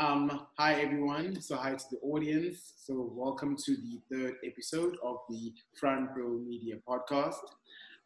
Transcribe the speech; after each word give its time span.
Um, 0.00 0.46
hi 0.56 0.80
everyone. 0.80 1.42
So 1.42 1.56
hi 1.56 1.74
to 1.74 1.84
the 1.90 1.98
audience. 1.98 2.72
So 2.86 3.12
welcome 3.14 3.54
to 3.54 3.76
the 3.76 4.00
third 4.10 4.36
episode 4.42 4.96
of 5.02 5.18
the 5.28 5.52
Front 5.78 6.08
Row 6.16 6.38
Media 6.38 6.76
podcast. 6.88 7.34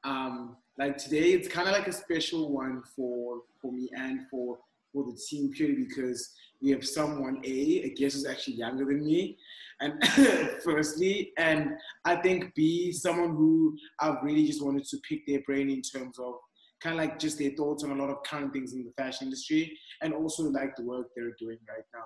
Um, 0.02 0.56
like 0.76 0.96
today, 0.96 1.34
it's 1.34 1.46
kind 1.46 1.68
of 1.68 1.72
like 1.72 1.86
a 1.86 1.92
special 1.92 2.50
one 2.50 2.82
for 2.96 3.42
for 3.62 3.70
me 3.70 3.90
and 3.96 4.22
for 4.28 4.58
for 4.92 5.04
the 5.04 5.16
team 5.16 5.52
purely 5.52 5.84
because 5.84 6.34
we 6.60 6.70
have 6.70 6.84
someone 6.84 7.40
A, 7.44 7.84
a 7.84 7.90
guest 7.90 8.16
who's 8.16 8.26
actually 8.26 8.54
younger 8.54 8.86
than 8.86 9.06
me, 9.06 9.38
and 9.80 10.04
firstly, 10.64 11.32
and 11.38 11.74
I 12.04 12.16
think 12.16 12.56
b 12.56 12.90
someone 12.90 13.36
who 13.36 13.78
I've 14.00 14.20
really 14.20 14.48
just 14.48 14.64
wanted 14.64 14.84
to 14.86 14.96
pick 15.08 15.24
their 15.28 15.42
brain 15.42 15.70
in 15.70 15.80
terms 15.80 16.18
of 16.18 16.40
kind 16.84 17.01
of 17.01 17.05
like 17.05 17.19
just 17.19 17.38
their 17.38 17.51
thoughts 17.52 17.83
on 17.83 17.91
a 17.91 17.95
lot 17.95 18.11
of 18.11 18.23
current 18.24 18.52
things 18.52 18.74
in 18.74 18.84
the 18.84 18.93
fashion 19.02 19.27
industry 19.27 19.77
and 20.02 20.13
also 20.13 20.43
like 20.45 20.77
the 20.77 20.85
work 20.85 21.07
they're 21.16 21.35
doing 21.38 21.59
right 21.66 21.87
now. 21.95 22.04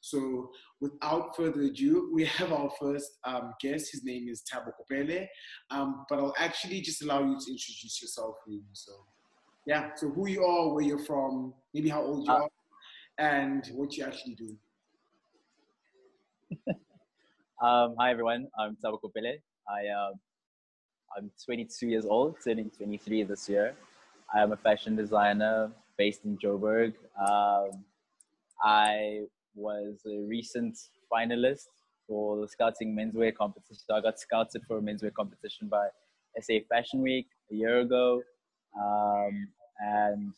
So 0.00 0.50
without 0.80 1.36
further 1.36 1.60
ado, 1.62 2.10
we 2.12 2.24
have 2.24 2.52
our 2.52 2.70
first 2.80 3.18
um, 3.24 3.52
guest. 3.60 3.92
His 3.92 4.02
name 4.02 4.28
is 4.28 4.42
Thabo 4.50 4.72
Kopele, 4.72 5.28
um, 5.70 6.06
but 6.08 6.18
I'll 6.18 6.34
actually 6.38 6.80
just 6.80 7.02
allow 7.02 7.20
you 7.20 7.38
to 7.38 7.50
introduce 7.52 8.00
yourself, 8.02 8.36
really. 8.48 8.62
So 8.72 8.92
yeah, 9.66 9.90
so 9.94 10.08
who 10.08 10.26
you 10.26 10.42
are, 10.42 10.74
where 10.74 10.82
you're 10.82 11.04
from, 11.04 11.54
maybe 11.72 11.90
how 11.90 12.02
old 12.02 12.26
you 12.26 12.32
uh, 12.32 12.36
are, 12.38 12.48
and 13.18 13.70
what 13.74 13.96
you 13.96 14.04
actually 14.04 14.34
do. 14.34 14.56
um, 17.62 17.94
hi 17.98 18.10
everyone, 18.10 18.48
I'm 18.58 18.76
Thabo 18.82 18.98
Kopele. 19.04 19.34
I 19.68 19.86
uh, 19.86 20.12
I'm 21.16 21.30
22 21.44 21.86
years 21.86 22.06
old, 22.06 22.36
turning 22.42 22.70
23 22.70 23.24
this 23.24 23.48
year. 23.48 23.76
I 24.34 24.42
am 24.42 24.52
a 24.52 24.56
fashion 24.56 24.96
designer 24.96 25.72
based 25.98 26.24
in 26.24 26.38
Joburg. 26.38 26.94
Um, 27.18 27.84
I 28.62 29.22
was 29.54 30.00
a 30.06 30.20
recent 30.20 30.78
finalist 31.12 31.66
for 32.06 32.40
the 32.40 32.48
scouting 32.48 32.94
menswear 32.94 33.34
competition. 33.34 33.82
So 33.86 33.94
I 33.94 34.00
got 34.00 34.18
scouted 34.20 34.62
for 34.68 34.78
a 34.78 34.80
menswear 34.80 35.12
competition 35.12 35.68
by 35.68 35.88
SA 36.40 36.54
Fashion 36.68 37.00
Week 37.02 37.26
a 37.50 37.54
year 37.54 37.80
ago. 37.80 38.22
Um, 38.80 39.48
and 39.80 40.32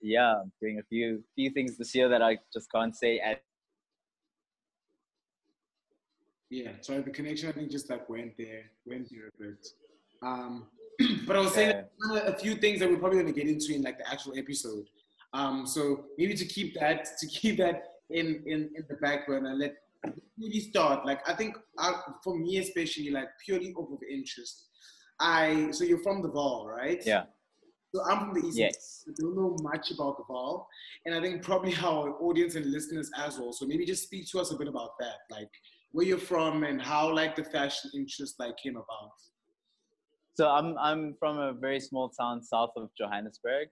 yeah, 0.00 0.40
I'm 0.40 0.52
doing 0.60 0.78
a 0.78 0.82
few 0.84 1.22
few 1.34 1.50
things 1.50 1.76
this 1.76 1.94
year 1.94 2.08
that 2.08 2.22
I 2.22 2.38
just 2.52 2.70
can't 2.72 2.96
say. 2.96 3.18
At- 3.18 3.42
yeah, 6.50 6.72
sorry, 6.80 7.02
the 7.02 7.10
connection 7.10 7.48
I 7.48 7.52
think 7.52 7.70
just 7.70 7.90
like 7.90 8.08
went 8.08 8.36
there, 8.38 8.64
went 8.86 9.08
there 9.10 9.28
a 9.28 9.42
bit. 9.42 9.66
Um, 10.22 10.66
but 11.26 11.36
I 11.36 11.40
was 11.40 11.52
saying 11.52 11.84
yeah. 12.12 12.18
a 12.26 12.34
few 12.34 12.54
things 12.56 12.80
that 12.80 12.90
we're 12.90 12.98
probably 12.98 13.20
going 13.20 13.32
to 13.32 13.40
get 13.40 13.48
into 13.48 13.74
in 13.74 13.82
like 13.82 13.98
the 13.98 14.10
actual 14.10 14.36
episode. 14.36 14.86
Um, 15.32 15.66
so 15.66 16.06
maybe 16.16 16.34
to 16.34 16.44
keep 16.44 16.74
that 16.80 17.06
to 17.18 17.26
keep 17.26 17.58
that 17.58 17.82
in 18.10 18.42
in, 18.46 18.70
in 18.74 18.84
the 18.88 18.96
back 18.96 19.26
burner, 19.26 19.54
let 19.54 19.76
maybe 20.36 20.60
start. 20.60 21.04
Like 21.04 21.28
I 21.28 21.34
think 21.34 21.56
uh, 21.76 21.92
for 22.24 22.36
me 22.36 22.58
especially, 22.58 23.10
like 23.10 23.28
purely 23.44 23.72
off 23.74 23.92
of 23.92 23.98
interest. 24.08 24.64
I 25.20 25.70
so 25.72 25.84
you're 25.84 26.02
from 26.02 26.22
the 26.22 26.28
Vaal, 26.28 26.66
right? 26.66 27.04
Yeah. 27.04 27.24
So 27.94 28.02
I'm 28.04 28.18
from 28.18 28.34
the 28.34 28.46
East. 28.46 28.58
Yes. 28.58 29.04
I 29.08 29.12
don't 29.18 29.34
know 29.34 29.56
much 29.62 29.90
about 29.90 30.18
the 30.18 30.24
Vaal, 30.24 30.66
and 31.06 31.14
I 31.14 31.20
think 31.20 31.42
probably 31.42 31.74
our 31.82 32.16
audience 32.20 32.54
and 32.54 32.66
listeners 32.66 33.10
as 33.16 33.38
well. 33.38 33.52
So 33.52 33.66
maybe 33.66 33.84
just 33.84 34.04
speak 34.04 34.28
to 34.30 34.40
us 34.40 34.52
a 34.52 34.56
bit 34.56 34.68
about 34.68 34.98
that, 34.98 35.18
like 35.30 35.50
where 35.92 36.06
you're 36.06 36.18
from 36.18 36.64
and 36.64 36.80
how 36.80 37.12
like 37.14 37.34
the 37.34 37.44
fashion 37.44 37.90
interest 37.94 38.38
like 38.38 38.56
came 38.56 38.76
about. 38.76 39.12
So 40.38 40.48
I'm 40.48 40.78
I'm 40.78 41.16
from 41.18 41.36
a 41.36 41.52
very 41.52 41.80
small 41.80 42.10
town 42.10 42.44
south 42.44 42.70
of 42.76 42.90
Johannesburg. 42.96 43.70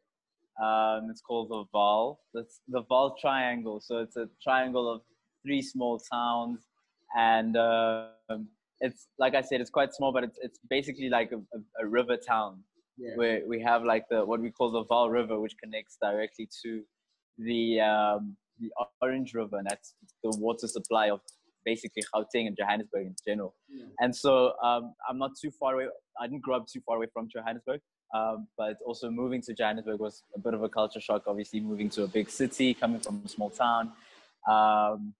Um, 0.60 1.06
it's 1.12 1.20
called 1.20 1.48
the 1.48 1.62
Vaal. 1.72 2.16
It's 2.34 2.60
the 2.66 2.82
Vaal 2.90 3.16
Triangle. 3.20 3.80
So 3.80 3.98
it's 3.98 4.16
a 4.16 4.28
triangle 4.42 4.92
of 4.92 5.02
three 5.44 5.62
small 5.62 6.00
towns, 6.12 6.66
and 7.16 7.56
um, 7.56 8.48
it's 8.80 9.06
like 9.16 9.36
I 9.36 9.42
said, 9.42 9.60
it's 9.60 9.70
quite 9.70 9.94
small, 9.94 10.12
but 10.12 10.24
it's 10.24 10.40
it's 10.42 10.58
basically 10.68 11.08
like 11.08 11.30
a, 11.30 11.36
a, 11.36 11.84
a 11.84 11.86
river 11.86 12.16
town 12.16 12.64
yeah. 12.98 13.14
where 13.14 13.42
we 13.46 13.62
have 13.62 13.84
like 13.84 14.08
the 14.10 14.24
what 14.24 14.40
we 14.40 14.50
call 14.50 14.72
the 14.72 14.84
Vaal 14.86 15.08
River, 15.08 15.38
which 15.38 15.54
connects 15.62 15.96
directly 16.02 16.48
to 16.64 16.82
the 17.38 17.80
um, 17.80 18.36
the 18.58 18.72
Orange 19.00 19.34
River, 19.34 19.58
and 19.58 19.68
that's 19.70 19.94
the 20.24 20.36
water 20.40 20.66
supply 20.66 21.10
of 21.10 21.20
basically 21.66 22.02
Gauteng 22.14 22.46
and 22.46 22.56
Johannesburg 22.56 23.06
in 23.08 23.16
general. 23.26 23.54
Yeah. 23.68 23.84
And 24.00 24.16
so 24.16 24.54
um, 24.62 24.94
I'm 25.08 25.18
not 25.18 25.32
too 25.40 25.50
far 25.50 25.74
away. 25.74 25.88
I 26.18 26.26
didn't 26.26 26.42
grow 26.42 26.56
up 26.56 26.66
too 26.72 26.80
far 26.86 26.96
away 26.96 27.08
from 27.12 27.28
Johannesburg, 27.28 27.80
um, 28.14 28.46
but 28.56 28.76
also 28.86 29.10
moving 29.10 29.42
to 29.42 29.52
Johannesburg 29.52 30.00
was 30.00 30.22
a 30.34 30.38
bit 30.38 30.54
of 30.54 30.62
a 30.62 30.68
culture 30.68 31.00
shock. 31.00 31.24
Obviously, 31.26 31.60
moving 31.60 31.90
to 31.90 32.04
a 32.04 32.06
big 32.06 32.30
city, 32.30 32.72
coming 32.72 33.00
from 33.00 33.20
a 33.24 33.28
small 33.28 33.50
town. 33.50 33.92
Um, 34.48 35.12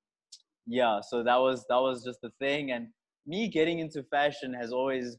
yeah, 0.67 1.01
so 1.01 1.23
that 1.23 1.37
was 1.37 1.67
that 1.69 1.81
was 1.81 2.05
just 2.05 2.21
the 2.23 2.31
thing. 2.39 2.73
And 2.73 2.89
me 3.27 3.49
getting 3.49 3.81
into 3.81 4.03
fashion 4.05 4.55
has 4.55 4.73
always 4.73 5.19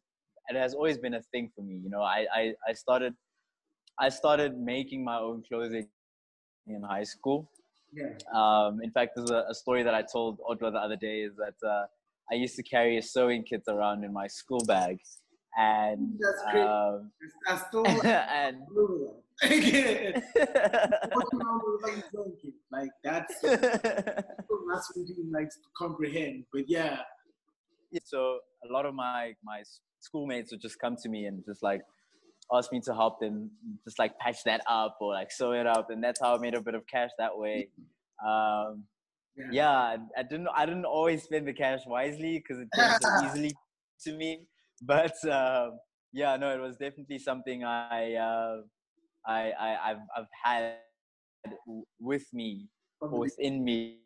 it 0.49 0.55
has 0.55 0.73
always 0.73 0.97
been 0.97 1.15
a 1.15 1.21
thing 1.33 1.51
for 1.53 1.61
me. 1.61 1.75
You 1.83 1.89
know, 1.89 2.01
I 2.01 2.25
I, 2.33 2.53
I 2.67 2.73
started 2.73 3.13
I 3.99 4.09
started 4.09 4.57
making 4.57 5.03
my 5.03 5.17
own 5.17 5.43
clothing 5.47 5.87
in 6.67 6.81
high 6.83 7.03
school. 7.03 7.49
Yeah. 7.93 8.09
Um, 8.33 8.81
in 8.83 8.91
fact, 8.91 9.13
there's 9.15 9.31
a, 9.31 9.45
a, 9.49 9.55
story 9.55 9.83
that 9.83 9.93
I 9.93 10.01
told 10.01 10.39
Odwa 10.39 10.71
the 10.71 10.79
other 10.79 10.97
day 10.97 11.21
is 11.21 11.33
that 11.37 11.55
uh, 11.67 11.85
I 12.31 12.35
used 12.35 12.55
to 12.57 12.63
carry 12.63 12.97
a 12.97 13.01
sewing 13.01 13.43
kit 13.43 13.63
around 13.67 14.03
in 14.03 14.13
my 14.13 14.27
school 14.27 14.63
bag. 14.65 14.99
And 15.57 16.19
that's 16.19 16.43
great. 16.51 16.63
Um, 16.63 17.11
that's 17.47 17.67
still 17.67 17.87
and 18.05 18.57
like 22.71 22.89
that's 23.03 23.33
that's 23.41 24.91
really 24.95 25.15
like 25.31 25.49
to 25.49 25.57
comprehend. 25.77 26.45
But 26.53 26.63
yeah. 26.67 26.99
So 28.03 28.39
a 28.69 28.71
lot 28.71 28.85
of 28.85 28.93
my 28.93 29.33
my 29.43 29.63
schoolmates 29.99 30.51
would 30.51 30.61
just 30.61 30.79
come 30.79 30.95
to 31.01 31.09
me 31.09 31.25
and 31.25 31.43
just 31.45 31.63
like 31.63 31.81
ask 32.53 32.71
me 32.71 32.79
to 32.81 32.93
help 32.93 33.19
them 33.19 33.51
just 33.83 33.99
like 33.99 34.17
patch 34.19 34.43
that 34.45 34.61
up 34.69 34.97
or 35.01 35.13
like 35.13 35.31
sew 35.31 35.51
it 35.51 35.67
up 35.67 35.89
and 35.89 36.03
that's 36.03 36.19
how 36.21 36.35
I 36.35 36.37
made 36.39 36.53
a 36.53 36.61
bit 36.61 36.75
of 36.75 36.85
cash 36.87 37.09
that 37.17 37.37
way. 37.37 37.69
Um, 38.25 38.83
yeah. 39.35 39.45
yeah. 39.51 39.97
I 40.17 40.23
didn't 40.23 40.47
I 40.55 40.65
didn't 40.65 40.85
always 40.85 41.23
spend 41.23 41.47
the 41.47 41.53
cash 41.53 41.81
wisely 41.85 42.39
because 42.39 42.61
it 42.61 42.69
came 42.75 42.91
so 43.01 43.09
easily 43.25 43.53
to 44.05 44.13
me. 44.13 44.47
But 44.81 45.13
uh, 45.25 45.71
yeah, 46.13 46.37
no, 46.37 46.53
it 46.53 46.59
was 46.59 46.77
definitely 46.77 47.19
something 47.19 47.63
I 47.63 48.13
uh, 48.15 48.61
I, 49.25 49.51
I 49.59 49.89
have 49.89 49.99
I've 50.15 50.25
had 50.43 50.75
with 51.99 52.25
me 52.33 52.67
or 53.01 53.09
within 53.09 53.63
me 53.63 53.97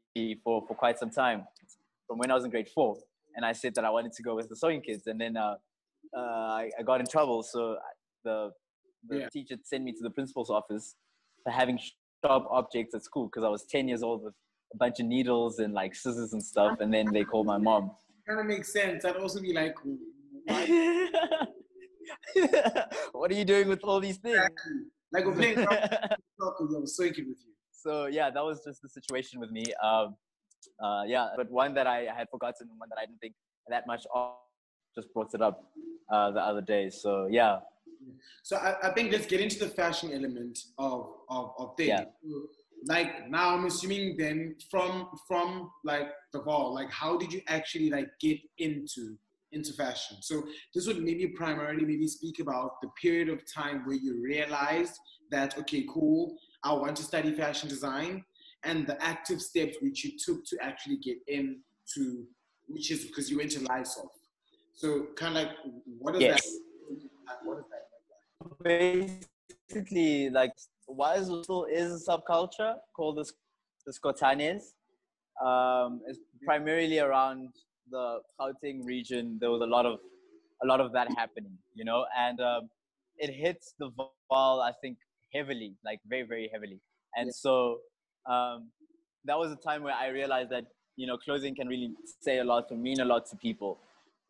for, 0.44 0.64
for 0.68 0.76
quite 0.76 1.00
some 1.00 1.10
time 1.10 1.46
from 2.08 2.18
when 2.18 2.32
I 2.32 2.36
was 2.36 2.44
in 2.44 2.52
grade 2.52 2.70
four. 2.70 2.98
And 3.36 3.46
I 3.46 3.54
said 3.54 3.76
that 3.76 3.86
I 3.86 3.90
wanted 3.90 4.12
to 4.14 4.24
go 4.24 4.36
with 4.36 4.50
the 4.50 4.58
sewing 4.58 4.82
kids, 4.82 5.08
and 5.08 5.20
then 5.20 5.38
uh, 5.38 5.56
uh, 6.16 6.20
I, 6.20 6.70
I, 6.78 6.84
got 6.84 7.00
in 7.00 7.08
trouble. 7.08 7.44
So 7.44 7.78
the 8.24 8.52
the 9.08 9.20
yeah. 9.20 9.30
teacher 9.30 9.56
sent 9.64 9.84
me 9.84 9.92
to 9.92 10.04
the 10.04 10.10
principal's 10.10 10.50
office 10.50 10.96
for 11.44 11.52
having 11.52 11.80
sharp 12.24 12.46
objects 12.50 12.94
at 12.96 13.04
school 13.04 13.26
because 13.28 13.44
I 13.44 13.50
was 13.50 13.66
10 13.70 13.88
years 13.88 14.04
old 14.04 14.24
with 14.24 14.34
a 14.74 14.78
bunch 14.78 15.00
of 15.00 15.06
needles 15.08 15.60
and 15.60 15.74
like 15.74 15.96
scissors 15.96 16.34
and 16.34 16.44
stuff. 16.44 16.80
And 16.80 16.94
then 16.94 17.12
they 17.12 17.24
called 17.24 17.48
my 17.48 17.58
mom. 17.58 17.92
Kind 18.28 18.40
of 18.40 18.46
makes 18.46 18.72
sense. 18.72 19.04
I'd 19.06 19.18
also 19.18 19.42
be 19.42 19.54
like, 19.54 19.76
what 23.12 23.32
are 23.32 23.36
you 23.36 23.46
doing 23.46 23.68
with 23.68 23.84
all 23.84 24.00
these 24.00 24.18
things? 24.18 24.36
Exactly. 24.36 24.72
Like 25.12 25.26
we're 25.26 25.34
playing 25.34 25.58
soccer, 25.58 26.00
I 26.42 26.80
was 26.80 26.96
with 26.98 27.18
you. 27.18 27.36
So 27.72 28.06
yeah, 28.06 28.30
that 28.30 28.44
was 28.44 28.64
just 28.64 28.82
the 28.82 28.90
situation 28.90 29.40
with 29.40 29.52
me. 29.52 29.66
Um, 29.84 30.16
uh, 30.82 31.04
yeah, 31.08 31.30
but 31.36 31.50
one 31.50 31.74
that 31.74 31.88
I 31.88 32.06
had 32.16 32.30
forgotten, 32.30 32.70
one 32.78 32.90
that 32.90 33.00
I 33.02 33.06
didn't 33.06 33.20
think 33.20 33.34
that 33.68 33.88
much 33.88 34.06
of, 34.14 34.36
just 34.96 35.12
brought 35.14 35.34
it 35.34 35.42
up 35.42 35.64
uh, 36.12 36.32
the 36.32 36.40
other 36.40 36.62
day. 36.62 36.90
So 36.90 37.28
yeah, 37.30 37.60
so 38.44 38.58
I, 38.58 38.90
I, 38.90 38.94
think 38.94 39.12
let's 39.12 39.26
get 39.26 39.40
into 39.40 39.60
the 39.60 39.70
fashion 39.70 40.12
element 40.14 40.58
of 40.78 41.10
of, 41.30 41.54
of 41.58 41.78
things. 41.78 41.90
Yeah. 41.90 42.06
Like 42.86 43.30
now, 43.30 43.56
I'm 43.56 43.66
assuming 43.66 44.18
then 44.18 44.56
from 44.70 45.10
from 45.28 45.70
like 45.84 46.10
the 46.34 46.40
Vaal, 46.40 46.74
like 46.74 46.90
how 46.92 47.18
did 47.18 47.32
you 47.32 47.42
actually 47.48 47.90
like 47.90 48.10
get 48.20 48.40
into 48.58 49.18
into 49.52 49.74
fashion? 49.74 50.18
So 50.22 50.44
this 50.74 50.88
would 50.88 51.04
maybe 51.04 51.28
primarily 51.28 51.86
maybe 51.86 52.08
speak 52.08 52.40
about 52.40 52.82
the 52.82 52.90
period 53.00 53.30
of 53.30 53.42
time 53.52 53.86
where 53.86 53.96
you 53.96 54.20
realized 54.22 54.98
that 55.30 55.58
okay, 55.60 55.86
cool, 55.94 56.38
I 56.64 56.74
want 56.74 56.96
to 56.98 57.04
study 57.04 57.34
fashion 57.34 57.70
design, 57.70 58.26
and 58.64 58.88
the 58.88 59.02
active 59.04 59.42
steps 59.42 59.78
which 59.82 60.04
you 60.04 60.12
took 60.18 60.44
to 60.46 60.58
actually 60.62 60.98
get 60.98 61.18
into, 61.28 62.26
which 62.68 62.90
is 62.90 63.06
because 63.06 63.30
you 63.30 63.38
went 63.38 63.52
to 63.52 63.60
LISOF. 63.60 64.10
So 64.74 65.08
kind 65.16 65.38
of 65.38 65.44
like 65.44 65.56
what 66.00 66.16
is 66.16 66.22
yes. 66.22 66.42
that? 66.42 67.38
What 67.44 67.60
is 67.60 67.66
that? 67.70 67.81
Basically 68.64 70.30
like 70.30 70.52
KwaZulu 70.90 71.66
is 71.72 72.08
a 72.08 72.12
subculture 72.12 72.76
called 72.96 73.18
the, 73.18 73.30
the 73.86 73.94
Scotanes. 73.94 74.74
Um, 75.46 76.02
it's 76.08 76.20
primarily 76.46 77.00
around 77.00 77.50
the 77.90 78.20
Gauteng 78.40 78.86
region. 78.86 79.38
There 79.40 79.50
was 79.50 79.62
a 79.62 79.66
lot 79.66 79.86
of 79.86 80.00
a 80.64 80.68
lot 80.68 80.80
of 80.80 80.92
that 80.94 81.08
happening, 81.18 81.58
you 81.74 81.84
know, 81.84 82.06
and 82.18 82.40
um, 82.40 82.70
it 83.18 83.34
hits 83.34 83.74
the 83.80 83.90
ball, 84.30 84.62
I 84.62 84.72
think, 84.82 84.98
heavily, 85.34 85.76
like 85.84 86.00
very 86.08 86.24
very 86.24 86.50
heavily. 86.52 86.80
And 87.16 87.28
yeah. 87.28 87.34
so 87.34 87.80
um, 88.30 88.70
that 89.26 89.38
was 89.38 89.52
a 89.52 89.56
time 89.56 89.84
where 89.84 89.96
I 89.96 90.08
realized 90.08 90.52
that 90.52 90.66
you 90.96 91.08
know 91.08 91.18
clothing 91.18 91.56
can 91.56 91.68
really 91.68 91.92
say 92.22 92.40
a 92.40 92.44
lot 92.44 92.70
and 92.72 92.82
mean 92.82 93.00
a 93.00 93.06
lot 93.06 93.26
to 93.32 93.38
people. 93.38 93.80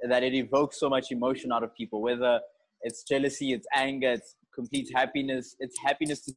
That 0.08 0.24
it 0.24 0.34
evokes 0.34 0.80
so 0.80 0.90
much 0.90 1.12
emotion 1.12 1.52
out 1.52 1.64
of 1.64 1.76
people, 1.76 2.02
whether 2.02 2.40
it's 2.84 3.04
jealousy, 3.04 3.54
it's 3.54 3.68
anger, 3.76 4.12
it's 4.14 4.36
complete 4.54 4.90
happiness. 4.94 5.56
It's 5.60 5.76
happiness 5.84 6.22
to 6.26 6.34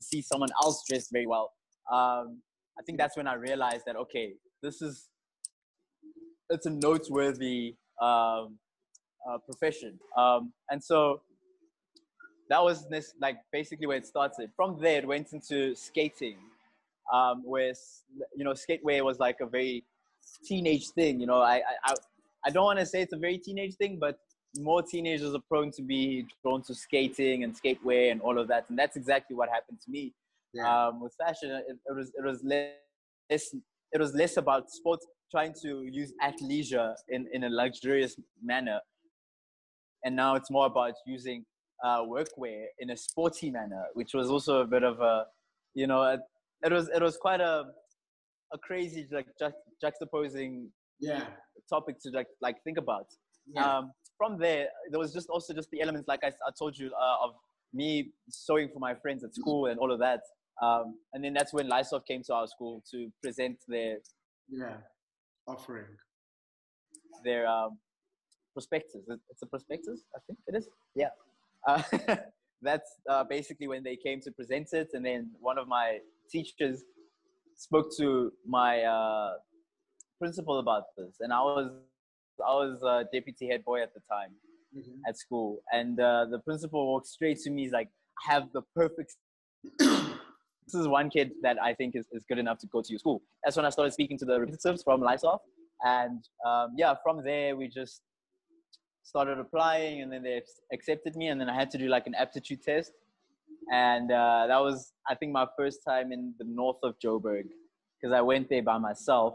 see 0.00 0.22
someone 0.22 0.50
else 0.62 0.82
dressed 0.88 1.10
very 1.12 1.26
well. 1.26 1.52
Um, 1.90 2.40
I 2.78 2.82
think 2.84 2.98
that's 2.98 3.16
when 3.16 3.26
I 3.26 3.34
realized 3.34 3.84
that 3.86 3.96
okay, 3.96 4.34
this 4.62 4.80
is 4.80 5.08
it's 6.48 6.66
a 6.66 6.70
noteworthy 6.70 7.76
um, 8.00 8.58
uh, 9.28 9.38
profession, 9.44 9.98
um, 10.16 10.52
and 10.70 10.82
so 10.82 11.22
that 12.48 12.62
was 12.62 12.88
this 12.88 13.14
like 13.20 13.36
basically 13.52 13.86
where 13.86 13.96
it 13.96 14.06
started. 14.06 14.50
From 14.56 14.78
there, 14.80 14.98
it 14.98 15.06
went 15.06 15.32
into 15.32 15.74
skating, 15.74 16.36
um, 17.12 17.42
where 17.44 17.72
you 18.36 18.44
know 18.44 18.52
skatewear 18.52 19.04
was 19.04 19.18
like 19.18 19.36
a 19.40 19.46
very 19.46 19.84
teenage 20.44 20.88
thing. 20.90 21.20
You 21.20 21.26
know, 21.26 21.42
I 21.42 21.62
I 21.84 21.94
I 22.46 22.50
don't 22.50 22.64
want 22.64 22.78
to 22.78 22.86
say 22.86 23.02
it's 23.02 23.12
a 23.12 23.18
very 23.18 23.38
teenage 23.38 23.74
thing, 23.74 23.98
but 24.00 24.18
more 24.56 24.82
teenagers 24.82 25.34
are 25.34 25.40
prone 25.48 25.70
to 25.72 25.82
be 25.82 26.26
drawn 26.42 26.62
to 26.62 26.74
skating 26.74 27.44
and 27.44 27.54
skatewear 27.54 28.10
and 28.10 28.20
all 28.20 28.38
of 28.38 28.48
that, 28.48 28.66
and 28.68 28.78
that's 28.78 28.96
exactly 28.96 29.36
what 29.36 29.48
happened 29.48 29.78
to 29.84 29.90
me. 29.90 30.12
Yeah. 30.52 30.88
Um, 30.88 31.00
with 31.00 31.14
fashion, 31.14 31.50
it, 31.50 31.64
it, 31.68 31.94
was 31.94 32.10
it 32.16 32.24
was 32.24 32.42
less 32.42 33.54
it 33.92 34.00
was 34.00 34.14
less 34.14 34.36
about 34.36 34.70
sports 34.70 35.06
trying 35.30 35.54
to 35.62 35.82
use 35.84 36.12
athleisure 36.22 36.94
in, 37.08 37.28
in 37.32 37.44
a 37.44 37.48
luxurious 37.48 38.16
manner, 38.42 38.80
and 40.04 40.16
now 40.16 40.34
it's 40.34 40.50
more 40.50 40.66
about 40.66 40.94
using 41.06 41.44
uh, 41.84 42.02
workwear 42.02 42.64
in 42.80 42.90
a 42.90 42.96
sporty 42.96 43.50
manner, 43.50 43.84
which 43.94 44.14
was 44.14 44.30
also 44.30 44.60
a 44.60 44.66
bit 44.66 44.82
of 44.82 45.00
a, 45.00 45.24
you 45.74 45.86
know, 45.86 46.02
it, 46.02 46.20
it 46.64 46.72
was 46.72 46.88
it 46.88 47.02
was 47.02 47.16
quite 47.16 47.40
a 47.40 47.64
a 48.52 48.58
crazy 48.58 49.06
like 49.12 49.26
ju- 49.38 49.52
juxtaposing 49.82 50.66
yeah 50.98 51.24
topic 51.68 51.96
to 52.02 52.10
like 52.10 52.26
like 52.40 52.56
think 52.64 52.78
about. 52.78 53.06
Yeah. 53.46 53.78
Um, 53.78 53.92
from 54.20 54.38
there, 54.38 54.68
there 54.90 55.00
was 55.00 55.14
just 55.14 55.30
also 55.30 55.54
just 55.54 55.70
the 55.70 55.80
elements 55.80 56.06
like 56.06 56.20
I, 56.22 56.28
I 56.28 56.50
told 56.58 56.78
you 56.78 56.88
uh, 56.88 57.24
of 57.24 57.30
me 57.72 58.10
sewing 58.28 58.68
for 58.68 58.78
my 58.78 58.94
friends 58.94 59.24
at 59.24 59.34
school 59.34 59.66
and 59.66 59.78
all 59.78 59.90
of 59.90 59.98
that. 60.00 60.20
Um, 60.60 60.96
and 61.14 61.24
then 61.24 61.32
that's 61.32 61.54
when 61.54 61.70
LISOF 61.70 62.04
came 62.06 62.22
to 62.24 62.34
our 62.34 62.46
school 62.46 62.82
to 62.90 63.10
present 63.22 63.56
their 63.66 63.96
yeah 64.50 64.76
offering 65.46 65.86
their 67.24 67.46
um, 67.46 67.78
prospectus. 68.52 69.00
It's 69.30 69.42
a 69.42 69.46
prospectus, 69.46 70.00
I 70.14 70.18
think 70.26 70.38
it 70.48 70.54
is. 70.54 70.68
Yeah, 70.94 71.12
uh, 71.66 71.82
that's 72.60 72.90
uh, 73.08 73.24
basically 73.24 73.68
when 73.68 73.82
they 73.82 73.96
came 73.96 74.20
to 74.20 74.30
present 74.32 74.68
it, 74.72 74.88
and 74.92 75.02
then 75.02 75.30
one 75.40 75.56
of 75.56 75.66
my 75.66 75.98
teachers 76.30 76.82
spoke 77.56 77.88
to 77.96 78.30
my 78.46 78.82
uh, 78.82 79.30
principal 80.18 80.58
about 80.58 80.82
this, 80.98 81.16
and 81.20 81.32
I 81.32 81.40
was 81.40 81.70
I 82.46 82.52
was 82.54 82.82
a 82.82 83.04
deputy 83.12 83.48
head 83.48 83.64
boy 83.64 83.82
at 83.82 83.92
the 83.94 84.00
time 84.10 84.30
mm-hmm. 84.76 85.00
at 85.08 85.16
school, 85.18 85.62
and 85.72 85.98
uh, 86.00 86.26
the 86.30 86.38
principal 86.40 86.86
walked 86.86 87.06
straight 87.06 87.38
to 87.40 87.50
me. 87.50 87.62
He's 87.62 87.72
like, 87.72 87.88
"I 88.26 88.32
have 88.32 88.52
the 88.52 88.62
perfect." 88.74 89.16
this 89.78 90.74
is 90.74 90.88
one 90.88 91.10
kid 91.10 91.32
that 91.42 91.56
I 91.62 91.74
think 91.74 91.96
is, 91.96 92.06
is 92.12 92.24
good 92.28 92.38
enough 92.38 92.58
to 92.58 92.66
go 92.66 92.80
to 92.80 92.88
your 92.90 92.98
school. 92.98 93.22
That's 93.44 93.56
when 93.56 93.66
I 93.66 93.70
started 93.70 93.92
speaking 93.92 94.18
to 94.18 94.24
the 94.24 94.40
representatives 94.40 94.82
from 94.82 95.00
LISOF, 95.00 95.40
and 95.84 96.24
um, 96.46 96.68
yeah, 96.76 96.94
from 97.02 97.22
there 97.24 97.56
we 97.56 97.68
just 97.68 98.02
started 99.02 99.38
applying, 99.38 100.02
and 100.02 100.12
then 100.12 100.22
they 100.22 100.42
accepted 100.72 101.16
me, 101.16 101.28
and 101.28 101.40
then 101.40 101.48
I 101.48 101.54
had 101.54 101.70
to 101.72 101.78
do 101.78 101.88
like 101.88 102.06
an 102.06 102.14
aptitude 102.14 102.62
test, 102.62 102.92
and 103.72 104.10
uh, 104.10 104.46
that 104.48 104.60
was 104.60 104.92
I 105.08 105.14
think 105.14 105.32
my 105.32 105.46
first 105.58 105.80
time 105.86 106.12
in 106.12 106.34
the 106.38 106.44
north 106.46 106.78
of 106.82 106.94
Joburg 107.04 107.44
because 108.00 108.14
I 108.14 108.20
went 108.20 108.48
there 108.48 108.62
by 108.62 108.78
myself 108.78 109.34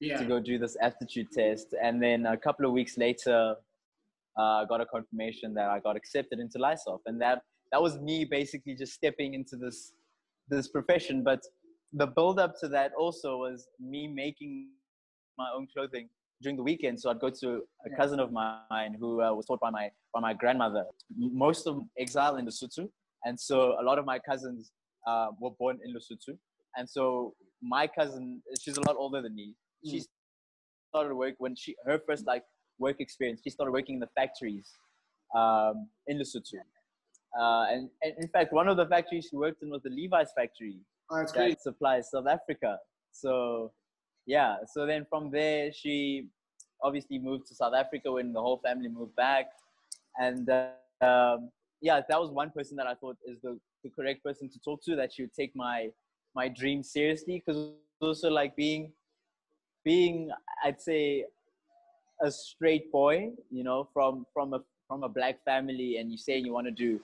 yeah. 0.00 0.18
to 0.18 0.24
go 0.24 0.40
do 0.40 0.58
this 0.58 0.76
aptitude 0.80 1.28
test. 1.32 1.74
And 1.82 2.02
then 2.02 2.26
a 2.26 2.36
couple 2.36 2.66
of 2.66 2.72
weeks 2.72 2.98
later, 2.98 3.56
uh, 4.38 4.42
I 4.42 4.64
got 4.68 4.80
a 4.80 4.86
confirmation 4.86 5.54
that 5.54 5.70
I 5.70 5.80
got 5.80 5.96
accepted 5.96 6.40
into 6.40 6.58
LISOF. 6.58 7.00
And 7.06 7.20
that, 7.20 7.42
that 7.72 7.80
was 7.80 7.98
me 8.00 8.24
basically 8.24 8.74
just 8.74 8.92
stepping 8.92 9.34
into 9.34 9.56
this, 9.56 9.92
this 10.48 10.68
profession. 10.68 11.22
But 11.22 11.40
the 11.92 12.06
build 12.06 12.38
up 12.38 12.58
to 12.60 12.68
that 12.68 12.92
also 12.98 13.38
was 13.38 13.68
me 13.80 14.08
making 14.08 14.68
my 15.38 15.48
own 15.54 15.66
clothing 15.72 16.08
during 16.42 16.56
the 16.56 16.62
weekend. 16.62 17.00
So 17.00 17.10
I'd 17.10 17.20
go 17.20 17.30
to 17.30 17.62
a 17.86 17.96
cousin 17.96 18.18
of 18.18 18.32
mine 18.32 18.96
who 18.98 19.22
uh, 19.22 19.32
was 19.32 19.46
taught 19.46 19.60
by 19.60 19.70
my, 19.70 19.90
by 20.12 20.20
my 20.20 20.34
grandmother, 20.34 20.84
most 21.16 21.66
of 21.66 21.80
exile 21.98 22.36
in 22.36 22.46
Lesotho. 22.46 22.88
And 23.24 23.38
so 23.38 23.76
a 23.80 23.84
lot 23.84 23.98
of 23.98 24.04
my 24.04 24.18
cousins 24.18 24.72
uh, 25.06 25.28
were 25.40 25.52
born 25.58 25.78
in 25.84 25.94
Lesotho. 25.94 26.36
And 26.76 26.88
so 26.88 27.34
my 27.62 27.86
cousin, 27.86 28.42
she's 28.60 28.76
a 28.76 28.82
lot 28.82 28.96
older 28.98 29.22
than 29.22 29.34
me 29.34 29.54
she 29.84 29.98
mm. 29.98 30.06
started 30.90 31.14
work 31.14 31.34
when 31.38 31.54
she 31.54 31.74
her 31.84 32.00
first 32.06 32.26
like 32.26 32.44
work 32.78 32.96
experience. 33.00 33.40
She 33.42 33.50
started 33.50 33.72
working 33.72 33.94
in 33.94 34.00
the 34.00 34.08
factories 34.14 34.70
um, 35.34 35.88
in 36.06 36.18
Lesotho. 36.18 36.60
Uh, 37.38 37.64
and, 37.70 37.90
and, 38.02 38.14
in 38.18 38.28
fact, 38.28 38.52
one 38.52 38.68
of 38.68 38.76
the 38.76 38.86
factories 38.86 39.26
she 39.30 39.36
worked 39.36 39.62
in 39.62 39.70
was 39.70 39.82
the 39.82 39.90
Levi's 39.90 40.28
factory 40.36 40.76
oh, 41.10 41.18
that 41.18 41.32
great. 41.32 41.60
supplies 41.60 42.10
South 42.10 42.26
Africa. 42.28 42.78
So, 43.10 43.72
yeah. 44.26 44.56
So 44.72 44.86
then 44.86 45.04
from 45.08 45.30
there, 45.30 45.72
she 45.72 46.26
obviously 46.82 47.18
moved 47.18 47.46
to 47.48 47.54
South 47.54 47.74
Africa 47.74 48.12
when 48.12 48.32
the 48.32 48.40
whole 48.40 48.58
family 48.58 48.88
moved 48.88 49.16
back. 49.16 49.46
And 50.16 50.48
uh, 50.48 50.68
um, 51.04 51.50
yeah, 51.80 52.00
that 52.08 52.20
was 52.20 52.30
one 52.30 52.50
person 52.50 52.76
that 52.76 52.86
I 52.86 52.94
thought 52.94 53.16
is 53.26 53.38
the, 53.42 53.58
the 53.82 53.90
correct 53.90 54.22
person 54.22 54.48
to 54.48 54.58
talk 54.60 54.82
to. 54.84 54.94
That 54.94 55.12
she 55.12 55.22
would 55.22 55.34
take 55.34 55.54
my 55.56 55.88
my 56.36 56.48
dream 56.48 56.82
seriously 56.82 57.42
because 57.44 57.72
also 58.00 58.30
like 58.30 58.54
being 58.54 58.92
being 59.84 60.30
I'd 60.64 60.80
say 60.80 61.24
a 62.22 62.30
straight 62.30 62.90
boy, 62.92 63.32
you 63.50 63.64
know, 63.64 63.88
from 63.92 64.26
from 64.32 64.54
a 64.54 64.60
from 64.88 65.02
a 65.02 65.08
black 65.08 65.44
family, 65.44 65.96
and 65.98 66.10
you 66.10 66.18
say 66.18 66.38
you 66.38 66.52
want 66.52 66.66
to 66.66 66.70
do 66.72 67.00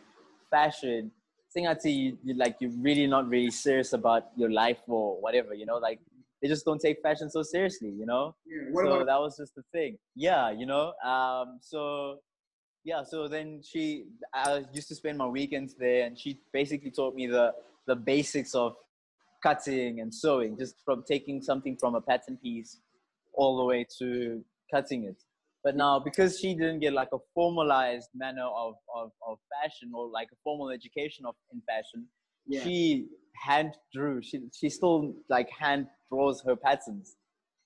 fashion, 0.50 1.10
saying 1.48 1.66
I'd 1.66 1.82
say 1.82 1.90
you, 1.90 2.18
you 2.24 2.34
like 2.34 2.56
you're 2.60 2.70
really 2.80 3.06
not 3.06 3.28
really 3.28 3.50
serious 3.50 3.92
about 3.92 4.24
your 4.36 4.50
life 4.50 4.78
or 4.86 5.20
whatever, 5.20 5.54
you 5.54 5.66
know, 5.66 5.78
like 5.78 5.98
they 6.42 6.48
just 6.48 6.64
don't 6.64 6.80
take 6.80 7.02
fashion 7.02 7.28
so 7.30 7.42
seriously, 7.42 7.90
you 7.90 8.06
know. 8.06 8.34
Yeah, 8.46 8.72
so 8.74 8.92
about- 8.92 9.06
that 9.06 9.20
was 9.20 9.36
just 9.36 9.54
the 9.54 9.62
thing. 9.72 9.98
Yeah, 10.14 10.50
you 10.50 10.66
know. 10.66 10.92
Um, 11.04 11.58
so 11.60 12.20
yeah, 12.84 13.02
so 13.02 13.28
then 13.28 13.60
she, 13.62 14.06
I 14.32 14.64
used 14.72 14.88
to 14.88 14.94
spend 14.94 15.18
my 15.18 15.26
weekends 15.26 15.74
there, 15.74 16.06
and 16.06 16.18
she 16.18 16.40
basically 16.52 16.90
taught 16.90 17.14
me 17.14 17.26
the 17.26 17.52
the 17.86 17.96
basics 17.96 18.54
of 18.54 18.76
cutting 19.42 20.00
and 20.00 20.14
sewing, 20.14 20.56
just 20.58 20.76
from 20.84 21.04
taking 21.06 21.42
something 21.42 21.76
from 21.78 21.94
a 21.94 22.00
pattern 22.00 22.38
piece 22.42 22.78
all 23.34 23.58
the 23.58 23.64
way 23.64 23.86
to 23.98 24.44
cutting 24.72 25.04
it. 25.04 25.22
But 25.62 25.76
now, 25.76 25.98
because 25.98 26.38
she 26.38 26.54
didn't 26.54 26.80
get 26.80 26.94
like 26.94 27.10
a 27.12 27.18
formalized 27.34 28.08
manner 28.14 28.46
of, 28.46 28.74
of, 28.94 29.12
of 29.26 29.38
fashion 29.62 29.92
or 29.94 30.08
like 30.08 30.28
a 30.32 30.36
formal 30.42 30.70
education 30.70 31.26
of 31.26 31.34
in 31.52 31.60
fashion, 31.66 32.06
yeah. 32.46 32.62
she 32.62 33.08
hand 33.44 33.74
drew. 33.92 34.22
She 34.22 34.40
she 34.58 34.70
still 34.70 35.14
like 35.28 35.48
hand 35.50 35.86
draws 36.10 36.42
her 36.46 36.56
patterns 36.56 37.16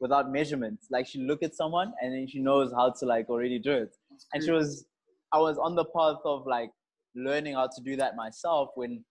without 0.00 0.31
measurements. 0.31 0.88
Like 0.90 1.07
she 1.07 1.21
look 1.21 1.43
at 1.43 1.54
someone 1.54 1.93
and 2.00 2.12
then 2.12 2.26
she 2.28 2.40
knows 2.40 2.73
how 2.73 2.93
to 2.99 3.07
like 3.07 3.28
already 3.31 3.59
do 3.59 3.73
it. 3.73 3.95
And 4.33 4.43
she 4.43 4.50
was, 4.50 4.87
I 5.33 5.38
was 5.38 5.57
on 5.57 5.75
the 5.75 5.85
path 5.85 6.19
of 6.25 6.47
like 6.47 6.71
learning 7.14 7.54
how 7.54 7.69
to 7.75 7.83
do 7.83 7.97
that 7.97 8.16
myself 8.16 8.71
when 8.75 9.04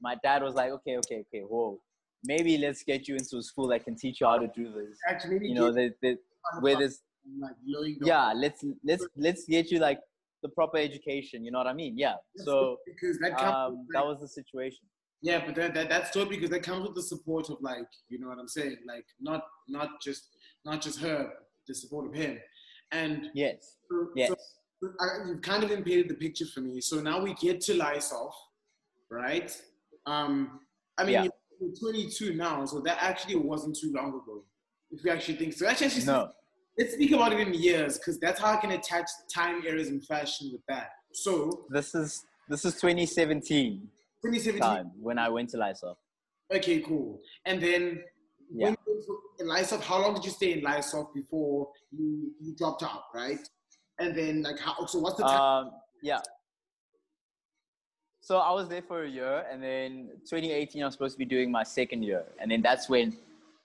my 0.00 0.16
dad 0.22 0.42
was 0.42 0.54
like, 0.54 0.70
okay, 0.70 0.96
okay, 0.98 1.24
okay, 1.26 1.40
whoa, 1.40 1.80
maybe 2.24 2.58
let's 2.58 2.82
get 2.82 3.08
you 3.08 3.16
into 3.16 3.36
a 3.38 3.42
school 3.42 3.68
that 3.68 3.84
can 3.84 3.96
teach 3.96 4.20
you 4.20 4.26
how 4.26 4.38
to 4.38 4.48
do 4.54 4.72
this. 4.72 4.98
Actually, 5.08 5.48
you 5.48 5.54
know, 5.54 5.72
the, 5.72 5.92
the, 6.02 6.18
where 6.60 6.76
there's 6.76 7.00
like 7.40 7.52
yeah, 8.00 8.32
let's 8.34 8.64
let's 8.84 9.06
let's 9.16 9.44
get 9.46 9.70
you 9.70 9.78
like 9.78 10.00
the 10.42 10.48
proper 10.48 10.78
education. 10.78 11.44
You 11.44 11.50
know 11.50 11.58
what 11.58 11.66
I 11.66 11.72
mean? 11.72 11.96
Yeah. 11.96 12.14
So 12.36 12.78
because 12.86 13.18
that 13.18 13.38
um, 13.40 13.86
that 13.92 14.04
was 14.04 14.20
the 14.20 14.28
situation. 14.28 14.86
Yeah, 15.20 15.44
but 15.44 15.56
that, 15.56 15.74
that 15.74 15.88
that's 15.88 16.12
good 16.12 16.28
because 16.28 16.50
that 16.50 16.62
comes 16.62 16.86
with 16.86 16.94
the 16.94 17.02
support 17.02 17.50
of 17.50 17.58
like 17.60 17.88
you 18.08 18.20
know 18.20 18.28
what 18.28 18.38
I'm 18.38 18.48
saying, 18.48 18.76
like 18.86 19.04
not 19.20 19.42
not 19.68 20.00
just 20.00 20.28
not 20.64 20.80
just 20.80 21.00
her, 21.00 21.30
the 21.66 21.74
support 21.74 22.06
of 22.06 22.14
him, 22.14 22.38
and 22.92 23.28
yes, 23.34 23.76
so, 23.90 24.08
yes. 24.14 24.32
So 24.80 24.90
I, 25.00 25.26
you've 25.26 25.42
kind 25.42 25.64
of 25.64 25.72
impeded 25.72 26.08
the 26.08 26.14
picture 26.14 26.46
for 26.46 26.60
me. 26.60 26.80
So 26.80 27.00
now 27.00 27.20
we 27.20 27.34
get 27.34 27.60
to 27.62 27.72
LISOF, 27.72 28.30
right? 29.10 29.50
Um, 30.06 30.60
I 30.96 31.04
mean, 31.04 31.12
yeah. 31.14 31.28
22 31.78 32.34
now, 32.34 32.64
so 32.64 32.80
that 32.80 32.98
actually 33.00 33.36
wasn't 33.36 33.76
too 33.76 33.92
long 33.92 34.08
ago. 34.08 34.44
If 34.90 35.04
you 35.04 35.10
actually 35.10 35.36
think 35.36 35.52
so, 35.52 35.66
actually, 35.66 35.88
actually 35.88 36.04
no. 36.06 36.30
let's 36.78 36.94
speak 36.94 37.12
about 37.12 37.32
it 37.32 37.40
in 37.40 37.54
years 37.54 37.98
because 37.98 38.18
that's 38.18 38.40
how 38.40 38.52
I 38.52 38.56
can 38.56 38.70
attach 38.70 39.06
time 39.32 39.62
eras 39.66 39.88
in 39.88 40.00
fashion 40.00 40.50
with 40.52 40.62
that. 40.68 40.90
So 41.12 41.66
this 41.70 41.94
is 41.94 42.24
this 42.48 42.64
is 42.64 42.74
2017. 42.74 43.88
2017 44.24 44.60
time 44.60 44.90
when 45.00 45.18
I 45.18 45.28
went 45.28 45.50
to 45.50 45.58
LISOF. 45.58 45.96
Okay, 46.52 46.80
cool. 46.80 47.20
And 47.44 47.62
then 47.62 48.02
yeah. 48.52 48.66
when 48.66 48.76
in 49.38 49.46
LISOF, 49.46 49.82
how 49.82 50.00
long 50.00 50.14
did 50.14 50.24
you 50.24 50.30
stay 50.30 50.52
in 50.54 50.62
LISOF 50.62 51.12
before 51.14 51.68
you, 51.92 52.32
you 52.40 52.54
dropped 52.56 52.82
out, 52.82 53.02
right? 53.14 53.38
And 53.98 54.16
then 54.16 54.42
like 54.42 54.58
how? 54.58 54.86
So 54.86 54.98
what's 54.98 55.16
the 55.16 55.24
time? 55.24 55.40
Um, 55.40 55.70
yeah 56.02 56.20
so 58.20 58.38
I 58.38 58.52
was 58.52 58.68
there 58.68 58.82
for 58.82 59.04
a 59.04 59.08
year, 59.08 59.44
and 59.50 59.62
then 59.62 60.08
2018 60.28 60.82
I 60.82 60.86
was 60.86 60.94
supposed 60.94 61.14
to 61.14 61.18
be 61.18 61.24
doing 61.24 61.50
my 61.50 61.62
second 61.62 62.02
year, 62.02 62.24
and 62.40 62.50
then 62.50 62.62
that's 62.62 62.88
when 62.88 63.16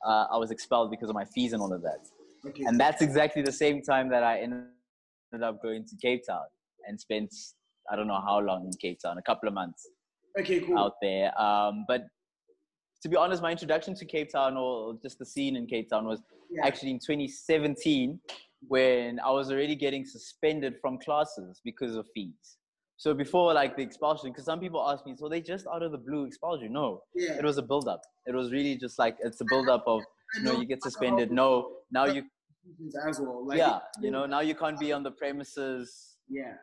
uh, 0.06 0.26
I 0.32 0.38
was 0.38 0.52
expelled 0.52 0.92
because 0.92 1.10
of 1.10 1.16
my 1.16 1.26
fees 1.26 1.54
and 1.54 1.62
all 1.62 1.74
of 1.74 1.82
that. 1.82 2.08
Okay. 2.46 2.64
And 2.66 2.80
that's 2.80 3.02
exactly 3.02 3.42
the 3.42 3.52
same 3.52 3.82
time 3.82 4.10
that 4.10 4.24
I 4.24 4.40
ended 4.40 4.68
up 5.42 5.62
going 5.62 5.86
to 5.86 5.96
Cape 5.96 6.24
Town 6.28 6.44
and 6.88 7.00
spent 7.00 7.34
I 7.90 7.96
don't 7.96 8.08
know 8.08 8.22
how 8.26 8.40
long 8.40 8.66
in 8.66 8.72
Cape 8.74 9.00
Town, 9.02 9.18
a 9.18 9.22
couple 9.22 9.48
of 9.48 9.54
months 9.54 9.90
okay, 10.40 10.62
cool. 10.62 10.78
out 10.78 10.94
there. 11.02 11.40
Um, 11.40 11.86
but 11.88 12.08
to 13.02 13.10
be 13.10 13.16
honest, 13.18 13.42
my 13.42 13.52
introduction 13.52 13.96
to 13.96 14.06
Cape 14.06 14.32
Town 14.32 14.56
or 14.58 14.98
just 15.02 15.20
the 15.20 15.26
scene 15.26 15.56
in 15.56 15.68
Cape 15.68 15.90
Town 15.90 16.06
was 16.06 16.22
Yeah. 16.50 16.66
actually 16.66 16.92
in 16.92 17.00
2017 17.00 18.20
when 18.68 19.20
I 19.20 19.32
was 19.32 19.52
already 19.52 19.76
getting 19.76 20.06
suspended 20.06 20.76
from 20.82 20.98
classes 20.98 21.60
because 21.64 21.96
of 21.96 22.08
fees. 22.14 22.58
So 23.04 23.14
before 23.14 23.54
like 23.54 23.76
the 23.76 23.82
expulsion, 23.82 24.32
because 24.32 24.46
some 24.46 24.62
people 24.62 24.82
ask 24.90 25.06
me, 25.06 25.14
so 25.18 25.28
they 25.28 25.42
just 25.42 25.68
out 25.68 25.84
of 25.84 25.92
the 25.92 25.98
blue 25.98 26.24
expelled 26.24 26.62
you? 26.62 26.70
No, 26.70 27.02
yeah. 27.14 27.34
it 27.34 27.44
was 27.44 27.58
a 27.58 27.62
build 27.62 27.86
up. 27.86 28.02
It 28.26 28.34
was 28.34 28.54
really 28.54 28.78
just 28.78 28.98
like 28.98 29.18
it's 29.20 29.42
a 29.42 29.46
build 29.50 29.68
up 29.68 29.84
of 29.86 30.04
know 30.42 30.54
you 30.58 30.66
get 30.66 30.82
suspended. 30.82 31.30
No, 31.30 31.70
now 31.92 32.06
you 32.06 32.24
as 33.06 33.20
well. 33.20 33.46
Like, 33.46 33.58
yeah, 33.58 33.80
you 34.00 34.10
know 34.10 34.26
now 34.26 34.40
you 34.40 34.56
can't 34.56 34.80
be 34.80 34.94
on 34.94 35.04
the 35.04 35.12
premises 35.12 36.16
Yeah. 36.30 36.54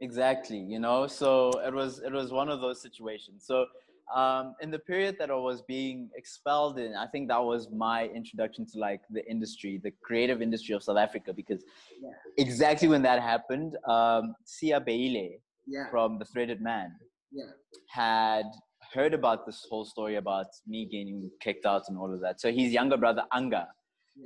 exactly 0.00 0.60
you 0.74 0.78
know 0.78 1.06
so 1.06 1.50
it 1.68 1.74
was 1.74 1.98
it 1.98 2.10
was 2.10 2.32
one 2.32 2.48
of 2.48 2.62
those 2.62 2.80
situations 2.80 3.44
so 3.46 3.66
um, 4.14 4.54
in 4.60 4.70
the 4.70 4.78
period 4.78 5.16
that 5.18 5.30
i 5.30 5.34
was 5.34 5.62
being 5.62 6.08
expelled 6.16 6.78
in 6.78 6.94
i 6.94 7.06
think 7.06 7.28
that 7.28 7.42
was 7.42 7.68
my 7.70 8.06
introduction 8.08 8.66
to 8.66 8.78
like 8.78 9.00
the 9.10 9.24
industry 9.30 9.80
the 9.82 9.92
creative 10.02 10.42
industry 10.42 10.74
of 10.74 10.82
south 10.82 10.98
africa 10.98 11.32
because 11.32 11.62
Yeah. 12.02 12.10
exactly 12.38 12.88
when 12.88 13.02
that 13.02 13.20
happened 13.22 13.76
um, 13.94 14.34
Siya 14.52 14.80
Beyile 14.86 15.28
Yeah. 15.66 15.86
from 15.90 16.18
the 16.18 16.24
threaded 16.32 16.60
man 16.60 16.88
Yeah. 17.30 17.50
had 17.88 18.46
heard 18.94 19.14
about 19.14 19.46
this 19.46 19.66
whole 19.70 19.84
story 19.84 20.16
about 20.16 20.46
me 20.66 20.86
getting 20.86 21.30
kicked 21.40 21.66
out 21.66 21.82
and 21.88 21.96
all 21.98 22.12
of 22.12 22.20
that 22.20 22.40
so 22.40 22.50
his 22.50 22.72
younger 22.72 22.96
brother 22.96 23.24
anga 23.32 23.68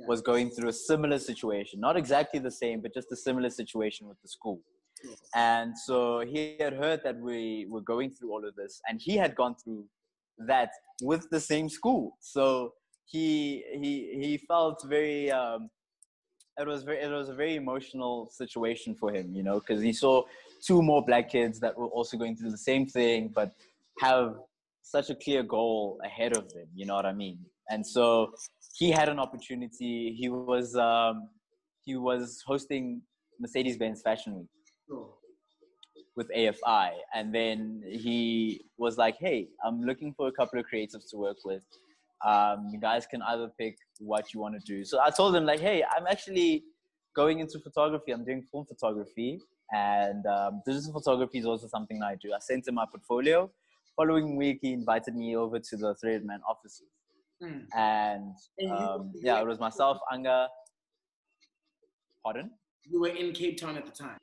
was 0.07 0.21
going 0.21 0.49
through 0.49 0.69
a 0.69 0.77
similar 0.91 1.19
situation 1.19 1.79
not 1.79 1.95
exactly 2.03 2.39
the 2.39 2.51
same 2.51 2.81
but 2.81 2.93
just 2.93 3.11
a 3.11 3.15
similar 3.27 3.49
situation 3.49 4.07
with 4.07 4.19
the 4.21 4.27
school. 4.27 4.59
And 5.35 5.77
so 5.77 6.21
he 6.21 6.55
had 6.59 6.73
heard 6.73 7.01
that 7.03 7.17
we 7.17 7.67
were 7.69 7.81
going 7.81 8.11
through 8.11 8.31
all 8.31 8.45
of 8.47 8.55
this, 8.55 8.81
and 8.87 9.01
he 9.01 9.15
had 9.17 9.35
gone 9.35 9.55
through 9.55 9.85
that 10.39 10.69
with 11.01 11.29
the 11.29 11.39
same 11.39 11.69
school. 11.69 12.17
So 12.19 12.73
he 13.05 13.63
he 13.73 14.17
he 14.21 14.37
felt 14.37 14.83
very. 14.87 15.31
Um, 15.31 15.69
it 16.57 16.65
was 16.65 16.83
very 16.83 16.99
it 16.99 17.11
was 17.11 17.29
a 17.29 17.33
very 17.33 17.55
emotional 17.55 18.29
situation 18.31 18.95
for 18.95 19.13
him, 19.13 19.33
you 19.35 19.43
know, 19.43 19.59
because 19.59 19.81
he 19.81 19.91
saw 19.91 20.23
two 20.65 20.81
more 20.81 21.03
black 21.03 21.29
kids 21.29 21.59
that 21.59 21.77
were 21.77 21.87
also 21.87 22.17
going 22.17 22.35
through 22.37 22.51
the 22.51 22.57
same 22.57 22.85
thing, 22.85 23.31
but 23.33 23.51
have 23.99 24.35
such 24.81 25.09
a 25.09 25.15
clear 25.15 25.43
goal 25.43 25.99
ahead 26.05 26.37
of 26.37 26.49
them. 26.53 26.67
You 26.73 26.85
know 26.85 26.95
what 26.95 27.05
I 27.05 27.13
mean? 27.13 27.39
And 27.69 27.85
so 27.85 28.31
he 28.77 28.91
had 28.91 29.09
an 29.09 29.19
opportunity. 29.19 30.15
He 30.17 30.29
was 30.29 30.75
um, 30.75 31.29
he 31.83 31.97
was 31.97 32.41
hosting 32.45 33.01
Mercedes 33.39 33.77
Benz 33.77 34.01
Fashion 34.01 34.35
Week 34.35 34.47
Sure. 34.87 35.09
with 36.15 36.29
AFI. 36.31 36.91
And 37.13 37.33
then 37.33 37.83
he 37.87 38.61
was 38.77 38.97
like, 38.97 39.17
hey, 39.19 39.49
I'm 39.65 39.81
looking 39.81 40.13
for 40.13 40.27
a 40.27 40.31
couple 40.31 40.59
of 40.59 40.65
creatives 40.71 41.09
to 41.11 41.17
work 41.17 41.37
with. 41.43 41.61
Um, 42.25 42.69
you 42.71 42.79
guys 42.79 43.05
can 43.05 43.21
either 43.21 43.51
pick 43.59 43.77
what 43.99 44.33
you 44.33 44.39
want 44.39 44.55
to 44.59 44.65
do. 44.65 44.85
So 44.85 44.99
I 44.99 45.09
told 45.09 45.35
him, 45.35 45.45
like, 45.45 45.59
hey, 45.59 45.83
I'm 45.95 46.07
actually 46.07 46.63
going 47.15 47.39
into 47.39 47.59
photography. 47.59 48.11
I'm 48.11 48.23
doing 48.23 48.43
film 48.51 48.65
photography. 48.65 49.41
And 49.71 50.25
um, 50.25 50.61
digital 50.65 50.93
photography 50.93 51.39
is 51.39 51.45
also 51.45 51.67
something 51.67 52.01
I 52.01 52.15
do. 52.15 52.31
I 52.33 52.39
sent 52.39 52.67
him 52.67 52.75
my 52.75 52.85
portfolio. 52.89 53.51
Following 53.95 54.35
week, 54.35 54.59
he 54.61 54.73
invited 54.73 55.15
me 55.15 55.35
over 55.35 55.59
to 55.59 55.77
the 55.77 55.95
Threaded 55.95 56.25
Man 56.25 56.41
offices. 56.47 56.87
Mm. 57.41 57.65
And 57.75 58.33
And 58.57 58.71
um, 58.71 59.11
yeah, 59.15 59.39
it 59.41 59.47
was 59.47 59.59
myself, 59.59 59.97
Anga. 60.11 60.47
Pardon? 62.23 62.51
You 62.83 63.01
were 63.01 63.09
in 63.09 63.33
Cape 63.33 63.59
Town 63.59 63.77
at 63.77 63.85
the 63.85 63.91
time. 63.91 64.19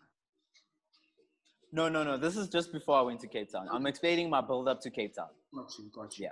No, 1.74 1.88
no, 1.88 2.04
no. 2.04 2.18
This 2.18 2.36
is 2.36 2.48
just 2.48 2.70
before 2.70 2.98
I 2.98 3.00
went 3.00 3.20
to 3.20 3.26
Cape 3.26 3.50
Town. 3.50 3.66
I'm 3.72 3.86
explaining 3.86 4.28
my 4.28 4.42
build 4.42 4.68
up 4.68 4.80
to 4.82 4.90
Cape 4.90 5.14
Town. 5.14 5.28
Got 5.54 5.70
you. 5.78 5.90
Got 5.94 6.18
you. 6.18 6.24
Yeah. 6.24 6.30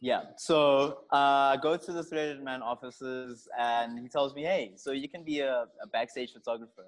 Yeah. 0.00 0.20
So 0.36 1.00
uh, 1.10 1.56
I 1.56 1.58
go 1.60 1.76
to 1.76 1.92
the 1.92 2.04
Threaded 2.04 2.44
Man 2.44 2.62
offices 2.62 3.48
and 3.58 3.98
he 3.98 4.08
tells 4.08 4.34
me, 4.34 4.44
hey, 4.44 4.72
so 4.76 4.92
you 4.92 5.08
can 5.08 5.24
be 5.24 5.40
a, 5.40 5.64
a 5.82 5.86
backstage 5.90 6.32
photographer 6.32 6.84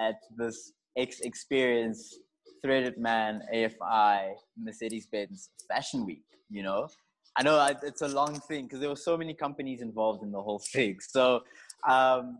at 0.00 0.14
this 0.36 0.72
X 0.96 1.20
Experience 1.20 2.18
Threaded 2.62 2.98
Man 2.98 3.42
AFI 3.52 4.34
Mercedes 4.56 5.06
Benz 5.06 5.50
Fashion 5.68 6.06
Week, 6.06 6.24
you 6.50 6.62
know? 6.62 6.88
I 7.36 7.42
know 7.42 7.68
it's 7.82 8.02
a 8.02 8.08
long 8.08 8.40
thing 8.40 8.64
because 8.64 8.80
there 8.80 8.88
were 8.88 8.96
so 8.96 9.16
many 9.16 9.34
companies 9.34 9.80
involved 9.80 10.22
in 10.22 10.32
the 10.32 10.40
whole 10.42 10.58
thing. 10.58 10.98
So 11.00 11.42
um, 11.88 12.38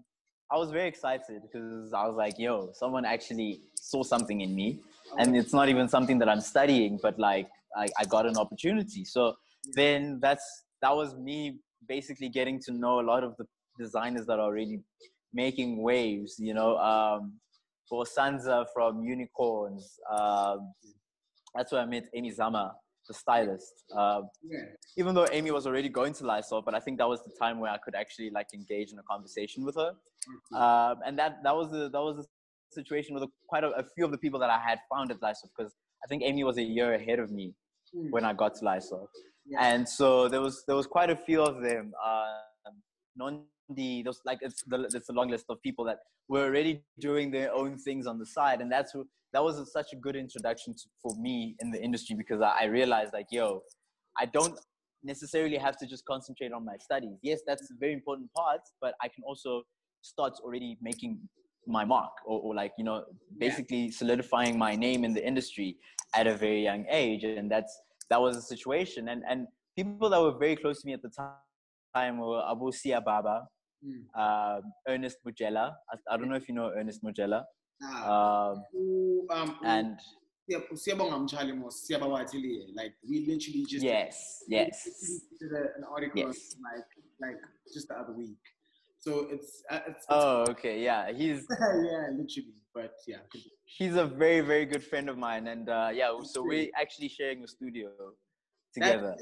I 0.50 0.57
was 0.57 0.71
very 0.71 0.88
excited 0.88 1.43
because 1.43 1.93
I 1.93 2.07
was 2.07 2.17
like, 2.17 2.38
yo, 2.38 2.71
someone 2.73 3.05
actually 3.05 3.61
saw 3.75 4.02
something 4.02 4.40
in 4.40 4.55
me. 4.55 4.81
And 5.19 5.37
it's 5.37 5.52
not 5.52 5.69
even 5.69 5.88
something 5.88 6.19
that 6.19 6.28
I'm 6.28 6.40
studying, 6.40 6.99
but 7.02 7.19
like 7.19 7.49
I, 7.76 7.88
I 7.99 8.05
got 8.05 8.26
an 8.26 8.37
opportunity. 8.37 9.05
So 9.05 9.35
then 9.75 10.19
that's 10.21 10.64
that 10.83 10.95
was 10.95 11.17
me 11.17 11.59
basically 11.87 12.28
getting 12.28 12.61
to 12.61 12.73
know 12.73 13.00
a 13.00 13.02
lot 13.02 13.25
of 13.25 13.37
the 13.37 13.47
designers 13.78 14.26
that 14.26 14.38
are 14.38 14.47
already 14.47 14.81
making 15.33 15.83
waves, 15.83 16.37
you 16.38 16.55
know. 16.55 16.76
Um, 16.78 17.35
for 17.88 18.05
Sansa 18.05 18.67
from 18.75 19.02
Unicorns, 19.02 19.99
um, 20.11 20.75
that's 21.55 21.73
where 21.73 21.81
I 21.81 21.87
met 21.87 22.05
Amy 22.14 22.31
Zama, 22.31 22.75
the 23.09 23.15
stylist. 23.15 23.75
Um, 24.00 24.29
Yeah. 24.43 24.67
even 25.00 25.15
though 25.15 25.27
Amy 25.33 25.50
was 25.50 25.67
already 25.67 25.88
going 25.88 26.12
to 26.15 26.25
LISOF, 26.25 26.65
but 26.65 26.75
I 26.75 26.81
think 26.81 26.99
that 26.99 27.09
was 27.09 27.21
the 27.29 27.33
time 27.43 27.59
where 27.61 27.71
I 27.77 27.79
could 27.85 27.95
actually 28.03 28.31
like 28.38 28.49
engage 28.55 28.93
in 28.93 28.99
a 28.99 29.03
conversation 29.12 29.65
with 29.65 29.77
her. 29.83 29.91
Um, 30.62 30.97
and 31.07 31.19
that 31.19 31.33
that 31.45 31.55
was 31.61 31.71
the 31.71 31.88
that 31.95 32.03
was 32.09 32.17
the 32.21 32.27
situation 32.81 33.15
with 33.15 33.25
quite 33.49 33.65
a, 33.65 33.71
a 33.83 33.85
few 33.95 34.05
of 34.05 34.12
the 34.12 34.19
people 34.25 34.38
that 34.41 34.50
I 34.50 34.61
had 34.69 34.79
found 34.93 35.11
at 35.11 35.19
LISOF 35.21 35.49
because 35.57 35.73
I 36.05 36.07
think 36.09 36.23
Amy 36.23 36.45
was 36.45 36.59
a 36.59 36.62
year 36.62 36.91
ahead 36.95 37.19
of 37.19 37.31
me 37.41 37.55
Mm. 37.97 38.11
when 38.15 38.23
I 38.31 38.35
got 38.35 38.55
to 38.57 38.62
LISOF, 38.67 39.09
Yeah. 39.47 39.65
and 39.67 39.88
so 39.88 40.29
there 40.29 40.43
was 40.47 40.62
there 40.67 40.77
was 40.77 40.87
quite 40.87 41.09
a 41.09 41.17
few 41.17 41.41
of 41.50 41.62
them. 41.62 41.85
Um, 42.07 42.75
Nondi, 43.19 44.03
those 44.05 44.21
like 44.27 44.41
it's 44.43 44.62
the 44.73 44.79
it's 44.99 45.09
a 45.09 45.12
long 45.19 45.29
list 45.35 45.47
of 45.49 45.57
people 45.62 45.85
that 45.87 45.99
were 46.29 46.45
already 46.45 46.85
doing 47.00 47.31
their 47.31 47.50
own 47.61 47.79
things 47.79 48.07
on 48.07 48.19
the 48.19 48.27
side, 48.27 48.61
and 48.61 48.71
that's 48.71 48.93
who, 48.93 49.09
that 49.33 49.43
was 49.43 49.59
a, 49.59 49.67
such 49.67 49.93
a 49.93 49.97
good 49.97 50.17
introduction 50.17 50.75
to, 50.75 50.85
for 51.03 51.15
me 51.19 51.55
in 51.61 51.71
the 51.71 51.83
industry 51.83 52.17
because 52.17 52.41
I, 52.41 52.53
I 52.63 52.65
realized 52.65 53.13
like 53.13 53.27
yo, 53.31 53.63
I 54.19 54.27
don't 54.27 54.59
necessarily 55.03 55.57
have 55.57 55.77
to 55.79 55.87
just 55.87 56.05
concentrate 56.05 56.53
on 56.53 56.65
my 56.65 56.77
studies. 56.79 57.17
Yes, 57.23 57.41
that's 57.47 57.71
a 57.71 57.75
very 57.79 57.93
important 57.93 58.31
part, 58.37 58.61
but 58.81 58.95
I 59.03 59.09
can 59.09 59.23
also 59.25 59.63
start 60.03 60.35
already 60.43 60.79
making 60.81 61.19
my 61.67 61.85
mark 61.85 62.11
or, 62.25 62.41
or 62.41 62.55
like 62.55 62.73
you 62.79 62.85
know 62.85 63.05
Yeah. 63.37 63.49
basically 63.49 63.91
solidifying 63.91 64.57
my 64.59 64.75
name 64.75 65.05
in 65.05 65.13
the 65.13 65.25
industry 65.27 65.77
at 66.15 66.27
a 66.27 66.35
very 66.35 66.63
young 66.63 66.87
age 66.89 67.25
and 67.25 67.51
that's 67.51 67.73
that 68.11 68.21
was 68.21 68.37
a 68.37 68.41
situation 68.41 69.09
and 69.11 69.23
and 69.29 69.47
people 69.77 70.09
that 70.09 70.21
were 70.21 70.37
very 70.39 70.57
close 70.57 70.81
to 70.81 70.87
me 70.87 70.95
at 70.95 71.03
the 71.03 71.11
time 71.95 72.19
were 72.19 72.43
abu 72.51 72.73
sia 72.73 73.01
baba 73.01 73.47
Mm. 73.87 74.03
um, 74.23 74.63
ernest 74.89 75.19
mujela 75.25 75.73
I, 75.93 75.95
I 76.13 76.17
don't 76.17 76.29
know 76.29 76.35
if 76.43 76.49
you 76.49 76.55
know 76.59 76.73
ernest 76.77 77.01
mujela 77.05 77.45
Ah, 77.83 78.53
um, 78.53 79.27
um, 79.31 79.57
and 79.65 80.01
siya- 80.49 80.77
siyabonga 80.77 81.19
mtshali 81.19 81.53
like 82.75 82.95
we 83.09 83.27
literally 83.27 83.65
just 83.65 83.85
yes 83.85 84.45
yes. 84.49 84.85
did 85.41 85.53
an 85.53 85.85
article 85.85 86.21
Yes. 86.21 86.57
like 86.63 86.89
like 87.21 87.41
just 87.73 87.89
the 87.89 87.95
other 87.95 88.13
week. 88.13 88.39
So 88.99 89.29
it's 89.31 89.63
uh, 89.71 89.81
it's, 89.87 89.99
it's 89.99 90.07
oh 90.09 90.45
okay 90.51 90.83
yeah 90.83 91.13
he's 91.13 91.47
yeah 91.61 92.09
literally 92.11 92.55
but 92.75 92.95
yeah 93.07 93.19
he's 93.65 93.97
a 93.97 94.07
very 94.07 94.41
very 94.41 94.67
good 94.67 94.83
friend 94.83 95.09
of 95.09 95.17
mine 95.17 95.47
and 95.49 95.69
uh, 95.69 95.91
yeah 95.93 96.11
so 96.23 96.43
we're 96.43 96.71
actually 96.75 97.09
sharing 97.09 97.45
a 97.45 97.49
studio 97.49 97.91
together. 98.75 99.17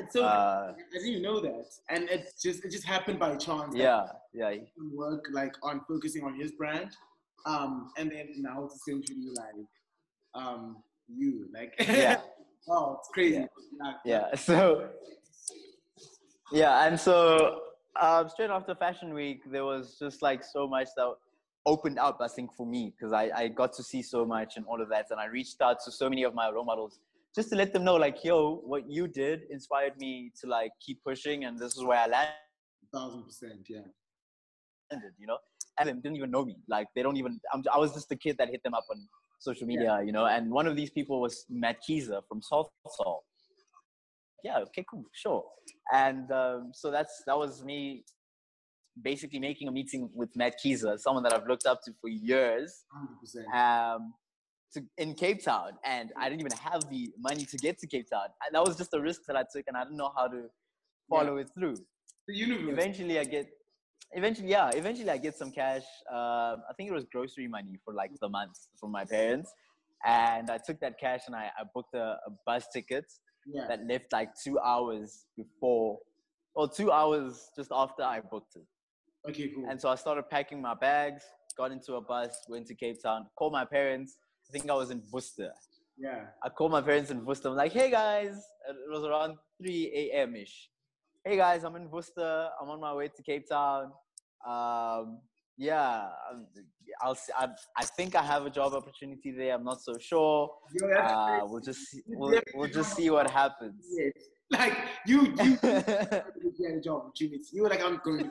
it's 0.00 0.12
so 0.14 0.24
uh, 0.24 0.72
I 0.72 0.92
didn't 0.92 1.08
even 1.08 1.22
know 1.22 1.40
that 1.40 1.66
and 1.90 2.08
it 2.08 2.32
just 2.42 2.64
it 2.64 2.70
just 2.70 2.86
happened 2.86 3.18
by 3.18 3.36
chance 3.36 3.74
yeah 3.74 4.06
yeah. 4.32 4.54
work 4.94 5.24
like 5.32 5.54
on 5.62 5.80
focusing 5.88 6.24
on 6.24 6.38
his 6.38 6.52
brand 6.52 6.90
um 7.46 7.90
and 7.96 8.10
then 8.10 8.28
now 8.38 8.64
it's 8.64 8.74
essentially 8.74 9.28
like 9.36 9.66
um 10.34 10.76
you 11.08 11.48
like 11.54 11.74
Yeah. 11.80 12.20
oh 12.68 12.96
it's 12.98 13.08
crazy. 13.12 13.46
Yeah. 13.82 13.92
yeah 14.04 14.34
so 14.34 14.88
yeah 16.52 16.86
and 16.86 16.98
so 16.98 17.60
um, 18.00 18.28
straight 18.28 18.50
after 18.50 18.74
fashion 18.74 19.14
week 19.14 19.40
there 19.50 19.64
was 19.64 19.96
just 19.98 20.20
like 20.20 20.44
so 20.44 20.66
much 20.68 20.88
that 20.96 21.14
opened 21.64 21.98
up 21.98 22.18
i 22.20 22.28
think 22.28 22.52
for 22.52 22.66
me 22.66 22.92
because 22.96 23.12
I, 23.12 23.30
I 23.34 23.48
got 23.48 23.72
to 23.74 23.82
see 23.82 24.02
so 24.02 24.24
much 24.24 24.56
and 24.56 24.66
all 24.66 24.80
of 24.80 24.88
that 24.90 25.06
and 25.10 25.18
i 25.18 25.26
reached 25.26 25.60
out 25.62 25.78
to 25.84 25.90
so 25.90 26.08
many 26.08 26.22
of 26.24 26.34
my 26.34 26.50
role 26.50 26.64
models 26.64 27.00
just 27.34 27.50
to 27.50 27.56
let 27.56 27.72
them 27.72 27.84
know 27.84 27.94
like 27.96 28.22
yo 28.24 28.60
what 28.64 28.88
you 28.90 29.08
did 29.08 29.42
inspired 29.50 29.96
me 29.98 30.30
to 30.40 30.48
like 30.48 30.70
keep 30.84 31.02
pushing 31.04 31.44
and 31.44 31.58
this 31.58 31.76
is 31.76 31.82
where 31.84 31.98
i 31.98 32.06
landed 32.06 32.34
thousand 32.92 33.24
percent 33.24 33.66
yeah. 33.68 33.80
You 35.18 35.26
know 35.26 35.38
and 35.78 35.88
them 35.88 36.00
didn't 36.00 36.16
even 36.16 36.30
know 36.30 36.44
me 36.44 36.56
like 36.68 36.86
they 36.94 37.02
don't 37.02 37.16
even 37.16 37.40
I'm, 37.52 37.62
i 37.72 37.78
was 37.78 37.92
just 37.92 38.08
the 38.08 38.16
kid 38.16 38.36
that 38.38 38.48
hit 38.48 38.62
them 38.62 38.74
up 38.74 38.84
on 38.90 38.98
social 39.38 39.66
media 39.66 40.00
you 40.04 40.12
know 40.12 40.26
and 40.26 40.50
one 40.50 40.66
of 40.66 40.76
these 40.76 40.90
people 40.90 41.20
was 41.20 41.44
matt 41.48 41.78
Keizer 41.88 42.20
from 42.28 42.40
south 42.42 42.68
Soul. 42.96 43.24
yeah, 44.42 44.58
okay, 44.58 44.84
cool, 44.88 45.04
sure. 45.12 45.44
And 45.92 46.30
um, 46.30 46.70
so 46.72 46.90
that's 46.90 47.22
that 47.26 47.36
was 47.36 47.64
me 47.64 48.04
basically 49.02 49.38
making 49.38 49.68
a 49.68 49.72
meeting 49.72 50.08
with 50.14 50.34
Matt 50.36 50.54
Keizer, 50.64 50.98
someone 50.98 51.22
that 51.24 51.34
I've 51.34 51.46
looked 51.46 51.66
up 51.66 51.82
to 51.82 51.92
for 52.00 52.08
years. 52.08 52.84
100%. 53.36 53.94
Um, 53.94 54.14
to, 54.72 54.82
in 54.98 55.14
Cape 55.14 55.44
Town, 55.44 55.72
and 55.84 56.12
I 56.18 56.28
didn't 56.28 56.40
even 56.40 56.58
have 56.58 56.88
the 56.90 57.10
money 57.18 57.44
to 57.44 57.56
get 57.56 57.78
to 57.78 57.86
Cape 57.86 58.08
Town. 58.10 58.28
And 58.44 58.54
that 58.54 58.66
was 58.66 58.76
just 58.76 58.92
a 58.94 59.00
risk 59.00 59.22
that 59.26 59.36
I 59.36 59.44
took, 59.50 59.64
and 59.68 59.76
I 59.76 59.84
didn't 59.84 59.96
know 59.96 60.12
how 60.16 60.26
to 60.28 60.44
follow 61.08 61.36
it 61.36 61.50
through. 61.54 61.76
the 62.26 62.34
universe. 62.34 62.72
Eventually, 62.72 63.18
I 63.18 63.24
get, 63.24 63.46
eventually, 64.12 64.48
yeah, 64.48 64.70
eventually 64.74 65.10
I 65.10 65.18
get 65.18 65.34
some 65.36 65.50
cash. 65.52 65.84
Uh, 66.12 66.56
I 66.68 66.72
think 66.76 66.90
it 66.90 66.92
was 66.94 67.04
grocery 67.12 67.48
money 67.48 67.78
for 67.84 67.92
like 67.94 68.10
the 68.20 68.28
month 68.28 68.56
from 68.78 68.90
my 68.92 69.04
parents, 69.04 69.52
and 70.04 70.50
I 70.50 70.58
took 70.58 70.78
that 70.80 70.98
cash 70.98 71.22
and 71.26 71.34
I, 71.36 71.50
I 71.58 71.64
booked 71.74 71.94
a, 71.94 72.18
a 72.26 72.30
bus 72.46 72.66
ticket 72.72 73.04
Yeah. 73.46 73.66
that 73.68 73.80
left 73.86 74.12
like 74.12 74.30
two 74.44 74.58
hours 74.58 75.26
before, 75.36 75.98
or 76.54 76.68
two 76.68 76.90
hours 76.92 77.50
just 77.56 77.70
after 77.72 78.02
I 78.02 78.20
booked 78.20 78.56
it. 78.56 78.66
Okay, 79.30 79.48
cool. 79.54 79.66
And 79.68 79.80
so 79.80 79.88
I 79.88 79.96
started 79.96 80.28
packing 80.30 80.60
my 80.62 80.74
bags, 80.74 81.22
got 81.56 81.72
into 81.72 81.94
a 81.94 82.00
bus, 82.00 82.30
went 82.48 82.66
to 82.68 82.74
Cape 82.74 83.02
Town, 83.02 83.26
called 83.36 83.52
my 83.52 83.64
parents. 83.64 84.18
I 84.48 84.52
think 84.52 84.70
I 84.70 84.74
was 84.74 84.90
in 84.90 85.02
Worcester. 85.12 85.50
yeah. 85.98 86.26
I 86.44 86.48
called 86.50 86.70
my 86.70 86.80
parents 86.82 87.10
in 87.10 87.24
Worcester. 87.24 87.48
I'm 87.48 87.56
like, 87.56 87.72
hey 87.72 87.90
guys, 87.90 88.36
it 88.68 88.76
was 88.90 89.02
around 89.04 89.36
3 89.60 90.10
a.m. 90.12 90.36
ish. 90.36 90.70
Hey 91.26 91.36
guys, 91.36 91.64
I'm 91.64 91.74
in 91.74 91.90
Worcester. 91.90 92.50
I'm 92.62 92.70
on 92.70 92.78
my 92.78 92.94
way 92.94 93.08
to 93.08 93.20
Cape 93.20 93.48
Town. 93.48 93.90
Um, 94.46 95.18
yeah, 95.58 96.06
I'll. 97.02 97.16
See, 97.16 97.32
I, 97.36 97.48
I 97.76 97.84
think 97.84 98.14
I 98.14 98.22
have 98.22 98.46
a 98.46 98.50
job 98.50 98.74
opportunity 98.74 99.32
there. 99.32 99.56
I'm 99.56 99.64
not 99.64 99.80
so 99.80 99.98
sure. 99.98 100.48
Uh, 100.96 101.40
we'll 101.42 101.60
just 101.60 101.80
see, 101.90 102.02
we'll, 102.06 102.40
we'll 102.54 102.70
just 102.70 102.94
see 102.94 103.10
what 103.10 103.28
happens. 103.28 103.84
Yes. 103.90 104.12
Like 104.52 104.76
you, 105.04 105.34
you, 105.42 105.56
had 105.56 106.24
a 106.76 106.80
job 106.80 107.06
opportunity. 107.06 107.42
You 107.50 107.62
were 107.64 107.70
like, 107.70 107.82
I'm 107.82 108.00
going. 108.04 108.30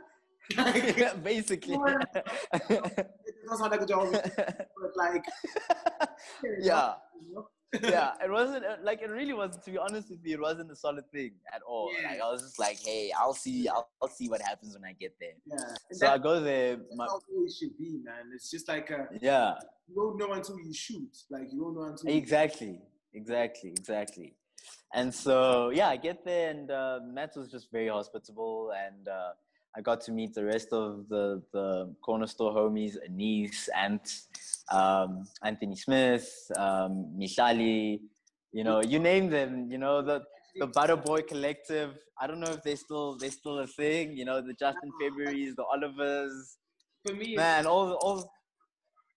like, 0.56 1.24
Basically. 1.24 1.74
it 1.74 2.14
doesn't 2.62 3.58
sound 3.58 3.72
like 3.72 3.82
a 3.82 3.86
job, 3.86 4.12
but 4.12 4.92
like, 4.94 5.24
yeah. 6.60 6.94
know? 7.34 7.48
Yeah, 7.82 8.12
it 8.24 8.30
wasn't 8.30 8.64
uh, 8.64 8.76
like 8.82 9.02
it 9.02 9.10
really 9.10 9.32
wasn't. 9.32 9.64
To 9.64 9.70
be 9.70 9.78
honest 9.78 10.10
with 10.10 10.20
you, 10.24 10.34
it 10.34 10.40
wasn't 10.40 10.70
a 10.70 10.76
solid 10.76 11.10
thing 11.10 11.32
at 11.54 11.62
all. 11.62 11.90
Yeah. 11.92 12.10
Like 12.10 12.20
I 12.20 12.30
was 12.30 12.42
just 12.42 12.58
like, 12.58 12.78
hey, 12.84 13.12
I'll 13.18 13.34
see, 13.34 13.68
I'll, 13.68 13.88
I'll 14.02 14.08
see 14.08 14.28
what 14.28 14.40
happens 14.40 14.74
when 14.74 14.84
I 14.84 14.92
get 14.92 15.14
there. 15.20 15.30
yeah. 15.46 15.56
And 15.90 15.98
So 15.98 16.06
I 16.06 16.18
go 16.18 16.40
there. 16.40 16.76
that's 16.76 16.96
My, 16.96 17.06
how 17.06 17.20
it 17.44 17.52
should 17.52 17.76
be, 17.78 18.00
man. 18.04 18.30
It's 18.34 18.50
just 18.50 18.68
like 18.68 18.90
a, 18.90 19.08
yeah, 19.20 19.54
you 19.88 19.94
won't 19.96 20.18
know 20.18 20.32
until 20.32 20.58
you 20.58 20.72
shoot. 20.72 21.16
Like 21.30 21.52
you 21.52 21.62
won't 21.62 21.76
know 21.76 21.84
until 21.84 22.10
you 22.10 22.16
exactly, 22.16 22.80
exactly, 23.14 23.70
exactly. 23.70 24.34
And 24.94 25.12
so 25.12 25.70
yeah, 25.70 25.88
I 25.88 25.96
get 25.96 26.24
there, 26.24 26.50
and 26.50 26.70
uh, 26.70 27.00
Matt 27.04 27.36
was 27.36 27.50
just 27.50 27.70
very 27.70 27.88
hospitable, 27.88 28.72
and 28.76 29.08
uh, 29.08 29.30
I 29.76 29.80
got 29.80 30.00
to 30.02 30.12
meet 30.12 30.32
the 30.34 30.44
rest 30.44 30.72
of 30.72 31.08
the 31.08 31.42
the 31.52 31.94
corner 32.02 32.26
store 32.26 32.52
homies, 32.52 32.96
Anise, 33.04 33.68
Ant, 33.76 34.08
um, 34.70 35.24
Anthony 35.42 35.76
Smith, 35.76 36.28
um, 36.56 37.12
Mishali, 37.18 38.00
you 38.52 38.64
know, 38.64 38.82
you 38.82 38.98
name 38.98 39.30
them. 39.30 39.70
You 39.70 39.78
know 39.78 40.02
the 40.02 40.22
the 40.58 40.66
Butter 40.66 40.96
Boy 40.96 41.22
Collective. 41.22 41.98
I 42.20 42.26
don't 42.26 42.40
know 42.40 42.50
if 42.50 42.62
they're 42.62 42.76
still 42.76 43.16
they 43.16 43.30
still 43.30 43.58
a 43.58 43.66
thing. 43.66 44.16
You 44.16 44.24
know 44.24 44.40
the 44.40 44.54
Justin 44.54 44.90
Februarys, 45.00 45.54
the 45.56 45.64
Olivers. 45.64 46.58
For 47.04 47.14
me, 47.14 47.36
Man, 47.36 47.66
all 47.66 47.92
all 48.02 48.32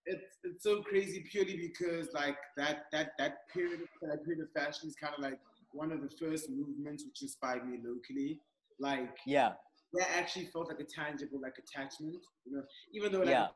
it's 0.05 0.38
it's 0.43 0.63
so 0.63 0.81
crazy 0.81 1.23
purely 1.31 1.55
because 1.57 2.12
like 2.13 2.38
that 2.57 2.85
that 2.91 3.12
that 3.17 3.47
period 3.53 3.81
that 4.01 4.23
period 4.25 4.43
of 4.43 4.51
fashion 4.51 4.89
is 4.89 4.95
kind 4.95 5.13
of 5.17 5.23
like 5.23 5.39
one 5.71 5.91
of 5.91 6.01
the 6.01 6.09
first 6.09 6.49
movements 6.49 7.05
which 7.05 7.21
inspired 7.21 7.67
me 7.67 7.77
locally. 7.83 8.39
Like 8.79 9.17
yeah 9.25 9.53
that 9.93 10.08
actually 10.15 10.45
felt 10.45 10.67
like 10.67 10.80
a 10.80 10.84
tangible 10.84 11.39
like 11.41 11.56
attachment, 11.58 12.17
you 12.45 12.56
know, 12.56 12.63
even 12.93 13.12
though 13.12 13.19
like 13.19 13.30
Yeah. 13.30 13.47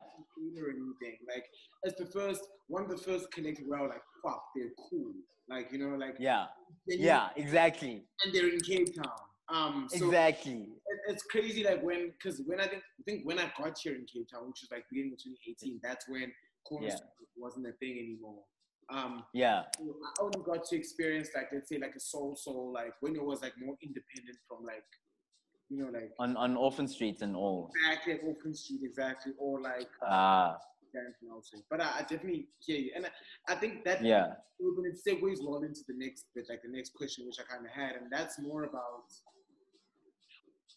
or 0.62 0.70
anything. 0.70 1.18
Like 1.28 1.46
it's 1.84 1.98
the 2.00 2.08
first 2.08 2.42
one 2.68 2.84
of 2.84 2.90
the 2.90 2.98
first 2.98 3.32
connected 3.32 3.68
where 3.68 3.80
I 3.80 3.82
was 3.84 3.92
like, 3.92 4.02
fuck, 4.24 4.44
they're 4.56 4.72
cool. 4.90 5.12
Like, 5.50 5.72
you 5.72 5.78
know, 5.80 5.96
like 5.96 6.16
yeah 6.20 6.46
yeah 6.88 7.30
exactly 7.36 8.06
and 8.24 8.34
they're 8.34 8.50
in 8.50 8.60
Cape 8.62 8.96
Town. 8.96 9.14
Um 9.50 9.88
so 9.90 10.06
exactly. 10.06 10.62
it- 10.64 11.00
it's 11.10 11.24
crazy 11.24 11.64
like 11.64 11.84
when 11.84 12.12
because 12.12 12.42
when 12.46 12.60
I 12.62 12.68
think 12.68 12.82
I 13.00 13.04
think 13.04 13.26
when 13.26 13.38
I 13.40 13.52
got 13.62 13.78
here 13.78 13.94
in 13.96 14.06
Cape 14.06 14.28
Town, 14.32 14.48
which 14.48 14.62
was 14.62 14.70
like 14.72 14.86
beginning 14.90 15.14
of 15.14 15.20
2018, 15.24 15.80
that's 15.84 16.08
when 16.08 16.32
corner 16.66 16.88
Yeah. 16.88 16.98
wasn't 17.36 17.68
a 17.68 17.74
thing 17.74 18.00
anymore. 18.00 18.44
Um 18.90 19.24
Yeah. 19.34 19.64
so 19.78 19.84
I 20.06 20.24
only 20.24 20.40
got 20.46 20.66
to 20.66 20.76
experience 20.78 21.30
like 21.36 21.50
let's 21.52 21.70
say 21.70 21.78
like 21.78 21.96
a 21.96 22.00
soul 22.00 22.36
soul 22.36 22.72
like 22.74 22.94
when 23.02 23.16
it 23.16 23.24
was 23.24 23.42
like 23.42 23.54
more 23.60 23.76
independent 23.84 24.38
from 24.48 24.64
like 24.66 24.86
you 25.74 25.84
know 25.84 25.92
like 25.92 26.12
on 26.20 26.38
on 26.38 26.56
Orphan 26.56 26.88
Street 26.88 27.22
and 27.22 27.36
all. 27.36 27.72
exactly 27.76 28.30
Oakland 28.30 28.58
Street 28.58 28.82
exactly 28.84 29.34
or 29.38 29.60
like 29.60 29.90
uh, 30.02 30.10
Ah. 30.12 30.58
But 31.72 31.82
I, 31.82 31.86
I 31.86 32.02
definitely 32.02 32.50
hear 32.60 32.78
you, 32.78 32.92
and 32.96 33.08
I, 33.08 33.10
I 33.54 33.56
think 33.56 33.84
that 33.84 34.04
yeah, 34.04 34.34
it 34.60 35.00
segues 35.04 35.40
well 35.44 35.64
into 35.64 35.82
the 35.88 35.96
next 35.98 36.28
bit, 36.36 36.46
like 36.50 36.62
the 36.62 36.70
next 36.70 36.94
question 36.94 37.26
which 37.26 37.38
I 37.40 37.52
kind 37.52 37.66
of 37.66 37.72
had, 37.72 37.96
and 37.96 38.12
that's 38.12 38.40
more 38.40 38.66
about. 38.66 39.06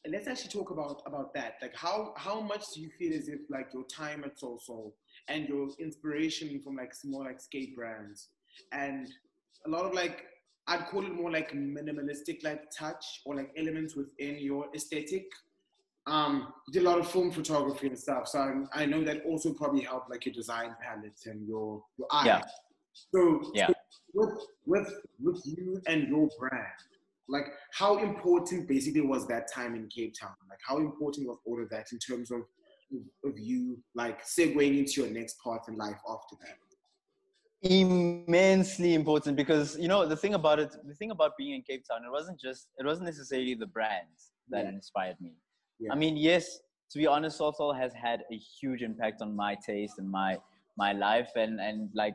And 0.04 0.14
let's 0.14 0.26
actually 0.26 0.52
talk 0.52 0.70
about 0.70 1.02
about 1.04 1.34
that. 1.34 1.56
Like, 1.60 1.76
how 1.76 2.14
how 2.16 2.40
much 2.40 2.64
do 2.74 2.80
you 2.80 2.88
feel 2.98 3.12
as 3.12 3.28
if 3.28 3.40
like 3.50 3.74
your 3.74 3.84
time 3.84 4.24
at 4.24 4.38
Soul 4.38 4.58
Soul 4.58 4.96
and 5.28 5.46
your 5.46 5.68
inspiration 5.78 6.62
from 6.64 6.76
like 6.76 6.94
small 6.94 7.24
like 7.24 7.38
skate 7.38 7.76
brands 7.76 8.28
and 8.72 9.08
a 9.66 9.68
lot 9.68 9.84
of 9.84 9.92
like 9.92 10.24
I'd 10.68 10.86
call 10.86 11.04
it 11.06 11.14
more 11.14 11.30
like 11.30 11.52
minimalistic 11.52 12.42
like 12.42 12.70
touch 12.70 13.22
or 13.24 13.36
like 13.36 13.52
elements 13.56 13.94
within 13.94 14.38
your 14.38 14.66
aesthetic. 14.74 15.26
Um, 16.06 16.52
you 16.66 16.72
did 16.72 16.82
a 16.82 16.90
lot 16.90 16.98
of 16.98 17.10
film 17.10 17.30
photography 17.30 17.88
and 17.88 17.98
stuff, 17.98 18.28
so 18.28 18.38
I, 18.72 18.82
I 18.82 18.86
know 18.86 19.02
that 19.04 19.24
also 19.24 19.52
probably 19.52 19.82
helped 19.82 20.10
like 20.10 20.24
your 20.26 20.34
design 20.34 20.74
palette 20.80 21.20
and 21.26 21.46
your 21.46 21.82
your 21.98 22.08
eye. 22.10 22.26
Yeah. 22.26 22.42
So, 23.12 23.50
Yeah. 23.54 23.68
so 23.68 23.74
with 24.14 24.34
with 24.66 25.00
with 25.22 25.42
you 25.44 25.80
and 25.86 26.08
your 26.08 26.28
brand, 26.38 26.78
like 27.28 27.46
how 27.72 27.98
important 27.98 28.68
basically 28.68 29.00
was 29.02 29.26
that 29.28 29.52
time 29.52 29.74
in 29.74 29.88
Cape 29.88 30.14
Town? 30.18 30.34
Like 30.48 30.60
how 30.66 30.78
important 30.78 31.28
was 31.28 31.38
all 31.44 31.62
of 31.62 31.68
that 31.70 31.86
in 31.92 31.98
terms 31.98 32.30
of 32.30 32.42
of 33.24 33.38
you 33.38 33.78
like 33.94 34.24
segueing 34.24 34.78
into 34.78 35.02
your 35.02 35.10
next 35.10 35.40
part 35.40 35.68
in 35.68 35.76
life 35.76 35.98
after 36.08 36.36
that? 36.40 36.56
Immensely 37.62 38.94
important 38.94 39.36
because 39.36 39.78
you 39.78 39.88
know 39.88 40.06
the 40.06 40.16
thing 40.16 40.34
about 40.34 40.58
it, 40.58 40.70
the 40.86 40.94
thing 40.94 41.10
about 41.10 41.32
being 41.38 41.54
in 41.54 41.62
Cape 41.62 41.84
Town, 41.90 42.00
it 42.04 42.10
wasn't 42.10 42.38
just, 42.38 42.68
it 42.78 42.84
wasn't 42.84 43.06
necessarily 43.06 43.54
the 43.54 43.66
brands 43.66 44.30
that 44.50 44.64
Yeah. 44.64 44.70
inspired 44.70 45.16
me. 45.20 45.32
Yeah. 45.78 45.92
I 45.92 45.96
mean, 45.96 46.16
yes, 46.16 46.60
to 46.90 46.98
be 46.98 47.06
honest, 47.06 47.38
Soul 47.38 47.52
Soul 47.52 47.72
has 47.72 47.92
had 47.94 48.24
a 48.30 48.36
huge 48.36 48.82
impact 48.82 49.22
on 49.22 49.34
my 49.34 49.56
taste 49.66 49.94
and 49.98 50.08
my 50.10 50.38
my 50.76 50.92
life 50.92 51.30
and 51.36 51.60
and 51.60 51.90
like 51.94 52.14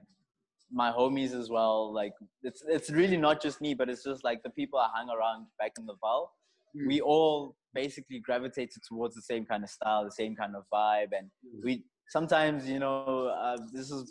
my 0.72 0.92
homies 0.92 1.34
as 1.34 1.50
well. 1.50 1.92
Like 1.94 2.14
it's 2.44 2.64
it's 2.68 2.90
really 2.92 3.18
not 3.18 3.42
just 3.42 3.62
me, 3.62 3.74
but 3.74 3.90
it's 3.90 4.04
just 4.04 4.24
like 4.24 4.44
the 4.44 4.52
people 4.52 4.78
I 4.80 4.90
hung 4.94 5.10
around 5.10 5.48
back 5.60 5.74
in 5.80 5.86
the 5.86 5.96
Vaal. 6.04 6.28
Mm. 6.76 6.88
we 6.88 7.02
all 7.02 7.58
basically 7.74 8.20
gravitated 8.20 8.82
towards 8.88 9.14
the 9.16 9.22
same 9.22 9.46
kind 9.46 9.62
of 9.66 9.70
style, 9.70 10.06
the 10.06 10.12
same 10.24 10.34
kind 10.38 10.56
of 10.56 10.64
vibe, 10.74 11.12
and 11.18 11.28
Mm. 11.46 11.64
we 11.66 11.84
sometimes, 12.08 12.70
you 12.70 12.80
know, 12.80 13.28
uh, 13.46 13.58
this 13.74 13.90
is 13.92 14.02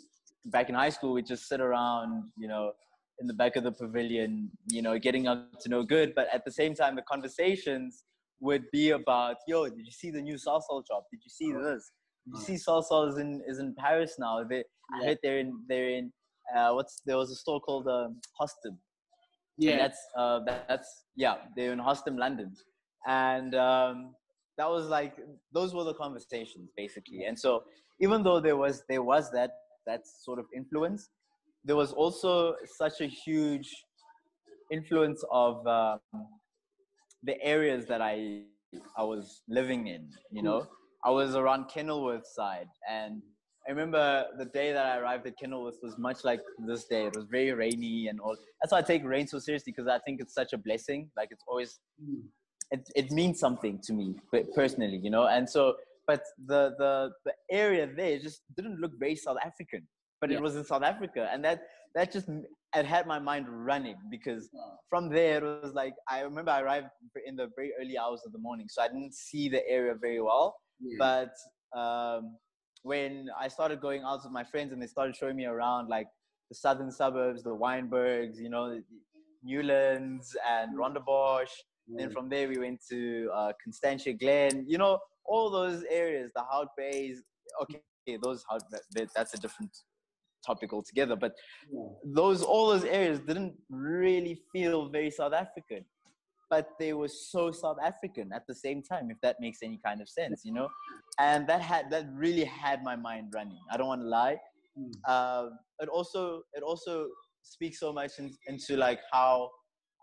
back 0.45 0.69
in 0.69 0.75
high 0.75 0.89
school, 0.89 1.13
we 1.13 1.21
just 1.21 1.47
sit 1.47 1.61
around, 1.61 2.31
you 2.37 2.47
know, 2.47 2.71
in 3.19 3.27
the 3.27 3.33
back 3.33 3.55
of 3.55 3.63
the 3.63 3.71
pavilion, 3.71 4.49
you 4.67 4.81
know, 4.81 4.97
getting 4.97 5.27
up 5.27 5.59
to 5.59 5.69
no 5.69 5.83
good, 5.83 6.13
but 6.15 6.27
at 6.33 6.43
the 6.43 6.51
same 6.51 6.73
time, 6.73 6.95
the 6.95 7.03
conversations 7.03 8.03
would 8.39 8.63
be 8.71 8.89
about, 8.91 9.37
yo, 9.47 9.65
did 9.69 9.85
you 9.85 9.91
see 9.91 10.09
the 10.09 10.21
new 10.21 10.33
salsa 10.35 10.83
drop? 10.87 11.05
Did 11.11 11.21
you 11.23 11.29
see 11.29 11.53
Oh. 11.55 11.61
this? 11.63 11.91
Did 12.25 12.33
you 12.33 12.39
Oh. 12.39 12.43
see 12.43 12.53
salsa 12.53 13.09
is 13.09 13.17
in 13.17 13.41
is 13.47 13.59
in 13.59 13.75
Paris 13.75 14.17
now? 14.17 14.43
They, 14.43 14.63
I 14.93 15.05
heard 15.05 15.19
they're 15.21 15.37
in 15.39 15.63
they're 15.69 15.89
in 15.89 16.11
uh, 16.55 16.71
what's 16.73 17.01
there 17.05 17.17
was 17.17 17.29
a 17.31 17.35
store 17.35 17.61
called 17.61 17.87
um, 17.87 18.19
Hostem. 18.39 18.75
And 18.75 18.79
Yeah, 19.57 19.77
that's 19.77 19.99
uh, 20.17 20.39
that, 20.47 20.67
that's 20.67 21.05
yeah, 21.15 21.35
they're 21.55 21.73
in 21.73 21.79
Hostem, 21.79 22.17
London, 22.17 22.55
and 23.05 23.53
um, 23.53 24.15
that 24.57 24.67
was 24.69 24.87
like 24.87 25.13
those 25.51 25.75
were 25.75 25.83
the 25.83 25.93
conversations 25.93 26.71
basically. 26.75 27.25
And 27.25 27.37
so 27.37 27.63
even 27.99 28.23
though 28.23 28.39
there 28.39 28.57
was 28.57 28.83
there 28.89 29.03
was 29.03 29.29
that 29.31 29.51
that 29.85 30.01
sort 30.07 30.39
of 30.39 30.45
influence, 30.55 31.09
there 31.63 31.75
was 31.75 31.91
also 31.93 32.55
such 32.77 33.01
a 33.01 33.07
huge 33.07 33.69
influence 34.71 35.23
of 35.31 35.65
um, 35.67 35.99
the 37.23 37.41
areas 37.43 37.85
that 37.87 38.01
I 38.01 38.43
I 38.97 39.03
was 39.03 39.41
living 39.47 39.87
in. 39.87 40.09
You 40.31 40.43
know, 40.43 40.67
I 41.03 41.11
was 41.11 41.35
around 41.35 41.65
Kenilworth 41.67 42.25
side, 42.25 42.67
and 42.89 43.21
I 43.67 43.71
remember 43.71 44.25
the 44.37 44.45
day 44.45 44.71
that 44.73 44.85
I 44.85 44.97
arrived 44.97 45.27
at 45.27 45.37
Kenilworth 45.37 45.79
was 45.83 45.97
much 45.97 46.23
like 46.23 46.41
this 46.65 46.85
day. 46.85 47.05
It 47.05 47.15
was 47.15 47.25
very 47.29 47.51
rainy 47.51 48.07
and 48.07 48.19
all. 48.19 48.35
That's 48.61 48.71
why 48.71 48.79
I 48.79 48.81
take 48.81 49.03
rain 49.03 49.27
so 49.27 49.39
seriously 49.39 49.73
because 49.75 49.87
I 49.87 49.99
think 49.99 50.21
it's 50.21 50.33
such 50.33 50.53
a 50.53 50.57
blessing. 50.57 51.09
Like 51.15 51.29
it's 51.31 51.43
always 51.47 51.79
Mm. 52.01 52.23
it, 52.71 52.89
it 52.95 53.11
means 53.11 53.39
something 53.39 53.77
to 53.83 53.93
me 53.93 54.15
personally, 54.55 54.97
you 54.97 55.11
know. 55.11 55.27
And 55.27 55.47
so, 55.47 55.75
but 56.07 56.21
the 56.51 56.61
the 56.77 57.11
the 57.25 57.33
area 57.49 57.87
there 57.95 58.19
just 58.19 58.41
didn't 58.55 58.79
look 58.79 58.91
very 58.99 59.15
South 59.15 59.37
African. 59.45 59.87
but 60.21 60.29
Yeah. 60.29 60.37
it 60.37 60.41
was 60.47 60.55
in 60.55 60.63
South 60.63 60.83
Africa, 60.83 61.27
and 61.31 61.43
that 61.47 61.59
that 61.95 62.11
just 62.11 62.29
it 62.79 62.85
had 62.85 63.05
my 63.07 63.19
mind 63.19 63.45
running 63.49 63.97
because 64.15 64.43
from 64.89 65.03
there 65.09 65.37
it 65.43 65.63
was 65.65 65.73
like 65.73 65.95
I 66.07 66.21
remember 66.21 66.51
I 66.51 66.61
arrived 66.61 66.87
in 67.25 67.35
the 67.35 67.47
very 67.57 67.71
early 67.79 67.97
hours 67.97 68.21
of 68.25 68.31
the 68.31 68.39
morning, 68.47 68.67
so 68.69 68.81
I 68.85 68.87
didn't 68.87 69.13
see 69.13 69.49
the 69.49 69.63
area 69.77 69.93
very 70.07 70.21
well. 70.21 70.47
Yeah. 70.79 70.95
But 71.07 71.33
um, 71.81 72.37
when 72.83 73.11
I 73.43 73.47
started 73.47 73.81
going 73.81 74.01
out 74.03 74.19
with 74.23 74.31
my 74.31 74.43
friends 74.51 74.71
and 74.73 74.79
they 74.81 74.87
started 74.87 75.15
showing 75.15 75.35
me 75.41 75.45
around 75.45 75.89
like 75.89 76.07
the 76.49 76.55
southern 76.55 76.91
suburbs, 76.91 77.43
the 77.43 77.55
Wynbergs, 77.63 78.37
you 78.45 78.49
know, 78.49 78.65
Newlands 79.43 80.35
and 80.49 80.77
Rondebosch. 80.77 81.49
Yeah. 81.87 81.97
Then 81.99 82.11
from 82.11 82.29
there 82.29 82.47
we 82.47 82.57
went 82.59 82.79
to 82.89 83.29
uh, 83.33 83.51
Constantia 83.63 84.13
Glen, 84.13 84.65
you 84.67 84.77
know, 84.77 84.99
all 85.31 85.49
those 85.49 85.83
areas, 85.89 86.31
the 86.35 86.43
Hout 86.51 86.69
Bays. 86.77 87.17
Okay, 87.63 87.81
those 88.21 88.43
that, 88.95 89.07
that's 89.15 89.33
a 89.33 89.39
different 89.45 89.71
topic 90.45 90.73
altogether. 90.73 91.15
But 91.15 91.33
those 92.03 92.43
all 92.43 92.67
those 92.73 92.83
areas 92.83 93.19
didn't 93.19 93.53
really 93.69 94.35
feel 94.51 94.89
very 94.89 95.11
South 95.11 95.33
African, 95.33 95.83
but 96.49 96.65
they 96.79 96.93
were 96.93 97.07
so 97.07 97.51
South 97.51 97.77
African 97.91 98.31
at 98.33 98.43
the 98.47 98.55
same 98.65 98.81
time, 98.83 99.05
if 99.09 99.17
that 99.21 99.37
makes 99.39 99.59
any 99.63 99.79
kind 99.85 100.01
of 100.01 100.09
sense, 100.09 100.41
you 100.43 100.53
know. 100.53 100.67
And 101.19 101.47
that 101.47 101.61
had 101.61 101.89
that 101.91 102.05
really 102.13 102.45
had 102.45 102.83
my 102.83 102.95
mind 102.95 103.27
running. 103.33 103.63
I 103.71 103.77
don't 103.77 103.87
want 103.87 104.01
to 104.01 104.07
lie. 104.07 104.37
Uh, 105.07 105.47
it 105.79 105.89
also 105.89 106.41
it 106.53 106.63
also 106.63 107.07
speaks 107.43 107.79
so 107.79 107.91
much 107.91 108.11
in, 108.19 108.31
into 108.47 108.77
like 108.77 108.99
how 109.11 109.49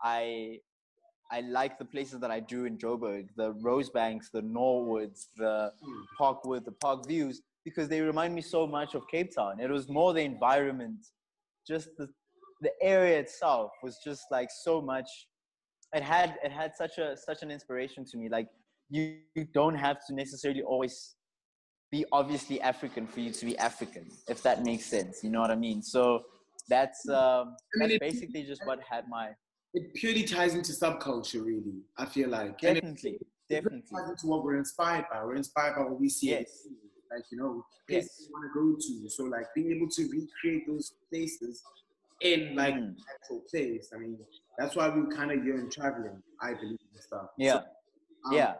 I 0.02 0.58
I 1.30 1.40
like 1.42 1.78
the 1.78 1.84
places 1.84 2.20
that 2.20 2.30
I 2.30 2.40
do 2.40 2.64
in 2.64 2.78
Joburg, 2.78 3.28
the 3.36 3.52
Rosebanks, 3.54 4.30
the 4.32 4.42
Norwoods, 4.42 5.26
the. 5.36 5.72
Parkwood, 6.18 6.64
the 6.64 6.72
Park 6.72 7.06
Views, 7.06 7.42
because 7.64 7.88
they 7.88 8.00
remind 8.00 8.34
me 8.34 8.40
so 8.40 8.66
much 8.66 8.94
of 8.94 9.06
Cape 9.08 9.34
Town. 9.34 9.60
It 9.60 9.70
was 9.70 9.88
more 9.88 10.12
the 10.12 10.22
environment, 10.22 11.06
just 11.66 11.88
the 11.96 12.08
the 12.60 12.72
area 12.82 13.18
itself 13.18 13.70
was 13.82 13.98
just 14.04 14.22
like 14.30 14.48
so 14.50 14.80
much. 14.80 15.08
It 15.94 16.02
had 16.02 16.36
it 16.42 16.52
had 16.52 16.72
such 16.76 16.98
a 16.98 17.16
such 17.16 17.42
an 17.42 17.50
inspiration 17.50 18.04
to 18.06 18.16
me. 18.18 18.28
Like 18.28 18.48
you, 18.90 19.18
you 19.34 19.46
don't 19.54 19.74
have 19.74 20.04
to 20.06 20.14
necessarily 20.14 20.62
always 20.62 21.14
be 21.90 22.04
obviously 22.12 22.60
African 22.60 23.06
for 23.06 23.20
you 23.20 23.30
to 23.30 23.46
be 23.46 23.56
African, 23.58 24.06
if 24.28 24.42
that 24.42 24.64
makes 24.64 24.84
sense. 24.84 25.22
You 25.22 25.30
know 25.30 25.40
what 25.40 25.50
I 25.50 25.56
mean? 25.56 25.82
So 25.82 26.24
that's 26.68 27.08
um, 27.08 27.56
that's 27.78 27.98
basically 27.98 28.42
just 28.42 28.62
what 28.66 28.80
had 28.88 29.08
my 29.08 29.30
It 29.78 29.94
purely 29.94 30.24
ties 30.24 30.54
into 30.54 30.72
subculture, 30.72 31.42
really. 31.44 31.76
I 31.96 32.04
feel 32.06 32.28
like. 32.30 32.56
And 32.64 32.76
it- 32.78 32.80
definitely, 32.82 33.12
it 33.12 33.26
definitely. 33.48 33.82
ties 33.92 34.10
into 34.10 34.26
what 34.26 34.42
we're 34.44 34.56
inspired 34.64 35.06
by. 35.10 35.24
We're 35.24 35.36
inspired 35.36 35.74
by 35.76 35.82
what 35.88 36.00
we 36.00 36.08
see. 36.08 36.30
Yes. 36.30 36.66
Like 37.12 37.24
you 37.30 37.38
know, 37.38 37.64
Yes. 37.88 38.04
places 38.08 38.28
we 38.28 38.32
want 38.34 38.44
to 38.48 38.52
go 38.60 38.66
to. 39.04 39.08
So 39.16 39.22
like 39.36 39.46
being 39.54 39.70
able 39.76 39.88
to 39.98 40.02
recreate 40.18 40.66
those 40.66 40.86
places 41.10 41.62
in 42.20 42.40
like 42.56 42.74
Mm. 42.74 42.96
actual 43.14 43.40
place. 43.50 43.86
I 43.94 43.98
mean, 43.98 44.18
that's 44.58 44.74
why 44.76 44.86
we 44.88 45.00
kind 45.14 45.30
of 45.30 45.38
yearn 45.46 45.70
traveling. 45.70 46.20
I 46.42 46.54
believe 46.54 46.78
and 46.94 47.02
stuff. 47.02 47.28
Yeah, 47.38 47.52
So, 47.52 47.58
um, 48.26 48.32
yeah, 48.38 48.54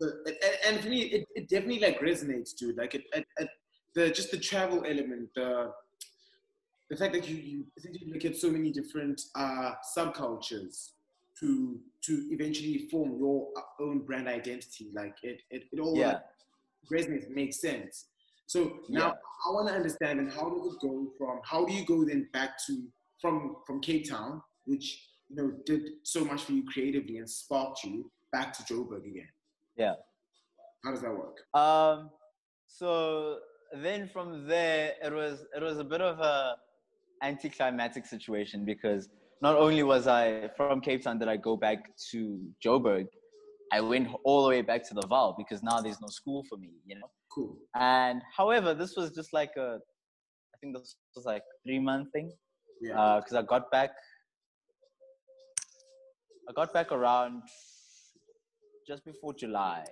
So, 0.00 0.04
and, 0.26 0.36
and- 0.46 0.58
and 0.66 0.74
for 0.82 0.88
me, 0.94 1.00
it, 1.16 1.22
it 1.38 1.48
definitely 1.48 1.80
like 1.80 1.98
resonates, 2.00 2.50
dude. 2.54 2.76
Like 2.76 2.94
it, 2.94 3.04
it, 3.14 3.26
it, 3.38 3.48
the 3.94 4.10
just 4.10 4.30
the 4.30 4.38
travel 4.50 4.84
element, 4.92 5.30
the 5.34 5.72
the 6.90 6.96
fact 6.96 7.14
that 7.14 7.28
you 7.28 7.36
you 7.36 7.64
essentially 7.76 8.10
look 8.12 8.24
at 8.24 8.36
so 8.36 8.50
many 8.50 8.70
different 8.70 9.22
uh, 9.36 9.72
subcultures 9.96 10.90
to 11.38 11.78
to 12.02 12.26
eventually 12.30 12.88
form 12.90 13.16
your 13.18 13.48
own 13.80 14.00
brand 14.00 14.28
identity. 14.28 14.90
Like 14.92 15.14
it, 15.22 15.40
it, 15.50 15.64
it 15.72 15.80
all 15.80 15.96
yeah. 15.96 16.18
resonates, 16.92 17.30
makes 17.30 17.60
sense. 17.60 18.06
So 18.46 18.80
now 18.88 19.14
I 19.46 19.50
want 19.52 19.68
to 19.68 19.74
understand, 19.74 20.18
and 20.18 20.30
how 20.30 20.50
does 20.50 20.74
it 20.74 20.80
go 20.80 21.12
from? 21.16 21.40
How 21.44 21.64
do 21.64 21.72
you 21.72 21.86
go 21.86 22.04
then 22.04 22.28
back 22.32 22.58
to 22.66 22.82
from 23.20 23.56
from 23.66 23.80
Cape 23.80 24.10
Town, 24.10 24.42
which 24.66 25.06
you 25.28 25.36
know 25.36 25.52
did 25.64 25.82
so 26.02 26.24
much 26.24 26.42
for 26.42 26.52
you 26.52 26.64
creatively 26.64 27.18
and 27.18 27.30
sparked 27.30 27.84
you, 27.84 28.10
back 28.32 28.52
to 28.54 28.62
Joburg 28.64 29.06
again? 29.06 29.28
Yeah. 29.76 29.94
How 30.84 30.90
does 30.90 31.02
that 31.02 31.12
work? 31.12 31.38
Um, 31.54 32.10
so 32.66 33.38
then 33.72 34.08
from 34.08 34.48
there, 34.48 34.94
it 35.04 35.12
was 35.12 35.46
it 35.56 35.62
was 35.62 35.78
a 35.78 35.84
bit 35.84 36.00
of 36.00 36.18
a 36.18 36.56
anticlimactic 37.22 38.06
situation 38.06 38.64
because 38.64 39.08
not 39.42 39.56
only 39.56 39.82
was 39.82 40.06
I 40.06 40.50
from 40.56 40.80
Cape 40.80 41.02
Town 41.02 41.18
did 41.18 41.28
I 41.28 41.36
go 41.36 41.56
back 41.56 41.78
to 42.12 42.40
Joburg, 42.64 43.06
I 43.72 43.80
went 43.80 44.08
all 44.24 44.42
the 44.42 44.48
way 44.48 44.62
back 44.62 44.86
to 44.88 44.94
the 44.94 45.02
Vaal 45.02 45.34
because 45.36 45.62
now 45.62 45.80
there's 45.80 46.00
no 46.00 46.08
school 46.08 46.44
for 46.48 46.58
me, 46.58 46.70
you 46.86 46.96
know. 46.96 47.10
Cool. 47.32 47.56
And 47.74 48.20
however, 48.36 48.74
this 48.74 48.96
was 48.96 49.12
just 49.12 49.32
like 49.32 49.52
a, 49.56 49.78
I 50.54 50.56
think 50.60 50.76
this 50.76 50.96
was 51.14 51.24
like 51.24 51.42
three 51.64 51.78
month 51.78 52.08
thing 52.12 52.32
Yeah. 52.82 53.20
because 53.20 53.34
I 53.34 53.42
got 53.42 53.70
back. 53.70 53.90
I 56.48 56.52
got 56.52 56.72
back 56.74 56.90
around 56.90 57.42
just 58.86 59.04
before 59.04 59.32
July. 59.34 59.84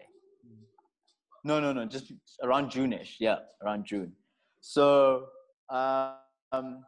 No, 1.45 1.61
no, 1.61 1.73
no, 1.73 1.87
just 1.87 2.13
around 2.43 2.71
June-ish. 2.71 3.17
Yeah, 3.21 3.37
around 3.63 3.87
June. 3.87 4.13
So, 4.61 5.27
um, 5.71 6.85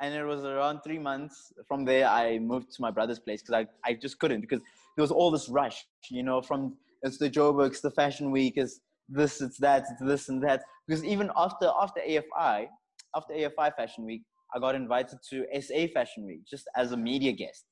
and 0.00 0.14
it 0.14 0.24
was 0.24 0.44
around 0.44 0.80
three 0.80 0.98
months. 0.98 1.52
From 1.66 1.84
there, 1.84 2.06
I 2.06 2.38
moved 2.38 2.72
to 2.74 2.82
my 2.82 2.90
brother's 2.90 3.18
place 3.18 3.42
because 3.42 3.66
I, 3.84 3.88
I 3.88 3.94
just 3.94 4.18
couldn't 4.18 4.40
because 4.40 4.60
there 4.96 5.02
was 5.02 5.10
all 5.10 5.30
this 5.30 5.48
rush, 5.48 5.86
you 6.10 6.22
know, 6.22 6.40
from 6.40 6.76
it's 7.02 7.18
the 7.18 7.30
Joburg, 7.30 7.68
it's 7.68 7.80
the 7.80 7.90
Fashion 7.90 8.30
Week, 8.30 8.54
it's 8.56 8.80
this, 9.08 9.40
it's 9.40 9.58
that, 9.58 9.84
it's 9.90 10.02
this 10.02 10.28
and 10.28 10.42
that. 10.42 10.62
Because 10.86 11.04
even 11.04 11.30
after 11.36 11.70
after 11.80 12.00
AFI, 12.00 12.66
after 13.14 13.34
AFI 13.34 13.74
Fashion 13.76 14.04
Week, 14.04 14.22
I 14.54 14.58
got 14.58 14.74
invited 14.74 15.18
to 15.30 15.46
SA 15.60 15.86
Fashion 15.92 16.26
Week 16.26 16.40
just 16.48 16.68
as 16.76 16.92
a 16.92 16.96
media 16.96 17.32
guest. 17.32 17.64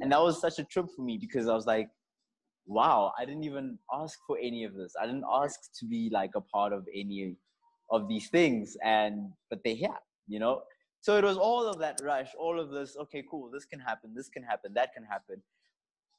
And 0.00 0.10
that 0.10 0.20
was 0.20 0.40
such 0.40 0.58
a 0.58 0.64
trip 0.64 0.86
for 0.94 1.02
me 1.02 1.18
because 1.18 1.46
I 1.48 1.54
was 1.54 1.66
like, 1.66 1.88
wow, 2.66 3.12
I 3.18 3.24
didn't 3.24 3.44
even 3.44 3.78
ask 3.92 4.18
for 4.26 4.38
any 4.42 4.64
of 4.64 4.74
this. 4.74 4.94
I 5.00 5.06
didn't 5.06 5.24
ask 5.30 5.60
to 5.78 5.86
be 5.86 6.10
like 6.12 6.30
a 6.34 6.40
part 6.40 6.72
of 6.72 6.86
any 6.92 7.36
of 7.90 8.08
these 8.08 8.28
things. 8.28 8.76
And, 8.84 9.30
but 9.50 9.60
they're 9.64 9.76
here, 9.76 9.96
you 10.26 10.40
know? 10.40 10.62
So 11.04 11.18
it 11.18 11.24
was 11.24 11.36
all 11.36 11.66
of 11.66 11.78
that 11.80 12.00
rush, 12.02 12.28
all 12.38 12.58
of 12.58 12.70
this, 12.70 12.96
okay, 12.96 13.22
cool, 13.30 13.50
this 13.52 13.66
can 13.66 13.78
happen, 13.78 14.14
this 14.14 14.30
can 14.30 14.42
happen, 14.42 14.72
that 14.72 14.94
can 14.94 15.04
happen, 15.04 15.42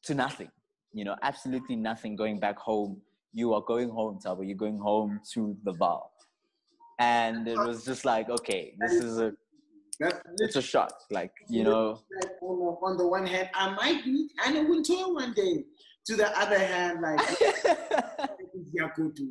to 0.04 0.14
nothing, 0.14 0.52
you 0.94 1.04
know, 1.04 1.16
absolutely 1.24 1.76
nothing 1.76 2.16
going 2.16 2.40
back 2.40 2.60
home. 2.60 3.02
You 3.34 3.56
are 3.56 3.62
going 3.62 3.90
home, 3.90 4.20
Thabo, 4.24 4.46
you're 4.48 4.56
going 4.56 4.78
home 4.78 5.22
to 5.34 5.58
the 5.64 5.74
bar. 5.74 6.04
And 7.00 7.48
it 7.48 7.58
was 7.58 7.84
just 7.84 8.06
like, 8.06 8.30
okay, 8.30 8.76
this 8.78 8.92
is 8.92 9.18
a, 9.18 9.34
it's 10.38 10.56
a 10.56 10.62
shock. 10.62 10.94
Like, 11.10 11.34
you 11.50 11.64
know, 11.64 12.04
on 12.44 12.96
the, 12.96 13.08
one 13.08 13.26
hand, 13.26 13.50
I 13.56 13.74
might 13.74 14.06
meet 14.06 14.34
Anna 14.46 14.70
Wintour 14.70 15.16
one 15.16 15.34
day. 15.34 15.66
To 16.06 16.16
the 16.16 16.28
other 16.40 16.60
hand, 16.60 17.02
like 17.02 17.20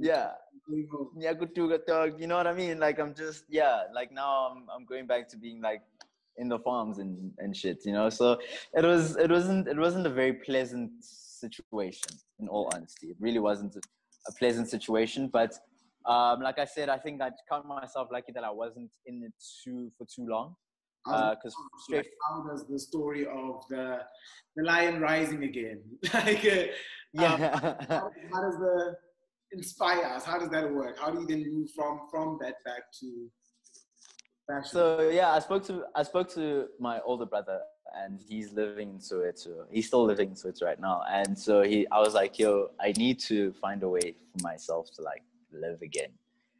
yeah. 0.00 0.30
Going 0.68 0.88
home. 0.90 1.10
Nyakutuga 1.16 1.86
dog, 1.86 2.20
you 2.20 2.26
know 2.26 2.36
what 2.36 2.46
I 2.46 2.54
mean? 2.54 2.78
Like 2.78 2.98
I'm 2.98 3.14
just 3.14 3.44
yeah, 3.48 3.82
like 3.94 4.12
now 4.12 4.48
I'm 4.50 4.66
I'm 4.74 4.84
going 4.84 5.06
back 5.06 5.28
to 5.30 5.36
being 5.36 5.60
like 5.60 5.82
in 6.36 6.48
the 6.48 6.58
farms 6.58 6.98
and, 6.98 7.32
and 7.38 7.56
shit, 7.56 7.84
you 7.84 7.92
know. 7.92 8.08
So 8.10 8.38
it 8.74 8.84
was 8.84 9.16
it 9.16 9.30
wasn't 9.30 9.68
it 9.68 9.78
wasn't 9.78 10.06
a 10.06 10.10
very 10.10 10.32
pleasant 10.32 10.90
situation 11.02 12.10
in 12.40 12.48
all 12.48 12.70
honesty. 12.74 13.08
It 13.08 13.16
really 13.20 13.38
wasn't 13.38 13.76
a, 13.76 13.80
pleasant 14.38 14.68
situation. 14.70 15.28
But 15.30 15.52
um, 16.06 16.40
like 16.40 16.58
I 16.58 16.64
said, 16.64 16.88
I 16.88 16.98
think 16.98 17.20
I 17.20 17.30
count 17.48 17.66
myself 17.66 18.08
lucky 18.10 18.32
that 18.32 18.44
I 18.44 18.50
wasn't 18.50 18.90
in 19.06 19.22
it 19.22 19.34
too 19.62 19.90
for 19.98 20.06
too 20.06 20.26
long. 20.26 20.54
Um, 21.06 21.30
Because 21.30 21.54
like, 21.54 21.82
straight 21.84 22.06
how 22.26 22.42
does 22.48 22.66
the 22.66 22.78
story 22.78 23.26
of 23.26 23.62
the 23.68 24.00
the 24.56 24.62
lion 24.64 25.00
rising 25.00 25.44
again? 25.44 25.82
like, 26.14 26.44
uh, 26.46 26.64
yeah. 27.12 27.36
how, 27.88 28.10
how 28.32 28.40
does 28.46 28.58
the 28.58 28.96
inspire 29.54 30.04
us? 30.04 30.24
How 30.24 30.38
does 30.38 30.50
that 30.50 30.72
work? 30.72 30.98
How 30.98 31.10
do 31.10 31.20
you 31.20 31.26
then 31.26 31.44
move 31.52 31.70
from 31.74 32.00
from 32.10 32.38
that 32.40 32.56
back 32.64 32.82
to 33.00 33.30
fashion? 34.46 34.70
So 34.70 35.08
yeah, 35.08 35.32
I 35.32 35.38
spoke 35.38 35.64
to 35.66 35.84
I 35.94 36.02
spoke 36.02 36.32
to 36.34 36.66
my 36.78 37.00
older 37.00 37.26
brother, 37.26 37.60
and 37.96 38.20
he's 38.28 38.52
living 38.52 38.90
in 38.90 38.98
Soweto. 38.98 39.66
He's 39.70 39.86
still 39.86 40.04
living 40.04 40.30
in 40.30 40.34
Soweto 40.34 40.62
right 40.62 40.80
now, 40.80 41.02
and 41.08 41.38
so 41.38 41.62
he, 41.62 41.86
I 41.90 42.00
was 42.00 42.14
like, 42.14 42.38
"Yo, 42.38 42.70
I 42.80 42.92
need 42.96 43.20
to 43.20 43.52
find 43.52 43.82
a 43.82 43.88
way 43.88 44.14
for 44.32 44.42
myself 44.42 44.88
to 44.96 45.02
like 45.02 45.22
live 45.52 45.80
again. 45.82 46.10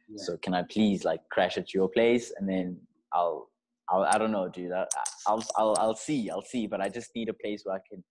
Yeah. 0.09 0.23
So 0.23 0.37
can 0.37 0.53
I 0.53 0.63
please 0.63 1.03
like 1.03 1.21
crash 1.31 1.57
at 1.57 1.73
your 1.73 1.89
place, 1.89 2.33
and 2.37 2.47
then 2.47 2.77
I'll, 3.13 3.49
I'll 3.89 4.03
I 4.03 4.17
don't 4.17 4.31
know, 4.31 4.49
dude. 4.49 4.71
I, 4.71 4.85
I'll 5.27 5.43
I'll 5.57 5.75
I'll 5.79 5.95
see, 5.95 6.29
I'll 6.29 6.41
see, 6.41 6.67
but 6.67 6.81
I 6.81 6.89
just 6.89 7.15
need 7.15 7.29
a 7.29 7.33
place 7.33 7.61
where 7.63 7.75
I 7.75 7.81
can 7.89 8.03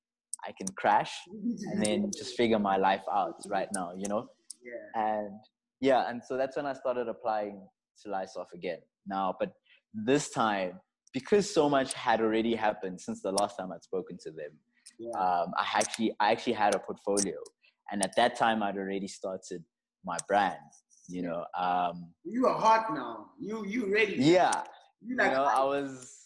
I 0.46 0.52
can 0.58 0.68
crash 0.76 1.12
and 1.70 1.82
then 1.82 2.10
just 2.16 2.36
figure 2.36 2.58
my 2.58 2.76
life 2.76 3.02
out 3.12 3.36
right 3.48 3.68
now, 3.74 3.92
you 3.96 4.08
know." 4.08 4.28
Yeah. 4.64 5.02
and 5.02 5.40
yeah 5.80 6.08
and 6.08 6.22
so 6.22 6.36
that's 6.36 6.56
when 6.56 6.66
i 6.66 6.72
started 6.72 7.08
applying 7.08 7.66
to 8.02 8.08
LISOF 8.08 8.46
again 8.54 8.78
now 9.06 9.34
but 9.38 9.52
this 9.92 10.30
time 10.30 10.80
because 11.12 11.52
so 11.52 11.68
much 11.68 11.92
had 11.94 12.20
already 12.20 12.54
happened 12.54 13.00
since 13.00 13.22
the 13.22 13.32
last 13.32 13.56
time 13.58 13.72
i'd 13.72 13.84
spoken 13.84 14.18
to 14.18 14.30
them 14.30 14.52
yeah. 14.98 15.10
um, 15.10 15.52
i 15.56 15.66
actually 15.74 16.12
i 16.20 16.32
actually 16.32 16.54
had 16.54 16.74
a 16.74 16.78
portfolio 16.78 17.36
and 17.90 18.02
at 18.02 18.16
that 18.16 18.36
time 18.36 18.62
i'd 18.62 18.76
already 18.76 19.08
started 19.08 19.62
my 20.04 20.16
brand 20.26 20.56
you 21.08 21.22
know 21.22 21.44
um, 21.58 22.08
you 22.24 22.46
are 22.46 22.58
hot 22.58 22.94
now. 22.94 23.26
You 23.38 23.66
you 23.66 23.92
ready? 23.92 24.14
yeah 24.14 24.62
you 25.06 25.16
know, 25.16 25.44
I 25.44 25.62
was, 25.64 26.16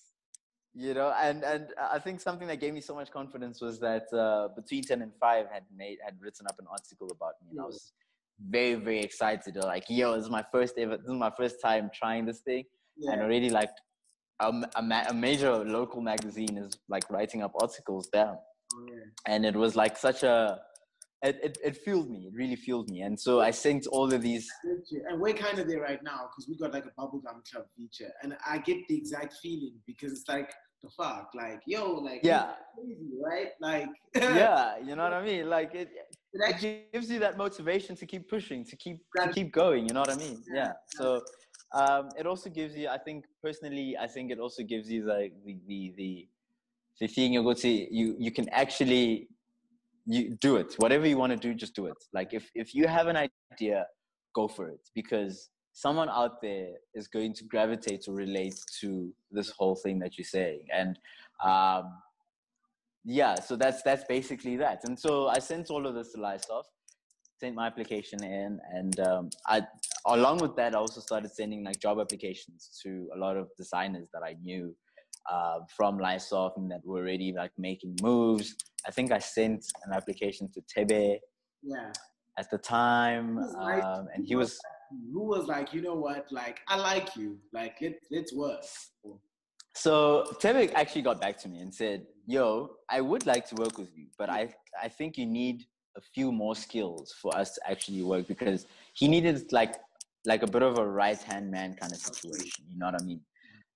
you 0.74 0.94
know, 0.94 1.12
and 1.20 1.42
and 1.42 1.68
I 1.90 1.98
think 1.98 2.20
something 2.20 2.46
that 2.48 2.60
gave 2.60 2.72
me 2.72 2.80
so 2.80 2.94
much 2.94 3.10
confidence 3.10 3.60
was 3.60 3.80
that 3.80 4.06
uh, 4.12 4.48
between 4.54 4.82
ten 4.82 5.02
and 5.02 5.12
five 5.18 5.46
had 5.52 5.64
made 5.76 5.98
had 6.04 6.14
written 6.20 6.46
up 6.46 6.58
an 6.58 6.66
article 6.70 7.08
about 7.10 7.34
me, 7.42 7.50
and 7.52 7.60
I 7.60 7.64
was 7.64 7.92
very 8.40 8.74
very 8.74 9.00
excited. 9.00 9.54
They're 9.54 9.62
Like, 9.62 9.84
yo, 9.88 10.14
this 10.14 10.24
is 10.24 10.30
my 10.30 10.44
first 10.52 10.74
ever, 10.78 10.96
this 10.96 11.06
is 11.06 11.12
my 11.12 11.32
first 11.36 11.56
time 11.62 11.90
trying 11.94 12.26
this 12.26 12.40
thing, 12.40 12.64
yeah. 12.96 13.12
and 13.12 13.22
already 13.22 13.50
like 13.50 13.70
a, 14.40 14.52
a, 14.76 14.82
ma- 14.82 15.04
a, 15.08 15.14
major 15.14 15.64
local 15.64 16.00
magazine 16.00 16.56
is 16.56 16.78
like 16.88 17.08
writing 17.10 17.42
up 17.42 17.52
articles 17.60 18.08
there, 18.12 18.36
oh, 18.74 18.86
yeah. 18.88 19.00
and 19.26 19.44
it 19.44 19.54
was 19.54 19.76
like 19.76 19.96
such 19.96 20.22
a 20.22 20.60
it, 21.22 21.38
it, 21.42 21.58
it 21.64 21.76
fueled 21.76 22.10
me. 22.10 22.28
It 22.28 22.34
really 22.34 22.54
fueled 22.56 22.90
me. 22.90 23.00
And 23.00 23.18
so 23.18 23.40
I 23.40 23.50
sent 23.50 23.86
all 23.88 24.12
of 24.12 24.22
these. 24.22 24.48
And 25.10 25.20
we're 25.20 25.34
kind 25.34 25.58
of 25.58 25.66
there 25.66 25.80
right 25.80 26.02
now 26.02 26.28
because 26.30 26.48
we 26.48 26.56
got 26.56 26.72
like 26.72 26.84
a 26.86 27.00
bubblegum 27.00 27.42
club 27.50 27.64
feature. 27.76 28.12
And 28.22 28.36
I 28.46 28.58
get 28.58 28.76
the 28.88 28.96
exact 28.96 29.34
feeling 29.42 29.74
because 29.86 30.12
it's 30.12 30.28
like, 30.28 30.50
the 30.82 30.88
fuck? 30.96 31.30
Like, 31.34 31.60
yo, 31.66 31.94
like, 31.94 32.20
yeah. 32.22 32.52
Crazy, 32.76 33.10
right? 33.20 33.48
Like, 33.60 33.88
yeah, 34.14 34.78
you 34.78 34.94
know 34.94 35.02
what 35.02 35.12
I 35.12 35.24
mean? 35.24 35.50
Like, 35.50 35.74
it, 35.74 35.88
it, 36.32 36.40
actually, 36.46 36.68
it 36.68 36.92
gives 36.92 37.10
you 37.10 37.18
that 37.20 37.36
motivation 37.36 37.96
to 37.96 38.06
keep 38.06 38.28
pushing, 38.28 38.64
to 38.64 38.76
keep, 38.76 38.98
to 39.16 39.28
keep 39.32 39.52
going. 39.52 39.88
You 39.88 39.94
know 39.94 40.00
what 40.00 40.10
I 40.10 40.16
mean? 40.16 40.42
Yeah. 40.52 40.72
So, 40.88 41.22
um, 41.74 42.08
it 42.18 42.26
also 42.26 42.48
gives 42.50 42.76
you, 42.76 42.88
I 42.88 42.98
think 42.98 43.26
personally, 43.42 43.96
I 43.98 44.06
think 44.06 44.30
it 44.30 44.38
also 44.38 44.62
gives 44.62 44.90
you 44.90 45.04
like 45.04 45.32
the, 45.44 45.58
the, 45.66 45.94
the, 45.96 46.28
the 47.00 47.06
thing 47.06 47.34
you 47.34 47.42
go 47.42 47.52
to, 47.52 47.68
you, 47.68 48.16
you 48.18 48.30
can 48.30 48.48
actually 48.50 49.28
you 50.08 50.36
do 50.40 50.56
it 50.56 50.74
whatever 50.78 51.06
you 51.06 51.18
want 51.18 51.30
to 51.30 51.36
do 51.36 51.54
just 51.54 51.74
do 51.74 51.86
it 51.86 51.96
like 52.14 52.32
if 52.32 52.50
if 52.54 52.74
you 52.74 52.88
have 52.88 53.08
an 53.08 53.28
idea 53.52 53.86
go 54.34 54.48
for 54.48 54.68
it 54.68 54.80
because 54.94 55.50
someone 55.72 56.08
out 56.08 56.40
there 56.40 56.70
is 56.94 57.06
going 57.06 57.32
to 57.34 57.44
gravitate 57.44 58.06
or 58.08 58.14
relate 58.14 58.58
to 58.80 59.12
this 59.30 59.50
whole 59.50 59.76
thing 59.76 59.98
that 59.98 60.16
you're 60.16 60.24
saying 60.24 60.62
and 60.74 60.98
um 61.44 61.92
yeah 63.10 63.34
so 63.34 63.56
that's 63.56 63.82
that's 63.82 64.04
basically 64.04 64.56
that 64.56 64.80
and 64.84 64.98
so 64.98 65.28
i 65.28 65.38
sent 65.38 65.70
all 65.70 65.86
of 65.86 65.94
this 65.94 66.12
to 66.12 66.18
LISOF, 66.18 66.64
sent 67.40 67.54
my 67.54 67.66
application 67.66 68.22
in 68.22 68.60
and 68.74 69.00
um, 69.00 69.30
i 69.46 69.62
along 70.06 70.38
with 70.38 70.54
that 70.56 70.74
i 70.74 70.78
also 70.78 71.00
started 71.00 71.30
sending 71.30 71.64
like 71.64 71.80
job 71.80 71.98
applications 71.98 72.78
to 72.82 73.08
a 73.14 73.18
lot 73.18 73.36
of 73.36 73.48
designers 73.56 74.08
that 74.12 74.22
i 74.22 74.34
knew 74.42 74.74
uh, 75.30 75.60
from 75.76 75.98
LISOF 75.98 76.56
and 76.56 76.70
that 76.70 76.80
were 76.84 77.00
already 77.00 77.32
like 77.36 77.52
making 77.58 77.96
moves. 78.02 78.54
I 78.86 78.90
think 78.90 79.12
I 79.12 79.18
sent 79.18 79.64
an 79.84 79.92
application 79.92 80.50
to 80.52 80.62
Thebe. 80.74 81.18
Yeah. 81.62 81.92
At 82.38 82.50
the 82.50 82.58
time, 82.58 83.38
um, 83.38 84.06
and 84.14 84.24
he 84.24 84.36
was 84.36 84.60
who 85.12 85.24
was 85.24 85.48
like, 85.48 85.74
you 85.74 85.82
know 85.82 85.96
what, 85.96 86.30
like 86.30 86.60
I 86.68 86.76
like 86.76 87.16
you, 87.16 87.36
like 87.52 87.78
let 87.82 87.94
let's 88.12 88.32
work. 88.32 88.62
So 89.74 90.24
Thebe 90.40 90.70
actually 90.76 91.02
got 91.02 91.20
back 91.20 91.36
to 91.38 91.48
me 91.48 91.58
and 91.58 91.74
said, 91.74 92.06
"Yo, 92.34 92.44
I 92.96 93.00
would 93.00 93.24
like 93.32 93.44
to 93.50 93.54
work 93.64 93.74
with 93.82 93.92
you, 93.98 94.06
but 94.20 94.28
I 94.38 94.42
I 94.86 94.88
think 94.98 95.10
you 95.20 95.26
need 95.40 95.56
a 96.00 96.02
few 96.14 96.28
more 96.42 96.54
skills 96.66 97.06
for 97.20 97.30
us 97.40 97.48
to 97.54 97.60
actually 97.72 98.02
work 98.12 98.24
because 98.34 98.60
he 99.00 99.06
needed 99.14 99.36
like 99.58 99.74
like 100.30 100.42
a 100.48 100.50
bit 100.54 100.62
of 100.62 100.78
a 100.84 100.86
right 101.02 101.20
hand 101.30 101.46
man 101.56 101.70
kind 101.80 101.92
of 101.96 102.00
situation. 102.10 102.62
You 102.70 102.78
know 102.78 102.86
what 102.90 103.00
I 103.02 103.04
mean? 103.10 103.22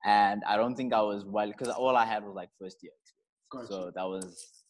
and 0.05 0.43
I 0.49 0.57
don't 0.57 0.75
think 0.75 0.93
I 0.93 1.03
was 1.03 1.25
well 1.25 1.47
because 1.47 1.69
all 1.69 1.97
I 1.97 2.05
had 2.05 2.25
was 2.25 2.35
like 2.35 2.51
first 2.61 2.79
year 2.83 2.93
experience. 3.03 3.43
Gotcha. 3.51 3.67
So 3.67 3.93
that 3.95 4.05
was 4.05 4.25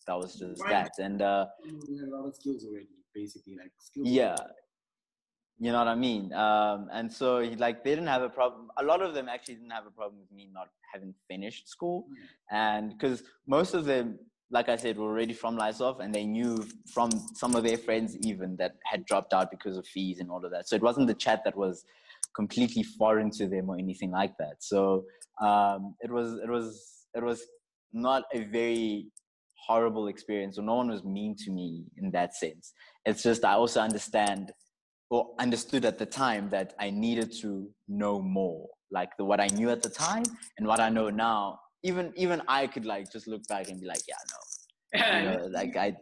that 0.06 0.16
was 0.16 0.34
just 0.34 0.62
that, 0.68 0.92
and 0.98 1.22
uh, 1.22 1.46
a 1.64 2.16
lot 2.16 2.26
of 2.26 2.34
skills 2.34 2.66
already, 2.68 2.88
basically 3.14 3.56
like 3.56 3.72
skills. 3.78 4.08
Yeah, 4.08 4.36
you 5.58 5.72
know 5.72 5.78
what 5.78 5.88
I 5.88 5.94
mean. 5.94 6.32
Um, 6.32 6.88
and 6.92 7.12
so 7.12 7.40
he, 7.40 7.56
like 7.56 7.84
they 7.84 7.90
didn't 7.90 8.08
have 8.08 8.22
a 8.22 8.28
problem. 8.28 8.68
A 8.78 8.82
lot 8.82 9.02
of 9.02 9.14
them 9.14 9.28
actually 9.28 9.54
didn't 9.54 9.70
have 9.70 9.86
a 9.86 9.90
problem 9.90 10.20
with 10.20 10.32
me 10.32 10.48
not 10.52 10.68
having 10.92 11.14
finished 11.28 11.68
school, 11.68 12.04
mm-hmm. 12.04 12.56
and 12.56 12.90
because 12.90 13.22
most 13.46 13.74
of 13.74 13.84
them. 13.84 14.18
Like 14.54 14.68
I 14.68 14.76
said, 14.76 14.98
were 14.98 15.06
already 15.06 15.32
from 15.32 15.56
LISOF 15.56 16.00
and 16.00 16.14
they 16.14 16.26
knew 16.26 16.62
from 16.92 17.10
some 17.32 17.56
of 17.56 17.64
their 17.64 17.78
friends 17.78 18.18
even 18.18 18.54
that 18.56 18.72
had 18.84 19.06
dropped 19.06 19.32
out 19.32 19.50
because 19.50 19.78
of 19.78 19.86
fees 19.86 20.20
and 20.20 20.30
all 20.30 20.44
of 20.44 20.50
that. 20.50 20.68
So 20.68 20.76
it 20.76 20.82
wasn't 20.82 21.06
the 21.06 21.14
chat 21.14 21.40
that 21.46 21.56
was 21.56 21.86
completely 22.36 22.82
foreign 22.82 23.30
to 23.30 23.46
them 23.46 23.70
or 23.70 23.78
anything 23.78 24.10
like 24.10 24.36
that. 24.36 24.56
So 24.58 25.06
um, 25.40 25.94
it 26.00 26.10
was 26.10 26.34
it 26.34 26.50
was 26.50 27.06
it 27.14 27.22
was 27.22 27.46
not 27.92 28.24
a 28.32 28.44
very 28.44 29.06
horrible 29.66 30.08
experience 30.08 30.58
or 30.58 30.62
no 30.62 30.74
one 30.74 30.88
was 30.88 31.04
mean 31.04 31.36
to 31.36 31.50
me 31.50 31.84
in 31.96 32.10
that 32.10 32.34
sense 32.34 32.72
it's 33.04 33.22
just 33.22 33.44
i 33.44 33.52
also 33.52 33.80
understand 33.80 34.50
or 35.12 35.28
understood 35.38 35.84
at 35.84 35.98
the 35.98 36.06
time 36.06 36.48
that 36.48 36.74
i 36.78 36.88
needed 36.90 37.30
to 37.42 37.50
know 37.86 38.20
more 38.20 38.66
like 38.90 39.10
the 39.18 39.24
what 39.24 39.40
i 39.40 39.48
knew 39.58 39.68
at 39.70 39.82
the 39.82 39.88
time 39.88 40.24
and 40.56 40.66
what 40.66 40.80
i 40.80 40.88
know 40.88 41.08
now 41.10 41.58
even 41.82 42.12
even 42.16 42.40
i 42.48 42.66
could 42.66 42.86
like 42.94 43.10
just 43.12 43.26
look 43.26 43.46
back 43.48 43.68
and 43.68 43.80
be 43.80 43.86
like 43.86 44.02
yeah 44.08 44.22
no 44.32 44.40
you 44.94 45.24
know, 45.28 45.46
like 45.58 45.76
i 45.76 45.94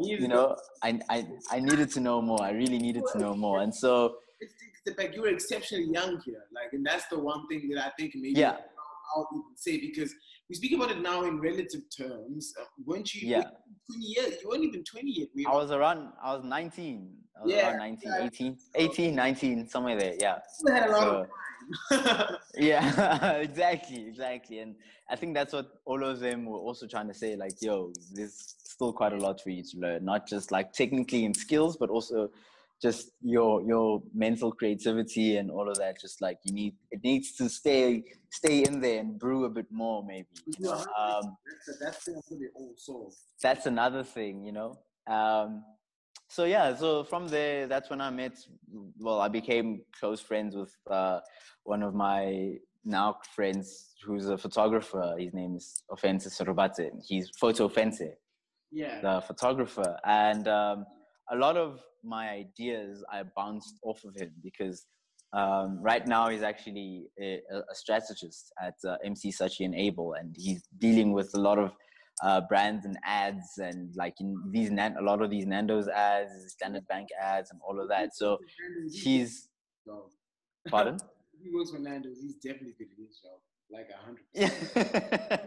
you 0.00 0.28
know 0.28 0.56
I, 0.82 0.98
I 1.08 1.26
i 1.50 1.60
needed 1.60 1.90
to 1.92 2.00
know 2.00 2.20
more 2.22 2.42
i 2.42 2.50
really 2.50 2.78
needed 2.78 3.04
to 3.12 3.18
know 3.18 3.34
more 3.34 3.60
and 3.60 3.74
so 3.74 4.16
It's 4.86 4.98
like 4.98 5.14
you 5.14 5.22
were 5.22 5.28
exceptionally 5.28 5.88
young 5.90 6.20
here. 6.24 6.44
Like, 6.54 6.72
and 6.72 6.86
that's 6.86 7.06
the 7.08 7.18
one 7.18 7.46
thing 7.48 7.68
that 7.70 7.84
I 7.84 7.90
think 7.98 8.14
maybe 8.14 8.40
yeah. 8.40 8.56
I'll 9.14 9.28
even 9.32 9.56
say 9.56 9.80
because 9.80 10.14
we 10.48 10.54
speak 10.54 10.72
about 10.72 10.90
it 10.90 11.00
now 11.00 11.24
in 11.24 11.40
relative 11.40 11.82
terms. 11.96 12.54
Uh, 12.60 12.64
weren't 12.84 13.14
you? 13.14 13.28
Yeah. 13.28 13.44
20 13.90 14.04
years. 14.04 14.34
You 14.42 14.48
weren't 14.48 14.64
even 14.64 14.84
20 14.84 15.10
yet. 15.10 15.28
We 15.34 15.46
I 15.46 15.52
was 15.52 15.70
around. 15.70 16.12
I 16.22 16.34
was 16.34 16.44
19. 16.44 17.12
I 17.38 17.42
was 17.42 17.52
yeah, 17.52 17.68
around 17.68 17.78
19, 17.78 18.00
yeah. 18.04 18.24
18, 18.24 18.58
18, 18.76 19.14
19, 19.14 19.68
somewhere 19.68 19.98
there. 19.98 20.14
Yeah. 20.18 20.38
You 20.64 20.72
had 20.72 20.88
a 20.88 20.92
lot 20.92 21.00
so, 21.00 21.26
of 21.90 22.38
yeah, 22.54 23.32
exactly, 23.36 24.06
exactly. 24.06 24.60
And 24.60 24.76
I 25.10 25.16
think 25.16 25.34
that's 25.34 25.52
what 25.52 25.80
all 25.84 26.02
of 26.02 26.20
them 26.20 26.46
were 26.46 26.58
also 26.58 26.86
trying 26.86 27.08
to 27.08 27.14
say. 27.14 27.36
Like, 27.36 27.60
yo, 27.60 27.92
there's 28.12 28.54
still 28.64 28.92
quite 28.92 29.12
a 29.12 29.16
lot 29.16 29.40
for 29.40 29.50
you 29.50 29.62
to 29.62 29.78
learn, 29.78 30.04
not 30.04 30.26
just 30.26 30.50
like 30.50 30.72
technically 30.72 31.24
in 31.24 31.34
skills, 31.34 31.76
but 31.76 31.90
also 31.90 32.30
just 32.82 33.10
your 33.22 33.62
your 33.62 34.02
mental 34.14 34.52
creativity 34.52 35.36
and 35.36 35.50
all 35.50 35.68
of 35.68 35.76
that 35.78 36.00
just 36.00 36.20
like 36.20 36.38
you 36.44 36.52
need 36.52 36.74
it 36.90 37.00
needs 37.02 37.34
to 37.34 37.48
stay 37.48 38.04
stay 38.30 38.64
in 38.64 38.80
there 38.80 39.00
and 39.00 39.18
brew 39.18 39.44
a 39.44 39.50
bit 39.50 39.66
more 39.70 40.04
maybe. 40.04 40.26
You 40.58 40.66
know? 40.66 40.84
um, 40.98 41.36
that's, 41.80 42.08
also 42.54 43.10
that's 43.42 43.66
another 43.66 44.04
thing 44.04 44.44
you 44.44 44.52
know? 44.52 44.78
Um, 45.06 45.64
so 46.28 46.44
yeah 46.44 46.74
so 46.74 47.04
from 47.04 47.28
there 47.28 47.68
that's 47.68 47.88
when 47.88 48.00
i 48.00 48.10
met 48.10 48.36
well 48.98 49.20
i 49.20 49.28
became 49.28 49.80
close 49.98 50.20
friends 50.20 50.56
with 50.56 50.74
uh, 50.90 51.20
one 51.62 51.82
of 51.82 51.94
my 51.94 52.56
now 52.86 53.16
friends 53.34 53.94
who's 54.04 54.28
a 54.28 54.38
photographer. 54.38 55.16
His 55.18 55.34
name 55.34 55.56
is 55.56 55.82
Offense 55.90 56.24
Sorobate. 56.26 56.88
he's 57.04 57.28
photo 57.30 57.64
Offense 57.64 58.00
yeah. 58.72 59.00
The 59.00 59.20
photographer. 59.22 59.98
And 60.04 60.46
um, 60.48 60.86
a 61.30 61.36
lot 61.36 61.56
of 61.56 61.80
my 62.06 62.30
ideas 62.30 63.04
I 63.12 63.22
bounced 63.36 63.78
off 63.82 64.02
of 64.04 64.14
him 64.14 64.32
because 64.42 64.86
um, 65.32 65.82
right 65.82 66.06
now 66.06 66.28
he's 66.28 66.42
actually 66.42 67.08
a, 67.20 67.40
a 67.52 67.74
strategist 67.74 68.52
at 68.62 68.74
uh, 68.86 68.96
MC 69.04 69.32
Saatchi 69.32 69.64
and 69.64 69.74
Abel, 69.74 70.14
and 70.14 70.34
he's 70.38 70.62
dealing 70.78 71.12
with 71.12 71.30
a 71.34 71.40
lot 71.40 71.58
of 71.58 71.72
uh, 72.22 72.40
brands 72.48 72.86
and 72.86 72.96
ads, 73.04 73.58
and 73.58 73.94
like 73.96 74.14
in 74.20 74.40
these 74.50 74.70
a 74.70 75.02
lot 75.02 75.20
of 75.20 75.30
these 75.30 75.44
Nando's 75.44 75.88
ads, 75.88 76.30
Standard 76.48 76.86
Bank 76.88 77.08
ads, 77.20 77.50
and 77.50 77.60
all 77.66 77.80
of 77.80 77.88
that. 77.88 78.14
So 78.14 78.38
he's 78.92 79.48
pardon. 80.68 80.98
he 81.42 81.50
works 81.54 81.70
for 81.70 81.78
Nando's. 81.80 82.18
He's 82.20 82.36
definitely 82.36 82.74
good 82.78 82.88
at 82.92 83.06
his 83.06 83.18
job, 83.18 83.40
like 83.70 83.88
a 83.90 84.04
hundred. 84.04 84.24
Yeah. 84.32 85.38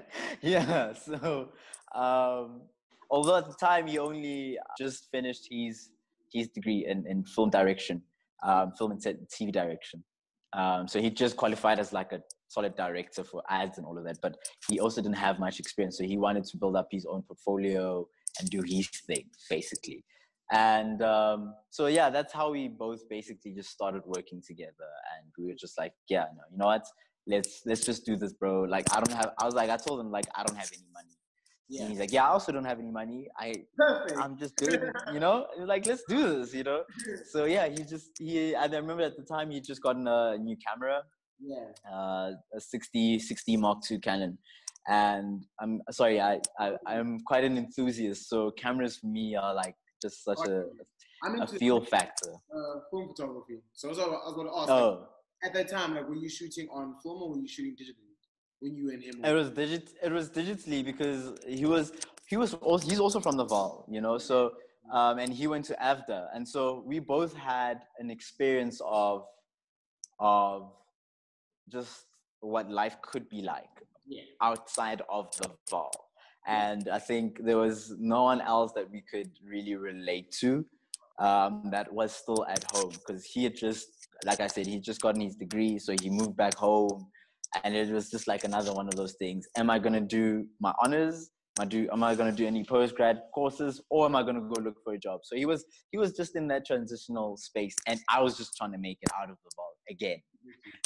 yeah. 0.42 0.94
So. 0.94 1.50
Um, 1.96 2.62
although 3.10 3.38
at 3.38 3.48
the 3.48 3.56
time 3.56 3.88
he 3.88 3.98
only 3.98 4.58
just 4.78 5.10
finished 5.12 5.48
his 5.50 5.90
his 6.32 6.48
degree 6.50 6.86
in, 6.88 7.06
in 7.08 7.24
film 7.24 7.50
direction, 7.50 8.02
um, 8.44 8.72
film 8.78 8.92
and 8.92 9.02
TV 9.02 9.52
direction. 9.52 10.04
Um, 10.54 10.88
so 10.88 11.00
he 11.00 11.10
just 11.10 11.38
qualified 11.38 11.80
as 11.80 11.94
like 11.94 12.12
a 12.12 12.22
solid 12.48 12.76
director 12.76 13.24
for 13.24 13.44
ads 13.50 13.78
and 13.78 13.86
all 13.86 13.98
of 13.98 14.04
that, 14.06 14.18
but 14.22 14.36
he 14.68 14.80
also 14.80 15.02
didn't 15.02 15.18
have 15.18 15.40
much 15.40 15.60
experience. 15.60 15.98
So 15.98 16.04
he 16.04 16.18
wanted 16.18 16.46
to 16.46 16.58
build 16.58 16.76
up 16.76 16.88
his 16.92 17.06
own 17.06 17.22
portfolio 17.22 18.08
and 18.40 18.50
do 18.50 18.62
his 18.66 18.88
thing, 19.06 19.26
basically. 19.50 20.04
And 20.52 21.04
um, 21.04 21.54
so 21.70 21.86
yeah, 21.86 22.10
that's 22.10 22.34
how 22.34 22.52
we 22.52 22.68
both 22.68 23.08
basically 23.08 23.54
just 23.54 23.70
started 23.70 24.02
working 24.06 24.42
together. 24.46 24.90
And 25.16 25.32
we 25.38 25.46
were 25.46 25.58
just 25.58 25.78
like, 25.78 25.94
yeah, 26.10 26.26
no, 26.36 26.42
you 26.52 26.58
know 26.58 26.66
what? 26.66 26.86
Let's 27.28 27.62
let's 27.66 27.86
just 27.86 28.06
do 28.06 28.16
this, 28.16 28.34
bro. 28.34 28.62
Like 28.62 28.86
I 28.92 29.02
don't 29.02 29.16
have. 29.16 29.34
I 29.38 29.46
was 29.46 29.54
like, 29.54 29.70
I 29.70 29.78
told 29.78 30.00
him 30.00 30.10
like 30.10 30.26
I 30.36 30.44
don't 30.44 30.58
have 30.58 30.72
any 30.74 30.88
money. 30.92 31.19
Yeah. 31.70 31.88
He's 31.88 32.00
like, 32.00 32.12
yeah, 32.12 32.26
I 32.26 32.30
also 32.30 32.52
don't 32.52 32.66
have 32.66 32.80
any 32.80 32.90
money. 32.90 33.28
I, 33.38 33.54
Perfect. 33.78 34.20
I'm 34.20 34.38
just 34.38 34.56
doing, 34.56 34.80
you 35.14 35.20
know, 35.20 35.46
like, 35.60 35.86
let's 35.86 36.04
do 36.10 36.40
this, 36.40 36.54
you 36.54 36.64
know? 36.64 36.84
So 37.32 37.46
yeah, 37.46 37.68
he 37.68 37.84
just, 37.84 38.10
he, 38.18 38.56
I 38.56 38.66
remember 38.66 39.04
at 39.04 39.16
the 39.16 39.24
time 39.24 39.52
he 39.52 39.62
just 39.62 39.82
gotten 39.84 40.08
a 40.08 40.38
new 40.38 40.58
camera. 40.68 41.04
Yeah. 41.40 41.68
Uh, 41.90 42.32
a 42.56 42.60
60, 42.60 43.20
60 43.20 43.58
Mark 43.58 43.80
II 43.90 44.00
Canon. 44.00 44.38
And 44.88 45.46
I'm 45.62 45.82
sorry, 45.92 46.20
I, 46.20 46.40
I, 46.60 46.74
I'm 46.88 47.20
quite 47.20 47.44
an 47.44 47.56
enthusiast. 47.58 48.30
So 48.30 48.50
cameras 48.52 48.98
for 48.98 49.08
me 49.08 49.36
are 49.36 49.54
like 49.54 49.76
just 50.02 50.24
such 50.24 50.40
a, 50.48 50.64
a 51.40 51.48
feel 51.48 51.82
factor. 51.82 52.34
Uh, 52.52 52.80
film 52.90 53.10
photography. 53.10 53.62
So 53.74 53.90
I 53.90 53.92
was, 53.92 54.00
I 54.00 54.08
was 54.08 54.34
going 54.34 54.48
to 54.48 54.58
ask, 54.58 54.70
oh. 54.70 55.08
at 55.44 55.54
that 55.54 55.70
time, 55.70 55.94
like, 55.94 56.10
were 56.10 56.16
you 56.16 56.30
shooting 56.30 56.68
on 56.74 56.96
film 57.04 57.22
or 57.22 57.30
were 57.30 57.38
you 57.40 57.48
shooting 57.48 57.74
digitally? 57.74 58.09
When 58.60 58.76
you 58.76 58.92
and 58.92 59.04
him? 59.04 59.24
It 59.24 59.34
was 59.34 59.50
digit. 59.52 59.92
It 60.04 60.12
was 60.12 60.30
digitally 60.30 60.84
because 60.84 61.34
he 61.48 61.66
was 61.66 61.94
he 62.28 62.38
was 62.38 62.54
also 62.56 62.88
he's 62.88 63.00
also 63.00 63.20
from 63.20 63.38
the 63.38 63.46
Vaal, 63.46 63.86
you 63.90 64.02
know. 64.02 64.18
So 64.18 64.54
um, 64.92 65.20
and 65.20 65.34
he 65.34 65.48
went 65.48 65.66
to 65.66 65.76
AVDA, 65.82 66.28
and 66.34 66.48
so 66.48 66.84
we 66.86 67.00
both 67.00 67.36
had 67.36 67.82
an 68.00 68.10
experience 68.10 68.82
of 68.86 69.26
of 70.20 70.72
just 71.72 72.06
what 72.42 72.70
life 72.70 72.98
could 73.02 73.30
be 73.30 73.42
like 73.42 73.70
yeah. 74.08 74.24
outside 74.42 75.02
of 75.10 75.30
the 75.38 75.50
Vaal. 75.70 75.92
And 76.48 76.90
I 76.90 77.00
think 77.00 77.44
there 77.44 77.58
was 77.58 77.94
no 78.00 78.24
one 78.24 78.42
else 78.42 78.72
that 78.74 78.90
we 78.90 79.02
could 79.02 79.30
really 79.46 79.76
relate 79.76 80.32
to 80.40 80.66
um, 81.20 81.70
that 81.72 81.92
was 81.94 82.14
still 82.14 82.46
at 82.48 82.64
home 82.72 82.90
because 82.90 83.24
he 83.24 83.44
had 83.44 83.56
just, 83.56 83.88
like 84.26 84.40
I 84.40 84.48
said, 84.48 84.66
he 84.66 84.80
just 84.80 85.02
gotten 85.02 85.22
his 85.22 85.36
degree, 85.36 85.78
so 85.78 85.94
he 86.02 86.10
moved 86.10 86.36
back 86.36 86.56
home, 86.56 87.08
and 87.64 87.76
it 87.76 87.90
was 87.92 88.10
just 88.10 88.28
like 88.28 88.44
another 88.44 88.74
one 88.74 88.88
of 88.88 88.96
those 88.96 89.14
things. 89.14 89.48
Am 89.58 89.70
I 89.70 89.80
gonna 89.80 90.02
do 90.02 90.46
my 90.60 90.74
honors? 90.82 91.32
Am 91.60 91.66
I 91.66 91.70
do? 91.70 91.90
Am 91.92 92.04
I 92.04 92.16
gonna 92.16 92.32
do 92.32 92.46
any 92.46 92.64
post 92.64 92.96
grad 92.96 93.22
courses, 93.34 93.82
or 93.90 94.06
am 94.06 94.16
I 94.16 94.24
gonna 94.24 94.42
go 94.42 94.62
look 94.62 94.76
for 94.84 94.94
a 94.94 95.00
job? 95.00 95.22
So 95.24 95.36
he 95.36 95.46
was 95.46 95.66
he 95.92 95.98
was 95.98 96.16
just 96.16 96.36
in 96.36 96.48
that 96.50 96.66
transitional 96.66 97.38
space, 97.38 97.76
and 97.88 98.00
I 98.10 98.22
was 98.22 98.38
just 98.38 98.56
trying 98.56 98.72
to 98.72 98.78
make 98.78 99.00
it 99.02 99.10
out 99.20 99.30
of 99.30 99.38
the 99.44 99.50
Vaal 99.58 99.94
again. 99.94 100.22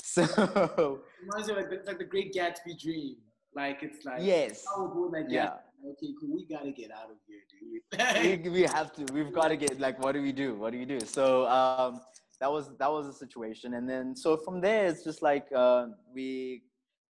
So 0.04 0.99
reminds 1.21 1.47
me 1.47 1.56
like 1.56 1.69
the, 1.69 1.82
like 1.86 1.97
the 1.97 2.06
Great 2.06 2.34
Gatsby 2.34 2.80
dream. 2.80 3.15
Like 3.56 3.82
it's 3.82 4.06
like 4.06 4.21
yes, 4.21 4.63
like 5.12 5.26
yeah. 5.30 5.54
Okay, 5.86 6.13
cool. 6.19 6.36
We 6.36 6.45
gotta 6.45 6.71
get 6.71 6.91
out 6.91 7.12
of 7.12 7.17
here, 7.28 7.41
dude. 7.49 8.43
we, 8.45 8.49
we 8.49 8.62
have 8.62 8.93
to. 8.93 9.06
We've 9.13 9.34
got 9.34 9.49
to 9.49 9.58
get 9.58 9.80
like, 9.80 10.02
what 10.02 10.13
do 10.13 10.21
we 10.21 10.32
do? 10.32 10.56
What 10.56 10.71
do 10.71 10.80
we 10.80 10.86
do? 10.86 10.99
So 11.02 11.45
um, 11.47 11.99
that 12.44 12.52
was 12.52 12.70
that 12.78 12.92
was 12.92 13.06
the 13.08 13.14
situation, 13.14 13.76
and 13.76 13.90
then 13.90 14.14
so 14.18 14.36
from 14.36 14.60
there, 14.60 14.88
it's 14.88 15.04
just 15.10 15.22
like 15.22 15.46
uh, 15.56 15.86
we 16.14 16.64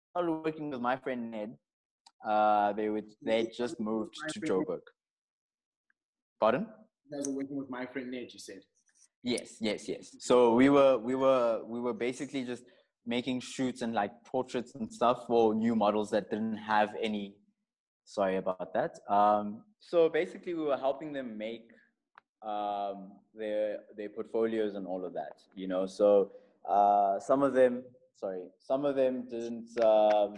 started 0.10 0.32
working 0.48 0.70
with 0.70 0.82
my 0.82 0.98
friend 0.98 1.32
Ned. 1.32 1.56
Uh, 2.32 2.74
they 2.74 2.90
would 2.90 3.10
they 3.26 3.50
just 3.58 3.80
moved 3.80 4.14
to 4.34 4.42
Joburg. 4.42 4.84
Pardon? 6.42 6.68
You 7.06 7.18
guys 7.18 7.28
were 7.30 7.36
working 7.36 7.56
with 7.56 7.70
my 7.70 7.86
friend 7.86 8.12
Ned. 8.12 8.28
You 8.34 8.40
said. 8.40 8.60
Yes, 9.24 9.56
yes, 9.62 9.88
yes. 9.88 10.18
So 10.20 10.54
we 10.54 10.68
were 10.70 10.98
we 10.98 11.16
were 11.16 11.62
we 11.66 11.80
were 11.80 11.94
basically 11.94 12.44
just 12.44 12.66
making 13.06 13.40
shoots 13.40 13.82
and 13.82 13.94
like 13.94 14.12
portraits 14.26 14.74
and 14.76 14.92
stuff 14.92 15.24
for 15.28 15.56
new 15.56 15.76
models 15.76 16.10
that 16.12 16.30
didn't 16.30 16.58
have 16.58 16.90
any 17.02 17.36
sorry 18.04 18.38
about 18.38 18.74
that 18.74 18.94
um, 19.10 19.64
so 19.80 20.08
basically 20.10 20.54
we 20.54 20.64
were 20.64 20.78
helping 20.78 21.12
them 21.14 21.38
make 21.38 21.68
um, 22.44 23.12
their 23.34 23.80
their 23.96 24.10
portfolios 24.10 24.76
and 24.76 24.88
all 24.88 25.06
of 25.06 25.14
that 25.14 25.42
you 25.56 25.68
know 25.68 25.86
so 25.86 26.32
uh, 26.70 27.20
some 27.20 27.44
of 27.44 27.54
them 27.54 27.84
sorry 28.16 28.44
some 28.60 28.86
of 28.86 28.96
them 28.96 29.28
didn't 29.30 29.70
um, 29.84 30.36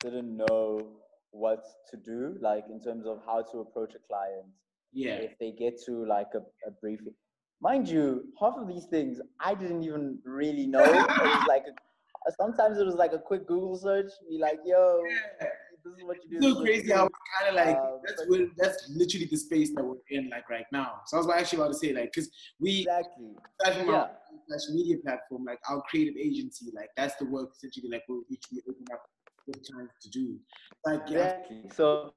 didn't 0.00 0.36
know 0.36 0.88
what 1.30 1.64
to 1.90 1.96
do 1.96 2.36
like 2.40 2.64
in 2.70 2.80
terms 2.80 3.06
of 3.06 3.20
how 3.24 3.42
to 3.42 3.60
approach 3.60 3.94
a 3.94 3.98
client 4.06 4.46
yeah 4.92 5.14
if 5.14 5.38
they 5.38 5.50
get 5.50 5.80
to 5.82 6.04
like 6.06 6.28
a, 6.34 6.42
a 6.68 6.70
briefing 6.80 7.14
mind 7.62 7.88
you, 7.88 8.24
half 8.38 8.54
of 8.56 8.66
these 8.66 8.86
things 8.86 9.20
I 9.40 9.54
didn't 9.54 9.84
even 9.84 10.18
really 10.24 10.66
know. 10.66 10.82
it 10.82 11.22
was 11.22 11.46
like 11.48 11.64
a, 11.68 12.32
sometimes 12.32 12.78
it 12.78 12.84
was 12.84 12.96
like 12.96 13.12
a 13.12 13.18
quick 13.18 13.46
Google 13.46 13.76
search, 13.76 14.10
be 14.28 14.38
like, 14.38 14.58
"Yo. 14.66 15.02
this 15.84 15.94
is 15.98 16.04
what 16.04 16.16
you 16.24 16.40
do." 16.40 16.46
It's 16.46 16.56
so 16.56 16.62
crazy 16.62 16.92
how 16.92 17.08
kind 17.40 17.48
of 17.48 17.54
like 17.54 17.76
um, 17.76 18.00
that's 18.06 18.28
where, 18.28 18.46
that's 18.56 18.90
literally 18.94 19.26
the 19.26 19.36
space 19.36 19.74
that 19.74 19.84
we're 19.84 19.96
in 20.10 20.30
like 20.30 20.48
right 20.48 20.66
now. 20.72 21.00
So 21.06 21.16
I 21.16 21.20
was 21.20 21.28
actually 21.30 21.60
about 21.60 21.72
to 21.72 21.78
say 21.78 21.92
like 21.92 22.12
because 22.12 22.30
we 22.60 22.80
exactly 22.80 23.34
from 23.78 23.88
yeah. 23.88 23.94
our 23.94 24.10
social 24.48 24.74
media 24.74 24.96
platform, 25.04 25.44
like 25.44 25.58
our 25.68 25.82
creative 25.88 26.16
agency, 26.16 26.66
like 26.74 26.90
that's 26.96 27.16
the 27.16 27.26
work 27.26 27.50
essentially 27.56 27.88
like 27.90 28.02
which 28.28 28.44
we 28.52 28.60
open 28.68 28.84
up 28.92 29.02
the 29.46 29.54
time 29.54 29.88
to 30.00 30.10
do. 30.10 30.36
Like 30.84 31.02
exactly. 31.06 31.60
Yeah. 31.64 31.72
So 31.74 32.14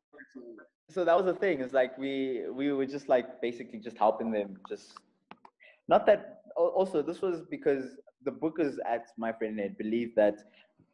so 0.89 1.03
that 1.03 1.15
was 1.15 1.25
the 1.25 1.33
thing. 1.33 1.61
It's 1.61 1.73
like 1.73 1.97
we 1.97 2.43
we 2.51 2.71
were 2.71 2.85
just 2.85 3.09
like 3.09 3.41
basically 3.41 3.79
just 3.79 3.97
helping 3.97 4.31
them 4.31 4.57
just 4.69 4.93
not 5.87 6.05
that 6.05 6.41
also 6.55 7.01
this 7.01 7.21
was 7.21 7.41
because 7.49 7.97
the 8.23 8.31
bookers 8.31 8.77
at 8.85 9.07
my 9.17 9.31
friend 9.31 9.57
Ned 9.57 9.77
believe 9.77 10.15
that 10.15 10.35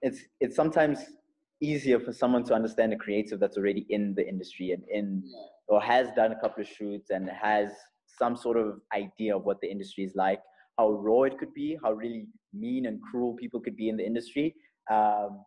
it's 0.02 0.22
it's 0.40 0.56
sometimes 0.56 1.00
easier 1.62 2.00
for 2.00 2.12
someone 2.12 2.44
to 2.44 2.54
understand 2.54 2.92
a 2.92 2.98
creative 2.98 3.40
that's 3.40 3.58
already 3.58 3.86
in 3.90 4.14
the 4.16 4.28
industry 4.28 4.72
and 4.72 4.84
in 4.90 5.24
or 5.68 5.80
has 5.82 6.08
done 6.16 6.32
a 6.32 6.40
couple 6.40 6.62
of 6.62 6.68
shoots 6.68 7.12
and 7.12 7.30
has 7.30 7.72
some 8.20 8.36
sort 8.36 8.58
of 8.58 8.82
idea 8.94 9.36
of 9.36 9.44
what 9.44 9.62
the 9.62 9.70
industry 9.70 10.04
is 10.04 10.14
like, 10.16 10.42
how 10.78 10.92
raw 10.92 11.24
it 11.24 11.38
could 11.38 11.54
be, 11.54 11.78
how 11.84 11.94
really 11.94 12.26
mean 12.54 12.86
and 12.88 13.00
cruel 13.10 13.36
people 13.36 13.60
could 13.60 13.76
be 13.76 13.90
in 13.90 13.96
the 13.96 14.06
industry. 14.06 14.54
Um, 14.92 15.44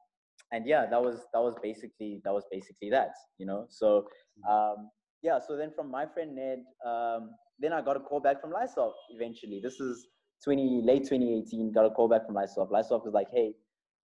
and 0.53 0.66
yeah, 0.66 0.87
that 0.87 1.03
was 1.03 1.27
that 1.33 1.40
was 1.40 1.55
basically 1.62 2.20
that 2.24 2.33
was 2.33 2.44
basically 2.50 2.90
that, 2.90 3.11
you 3.38 3.46
know. 3.46 3.66
So 3.68 4.07
um, 4.48 4.90
yeah, 5.22 5.38
so 5.46 5.57
then 5.57 5.72
from 5.74 5.90
my 5.90 6.07
friend 6.07 6.35
Ned, 6.35 6.61
um, 6.87 7.31
then 7.59 7.72
I 7.72 7.83
got 7.83 7.96
a 7.96 8.00
call 8.00 8.20
back 8.20 8.40
from 8.40 8.53
LISOF 8.53 8.92
eventually. 9.11 9.61
This 9.62 9.81
is 9.81 10.07
20 10.44 10.83
late 10.85 11.05
2018. 11.05 11.72
Got 11.72 11.87
a 11.87 11.90
call 11.90 12.09
back 12.09 12.27
from 12.27 12.35
LISOF. 12.35 12.70
LISOF 12.70 13.05
was 13.05 13.14
like, 13.14 13.29
"Hey, 13.33 13.55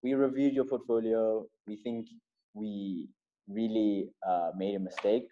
we 0.03 0.15
reviewed 0.15 0.55
your 0.55 0.65
portfolio. 0.65 1.47
We 1.67 1.77
think 1.77 2.09
we 2.55 3.09
really 3.49 4.11
uh, 4.27 4.51
made 4.57 4.75
a 4.75 4.81
mistake. 4.81 5.29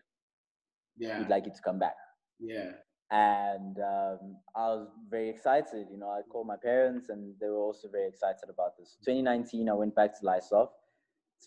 Yeah, 0.97 1.19
we'd 1.19 1.29
like 1.29 1.47
you 1.47 1.53
to 1.53 1.63
come 1.63 1.79
back." 1.79 1.97
Yeah. 2.39 2.73
And 3.11 3.79
um, 3.79 4.37
I 4.55 4.67
was 4.69 4.89
very 5.09 5.31
excited. 5.31 5.87
You 5.91 5.99
know, 5.99 6.11
I 6.11 6.21
called 6.31 6.47
my 6.47 6.57
parents, 6.63 7.09
and 7.09 7.35
they 7.41 7.49
were 7.49 7.57
also 7.57 7.89
very 7.89 8.07
excited 8.07 8.51
about 8.51 8.77
this. 8.79 8.99
2019, 9.07 9.67
I 9.69 9.73
went 9.73 9.95
back 9.95 10.13
to 10.21 10.27
LISOF 10.27 10.69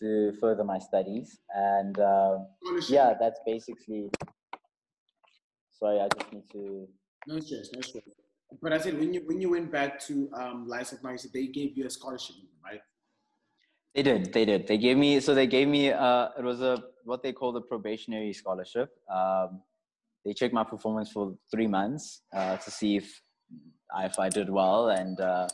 to 0.00 0.32
further 0.40 0.64
my 0.64 0.80
studies, 0.80 1.38
and 1.54 1.96
uh, 2.00 2.38
yeah, 2.88 3.14
that's 3.20 3.38
basically 3.46 4.10
Sorry, 5.82 5.98
I 5.98 6.06
just 6.16 6.32
need 6.32 6.48
to. 6.52 6.86
No 7.26 7.40
stress, 7.40 7.70
no 7.74 7.80
stress. 7.80 8.04
But 8.62 8.72
I 8.72 8.78
said 8.78 8.96
when 9.00 9.12
you 9.12 9.22
when 9.26 9.40
you 9.40 9.50
went 9.50 9.72
back 9.72 9.98
to 10.06 10.30
um, 10.32 10.68
LISOF 10.70 11.02
now, 11.02 11.10
you 11.10 11.18
said 11.18 11.32
they 11.34 11.48
gave 11.48 11.76
you 11.76 11.86
a 11.86 11.90
scholarship? 11.90 12.36
They 13.94 14.02
did. 14.02 14.32
They 14.32 14.44
did. 14.44 14.66
They 14.66 14.78
gave 14.78 14.96
me. 14.96 15.20
So 15.20 15.34
they 15.34 15.46
gave 15.46 15.68
me. 15.68 15.90
Uh, 15.90 16.28
it 16.38 16.44
was 16.44 16.60
a 16.62 16.82
what 17.04 17.22
they 17.22 17.32
call 17.32 17.52
the 17.52 17.60
probationary 17.60 18.32
scholarship. 18.32 18.90
Um, 19.12 19.62
they 20.24 20.32
checked 20.32 20.54
my 20.54 20.64
performance 20.64 21.10
for 21.10 21.34
three 21.50 21.66
months 21.66 22.22
uh, 22.34 22.56
to 22.56 22.70
see 22.70 22.96
if 22.96 23.20
if 23.98 24.18
I 24.18 24.30
did 24.30 24.48
well, 24.48 24.88
and 24.88 25.20
uh, 25.20 25.48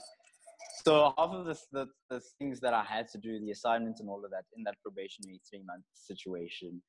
so 0.85 1.13
half 1.19 1.31
of 1.31 1.45
the, 1.45 1.89
the 2.09 2.21
things 2.39 2.61
that 2.61 2.73
I 2.73 2.85
had 2.85 3.09
to 3.09 3.19
do, 3.19 3.41
the 3.41 3.51
assignments 3.51 4.01
and 4.01 4.09
all 4.09 4.25
of 4.25 4.31
that, 4.31 4.45
in 4.57 4.63
that 4.65 4.77
probationary 4.83 5.41
three 5.49 5.63
month 5.67 5.85
situation, 5.93 6.81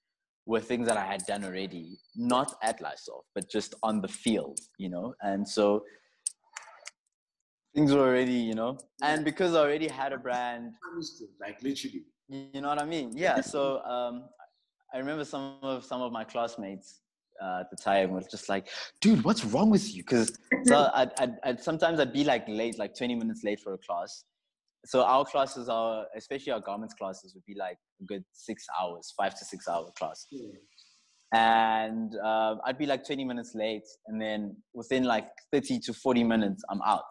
were 0.45 0.59
things 0.59 0.87
that 0.87 0.97
I 0.97 1.05
had 1.05 1.25
done 1.27 1.43
already, 1.43 1.97
not 2.15 2.55
at 2.63 2.79
LISOF, 2.81 3.23
but 3.35 3.49
just 3.49 3.73
on 3.83 4.01
the 4.01 4.07
field, 4.07 4.59
you 4.77 4.89
know. 4.89 5.15
And 5.21 5.47
so 5.47 5.83
things 7.75 7.93
were 7.93 7.99
already, 7.99 8.33
you 8.33 8.55
know, 8.55 8.77
and 9.01 9.23
because 9.23 9.55
I 9.55 9.59
already 9.59 9.87
had 9.87 10.13
a 10.13 10.17
brand, 10.17 10.73
like 11.39 11.61
literally, 11.61 12.03
you 12.27 12.61
know 12.61 12.69
what 12.69 12.81
I 12.81 12.85
mean? 12.85 13.11
Yeah. 13.15 13.41
So 13.41 13.83
um, 13.85 14.25
I 14.93 14.97
remember 14.97 15.25
some 15.25 15.57
of 15.61 15.85
some 15.85 16.01
of 16.01 16.11
my 16.11 16.23
classmates 16.23 17.01
uh, 17.41 17.61
at 17.61 17.69
the 17.69 17.77
time 17.77 18.11
was 18.11 18.27
just 18.27 18.49
like, 18.49 18.67
"Dude, 19.01 19.23
what's 19.23 19.45
wrong 19.45 19.69
with 19.69 19.93
you?" 19.95 20.03
Because 20.03 20.37
so 20.65 20.89
I'd, 20.93 21.11
I'd, 21.19 21.35
I'd, 21.43 21.59
sometimes 21.61 21.99
I'd 21.99 22.13
be 22.13 22.23
like 22.23 22.45
late, 22.47 22.77
like 22.77 22.95
twenty 22.95 23.15
minutes 23.15 23.41
late 23.43 23.59
for 23.59 23.73
a 23.73 23.77
class, 23.77 24.23
so 24.85 25.03
our 25.03 25.25
classes 25.25 25.67
are 25.69 26.05
especially 26.15 26.51
our 26.51 26.59
garments 26.59 26.93
classes 26.93 27.33
would 27.33 27.45
be 27.45 27.55
like 27.55 27.77
a 28.01 28.05
good 28.05 28.23
six 28.31 28.65
hours 28.79 29.13
five 29.17 29.37
to 29.37 29.45
six 29.45 29.67
hour 29.67 29.89
class 29.97 30.27
yeah. 30.31 30.47
and 31.33 32.15
uh, 32.23 32.55
i'd 32.65 32.77
be 32.77 32.85
like 32.85 33.05
20 33.05 33.25
minutes 33.25 33.51
late 33.55 33.83
and 34.07 34.21
then 34.21 34.55
within 34.73 35.03
like 35.03 35.27
30 35.51 35.79
to 35.79 35.93
40 35.93 36.23
minutes 36.23 36.63
i'm 36.69 36.81
out 36.85 37.03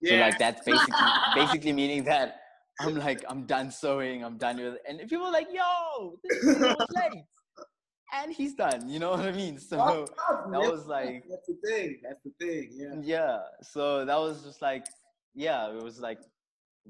yeah. 0.00 0.10
so 0.10 0.16
like 0.16 0.38
that's 0.38 0.64
basically 0.66 0.94
basically 1.34 1.72
meaning 1.72 2.04
that 2.04 2.40
i'm 2.80 2.94
like 2.96 3.24
i'm 3.28 3.44
done 3.44 3.70
sewing 3.70 4.24
i'm 4.24 4.36
done 4.38 4.56
with 4.56 4.74
it 4.74 4.82
and 4.88 4.98
people 5.08 5.26
are 5.26 5.32
like 5.32 5.48
yo 5.52 6.18
this 6.24 6.44
is 6.44 6.60
late 6.60 7.24
and 8.14 8.32
he's 8.32 8.54
done 8.54 8.88
you 8.88 8.98
know 8.98 9.10
what 9.10 9.20
i 9.20 9.32
mean 9.32 9.58
so 9.58 10.06
that 10.50 10.60
was 10.60 10.86
like 10.86 11.24
that's 11.28 11.46
the 11.46 11.56
thing 11.66 11.98
that's 12.02 12.22
the 12.24 12.32
thing 12.40 12.70
yeah 12.72 13.00
yeah 13.02 13.38
so 13.62 14.04
that 14.04 14.16
was 14.16 14.42
just 14.42 14.62
like 14.62 14.86
yeah 15.34 15.68
it 15.70 15.82
was 15.82 16.00
like 16.00 16.18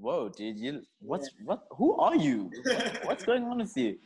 whoa, 0.00 0.28
dude, 0.28 0.58
you 0.58 0.82
what's 1.00 1.28
what? 1.44 1.64
Who 1.76 1.96
are 1.96 2.16
you? 2.16 2.50
what's 3.04 3.24
going 3.24 3.44
on 3.44 3.58
with 3.58 3.76
you? 3.76 3.96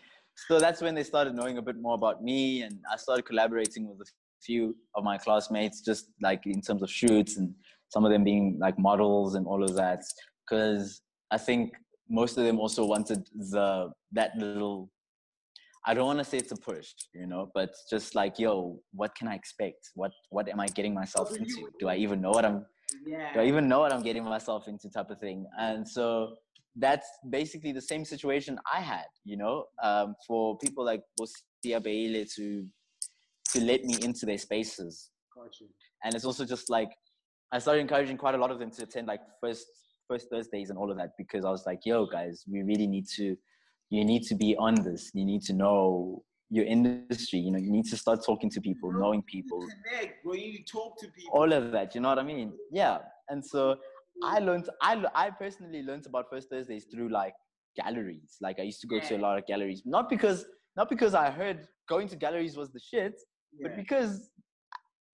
So 0.48 0.58
that's 0.58 0.80
when 0.80 0.94
they 0.94 1.04
started 1.04 1.34
knowing 1.34 1.58
a 1.58 1.62
bit 1.62 1.76
more 1.80 1.94
about 1.94 2.22
me, 2.22 2.62
and 2.62 2.80
I 2.90 2.96
started 2.96 3.24
collaborating 3.24 3.88
with 3.88 4.08
a 4.08 4.10
few 4.40 4.74
of 4.94 5.04
my 5.04 5.18
classmates, 5.18 5.80
just 5.80 6.06
like 6.20 6.46
in 6.46 6.60
terms 6.60 6.82
of 6.82 6.90
shoots 6.90 7.36
and 7.36 7.54
some 7.92 8.04
of 8.06 8.10
them 8.10 8.24
being 8.24 8.58
like 8.58 8.78
models 8.78 9.34
and 9.34 9.46
all 9.46 9.62
of 9.62 9.74
that. 9.74 10.00
Because 10.44 11.02
I 11.30 11.38
think 11.38 11.72
most 12.08 12.38
of 12.38 12.44
them 12.44 12.58
also 12.58 12.84
wanted 12.84 13.26
the 13.52 13.90
that 14.12 14.36
little. 14.36 14.90
I 15.84 15.94
don't 15.94 16.06
want 16.06 16.20
to 16.20 16.24
say 16.24 16.38
it's 16.38 16.52
a 16.52 16.56
push, 16.56 16.88
you 17.12 17.26
know, 17.26 17.50
but 17.54 17.70
just 17.90 18.14
like, 18.14 18.38
yo, 18.38 18.78
what 18.92 19.14
can 19.16 19.26
I 19.28 19.34
expect? 19.34 19.90
What 19.94 20.12
what 20.30 20.48
am 20.48 20.60
I 20.60 20.66
getting 20.68 20.94
myself 20.94 21.36
into? 21.36 21.68
Do 21.80 21.88
I 21.88 21.96
even 21.96 22.20
know 22.20 22.30
what 22.30 22.44
I'm 22.44 22.64
Yeah. 23.06 23.32
Do 23.34 23.40
I 23.40 23.46
even 23.46 23.68
know 23.68 23.80
what 23.80 23.92
I'm 23.92 24.02
getting 24.02 24.24
myself 24.24 24.68
into 24.68 24.88
type 24.90 25.10
of 25.10 25.18
thing? 25.18 25.46
And 25.58 25.86
so 25.96 26.36
that's 26.76 27.08
basically 27.38 27.72
the 27.72 27.86
same 27.92 28.04
situation 28.04 28.58
I 28.72 28.80
had, 28.80 29.08
you 29.24 29.36
know, 29.36 29.66
um, 29.82 30.14
for 30.26 30.56
people 30.58 30.84
like 30.84 31.02
Bosia 31.18 31.80
Beyile 31.86 32.24
to 32.36 32.46
to 33.52 33.60
let 33.60 33.84
me 33.84 33.94
into 34.02 34.24
their 34.24 34.38
spaces. 34.38 35.10
Gotcha. 35.34 35.64
And 36.04 36.14
it's 36.14 36.24
also 36.24 36.44
just 36.44 36.70
like 36.70 36.90
I 37.52 37.58
started 37.58 37.80
encouraging 37.80 38.16
quite 38.16 38.34
a 38.34 38.38
lot 38.38 38.50
of 38.50 38.58
them 38.58 38.70
to 38.70 38.82
attend 38.82 39.06
like 39.06 39.20
first 39.40 39.66
first 40.08 40.28
Thursdays 40.30 40.70
and 40.70 40.78
all 40.78 40.90
of 40.90 40.96
that 40.96 41.10
because 41.16 41.44
I 41.44 41.50
was 41.50 41.64
like, 41.66 41.80
yo, 41.84 42.06
guys, 42.06 42.44
we 42.50 42.62
really 42.62 42.86
need 42.86 43.06
to 43.16 43.36
you 43.90 44.04
need 44.06 44.22
to 44.24 44.34
be 44.34 44.56
on 44.56 44.74
this. 44.82 45.10
You 45.12 45.26
need 45.26 45.42
to 45.42 45.52
know 45.52 46.22
your 46.48 46.64
industry. 46.64 47.38
You 47.38 47.52
know, 47.52 47.58
you 47.58 47.70
need 47.70 47.84
to 47.86 47.96
start 47.96 48.20
talking 48.24 48.48
to 48.50 48.60
people, 48.60 48.90
knowing 48.90 49.22
people, 49.22 49.60
Connect, 49.60 50.24
bro. 50.24 50.32
You 50.32 50.64
talk 50.64 50.98
to 51.00 51.08
people. 51.08 51.38
all 51.38 51.52
of 51.52 51.72
that. 51.72 51.94
You 51.94 52.00
know 52.00 52.08
what 52.08 52.18
I 52.18 52.22
mean? 52.22 52.52
Yeah. 52.70 52.98
And 53.28 53.44
so 53.44 53.76
I 54.24 54.38
learned. 54.38 54.70
I 54.80 55.04
I 55.14 55.30
personally 55.30 55.82
learned 55.82 56.06
about 56.06 56.30
First 56.30 56.48
Thursdays 56.48 56.86
through 56.92 57.10
like 57.10 57.34
galleries. 57.76 58.38
Like 58.40 58.58
I 58.60 58.62
used 58.62 58.80
to 58.80 58.86
go 58.86 58.98
to 58.98 59.16
a 59.16 59.18
lot 59.18 59.38
of 59.38 59.46
galleries, 59.46 59.82
not 59.84 60.08
because 60.08 60.46
not 60.76 60.88
because 60.88 61.14
I 61.14 61.30
heard 61.30 61.68
going 61.88 62.08
to 62.08 62.16
galleries 62.16 62.56
was 62.56 62.70
the 62.70 62.80
shit, 62.80 63.14
but 63.62 63.76
because 63.76 64.30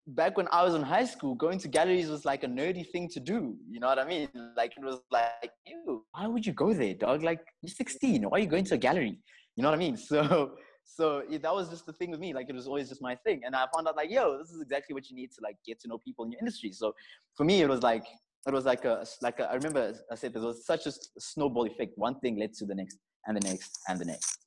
back 0.07 0.37
when 0.37 0.49
I 0.51 0.63
was 0.65 0.75
in 0.75 0.83
high 0.83 1.05
school, 1.05 1.35
going 1.35 1.59
to 1.61 1.69
galleries 1.69 2.09
was 2.09 2.25
like 2.25 2.43
a 2.45 2.49
nerdy 2.49 2.89
thing 2.91 3.09
to 3.11 3.21
do. 3.21 3.57
You 3.69 3.81
know 3.81 3.89
what 3.89 3.99
I 3.99 4.05
mean? 4.05 4.29
Like 4.57 4.73
it 4.77 4.85
was 4.85 5.01
like, 5.11 5.51
ew, 5.67 6.05
why 6.13 6.27
would 6.27 6.45
you 6.47 6.53
go 6.53 6.73
there, 6.75 6.95
dog? 6.95 7.23
Like 7.23 7.41
you're 7.63 7.71
16. 7.71 8.25
Why 8.25 8.39
are 8.39 8.41
you 8.41 8.47
going 8.47 8.65
to 8.65 8.75
a 8.75 8.79
gallery? 8.79 9.19
You 9.57 9.63
know 9.63 9.71
what 9.71 9.77
I 9.77 9.79
mean? 9.79 9.97
So 10.09 10.53
so 10.85 11.23
yeah, 11.29 11.39
that 11.39 11.55
was 11.55 11.69
just 11.69 11.87
the 11.87 11.93
thing 11.93 12.11
with 12.11 12.21
me. 12.21 12.35
Like 12.35 12.49
it 12.49 12.55
was 12.55 12.67
always 12.67 12.89
just 12.89 13.01
my 13.01 13.15
thing. 13.15 13.43
And 13.45 13.55
I 13.55 13.67
found 13.75 13.89
out 13.89 13.97
like, 13.97 14.11
yo, 14.11 14.37
this 14.39 14.51
is 14.51 14.61
exactly 14.61 14.95
what 14.95 15.09
you 15.09 15.17
need 15.17 15.31
to 15.33 15.41
like 15.43 15.57
get 15.67 15.81
to 15.81 15.89
know 15.89 15.99
people 15.99 16.25
in 16.25 16.33
your 16.33 16.41
industry. 16.41 16.73
So 16.73 16.93
for 17.37 17.45
me, 17.45 17.63
it 17.63 17.69
was 17.69 17.83
like 17.83 18.05
it 18.47 18.53
was 18.53 18.65
like 18.65 18.85
a 18.85 19.07
like 19.23 19.39
a, 19.41 19.51
I 19.51 19.55
remember 19.55 19.95
I 20.11 20.15
said 20.17 20.35
there 20.35 20.43
was 20.43 20.67
such 20.67 20.87
a 20.87 20.93
snowball 21.19 21.67
effect. 21.67 21.93
One 21.97 22.19
thing 22.21 22.39
led 22.39 22.53
to 22.55 22.67
the 22.67 22.75
next 22.75 22.99
and 23.27 23.37
the 23.37 23.49
next 23.49 23.79
and 23.89 23.99
the 24.01 24.05
next. 24.05 24.39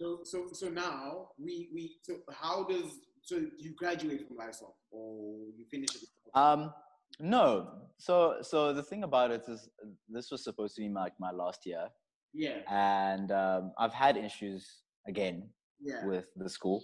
So 0.00 0.20
so 0.24 0.48
so 0.52 0.68
now 0.68 1.28
we 1.38 1.70
we 1.72 1.96
so 2.02 2.16
how 2.32 2.64
does 2.64 2.90
so 3.24 3.36
you 3.58 3.74
graduate 3.74 4.26
from 4.28 4.36
LISOF 4.36 4.74
or 4.90 5.36
you 5.56 5.64
finish 5.70 5.88
it? 5.94 6.02
Um, 6.34 6.72
no. 7.20 7.68
So 7.98 8.36
so 8.42 8.72
the 8.72 8.82
thing 8.82 9.04
about 9.04 9.30
it 9.30 9.44
is, 9.48 9.68
this 10.08 10.30
was 10.30 10.44
supposed 10.44 10.74
to 10.76 10.82
be 10.82 10.88
like 10.88 11.12
my 11.18 11.30
last 11.30 11.64
year, 11.64 11.88
yeah. 12.32 12.58
and 12.68 13.30
um, 13.32 13.72
I've 13.78 13.94
had 13.94 14.16
issues 14.16 14.82
again 15.08 15.48
Yeah. 15.80 16.04
with 16.06 16.26
the 16.36 16.48
school, 16.48 16.82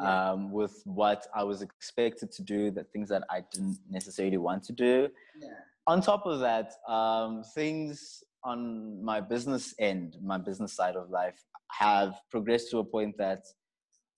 yeah. 0.00 0.32
um, 0.32 0.52
with 0.52 0.74
what 0.84 1.26
I 1.34 1.42
was 1.44 1.62
expected 1.62 2.32
to 2.32 2.42
do, 2.42 2.70
the 2.70 2.84
things 2.84 3.08
that 3.08 3.22
I 3.30 3.38
didn't 3.52 3.78
necessarily 3.90 4.38
want 4.38 4.62
to 4.64 4.72
do. 4.72 5.08
yeah. 5.40 5.48
On 5.86 6.02
top 6.02 6.26
of 6.26 6.40
that, 6.40 6.68
um, 6.86 7.42
things 7.54 8.22
on 8.44 9.02
my 9.02 9.20
business 9.20 9.74
end, 9.78 10.16
my 10.22 10.36
business 10.36 10.72
side 10.74 10.96
of 10.96 11.08
life, 11.08 11.38
have 11.70 12.20
progressed 12.30 12.70
to 12.72 12.78
a 12.78 12.84
point 12.84 13.16
that 13.18 13.42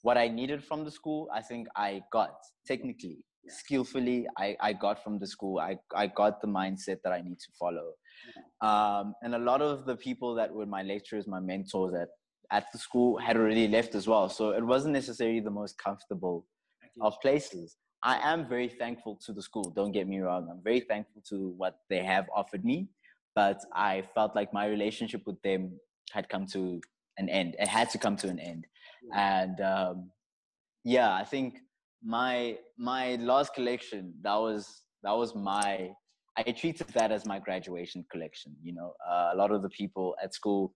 what 0.03 0.17
I 0.17 0.29
needed 0.29 0.65
from 0.65 0.85
the 0.85 0.91
school, 0.91 1.29
I 1.33 1.43
think 1.43 1.69
I 1.77 2.03
got 2.13 2.35
technically, 2.67 3.19
Yeah. 3.45 3.53
skillfully, 3.63 4.27
I, 4.39 4.57
I 4.61 4.73
got 4.73 5.03
from 5.05 5.19
the 5.19 5.27
school. 5.27 5.59
I, 5.59 5.79
I 5.95 6.07
got 6.07 6.41
the 6.41 6.49
mindset 6.49 6.99
that 7.05 7.13
I 7.13 7.21
need 7.21 7.39
to 7.47 7.51
follow. 7.59 7.89
Um, 8.61 9.15
and 9.23 9.35
a 9.35 9.39
lot 9.39 9.63
of 9.63 9.87
the 9.87 9.97
people 9.97 10.35
that 10.35 10.53
were 10.53 10.67
my 10.67 10.83
lecturers, 10.83 11.27
my 11.27 11.41
mentors 11.41 11.95
at, 11.95 12.09
at 12.51 12.67
the 12.73 12.79
school 12.79 13.19
had 13.19 13.37
already 13.37 13.69
left 13.69 13.95
as 13.95 14.07
well. 14.07 14.29
So 14.29 14.51
it 14.51 14.65
wasn't 14.65 14.93
necessarily 14.95 15.41
the 15.41 15.51
most 15.51 15.79
comfortable 15.79 16.47
of 17.01 17.15
places. 17.23 17.77
I 18.03 18.19
am 18.33 18.49
very 18.49 18.69
thankful 18.69 19.19
to 19.27 19.33
the 19.33 19.43
school. 19.43 19.73
Don't 19.77 19.93
get 19.93 20.07
me 20.09 20.19
wrong. 20.21 20.49
I'm 20.51 20.63
very 20.63 20.81
thankful 20.81 21.23
to 21.31 21.55
what 21.57 21.75
they 21.91 22.03
have 22.03 22.27
offered 22.35 22.65
me, 22.65 22.89
but 23.35 23.59
I 23.75 24.03
felt 24.15 24.35
like 24.35 24.53
my 24.53 24.67
relationship 24.67 25.23
with 25.27 25.41
them 25.43 25.79
had 26.13 26.29
come 26.29 26.47
to 26.47 26.81
an 27.19 27.29
end. 27.29 27.57
It 27.59 27.69
had 27.69 27.91
to 27.91 27.99
come 27.99 28.17
to 28.17 28.29
an 28.29 28.39
end. 28.39 28.67
And 29.15 29.61
um, 29.61 30.11
yeah, 30.85 31.13
I 31.15 31.25
think 31.25 31.59
my 32.03 32.59
my 32.79 33.17
last 33.17 33.55
collection 33.55 34.15
that 34.23 34.37
was 34.37 34.83
that 35.03 35.13
was 35.13 35.35
my. 35.35 35.91
I 36.37 36.43
treated 36.53 36.87
that 36.95 37.11
as 37.11 37.27
my 37.27 37.39
graduation 37.39 38.05
collection. 38.11 38.55
You 38.63 38.75
know, 38.75 38.95
uh, 39.07 39.31
a 39.35 39.37
lot 39.37 39.51
of 39.51 39.63
the 39.63 39.69
people 39.71 40.17
at 40.23 40.33
school 40.33 40.73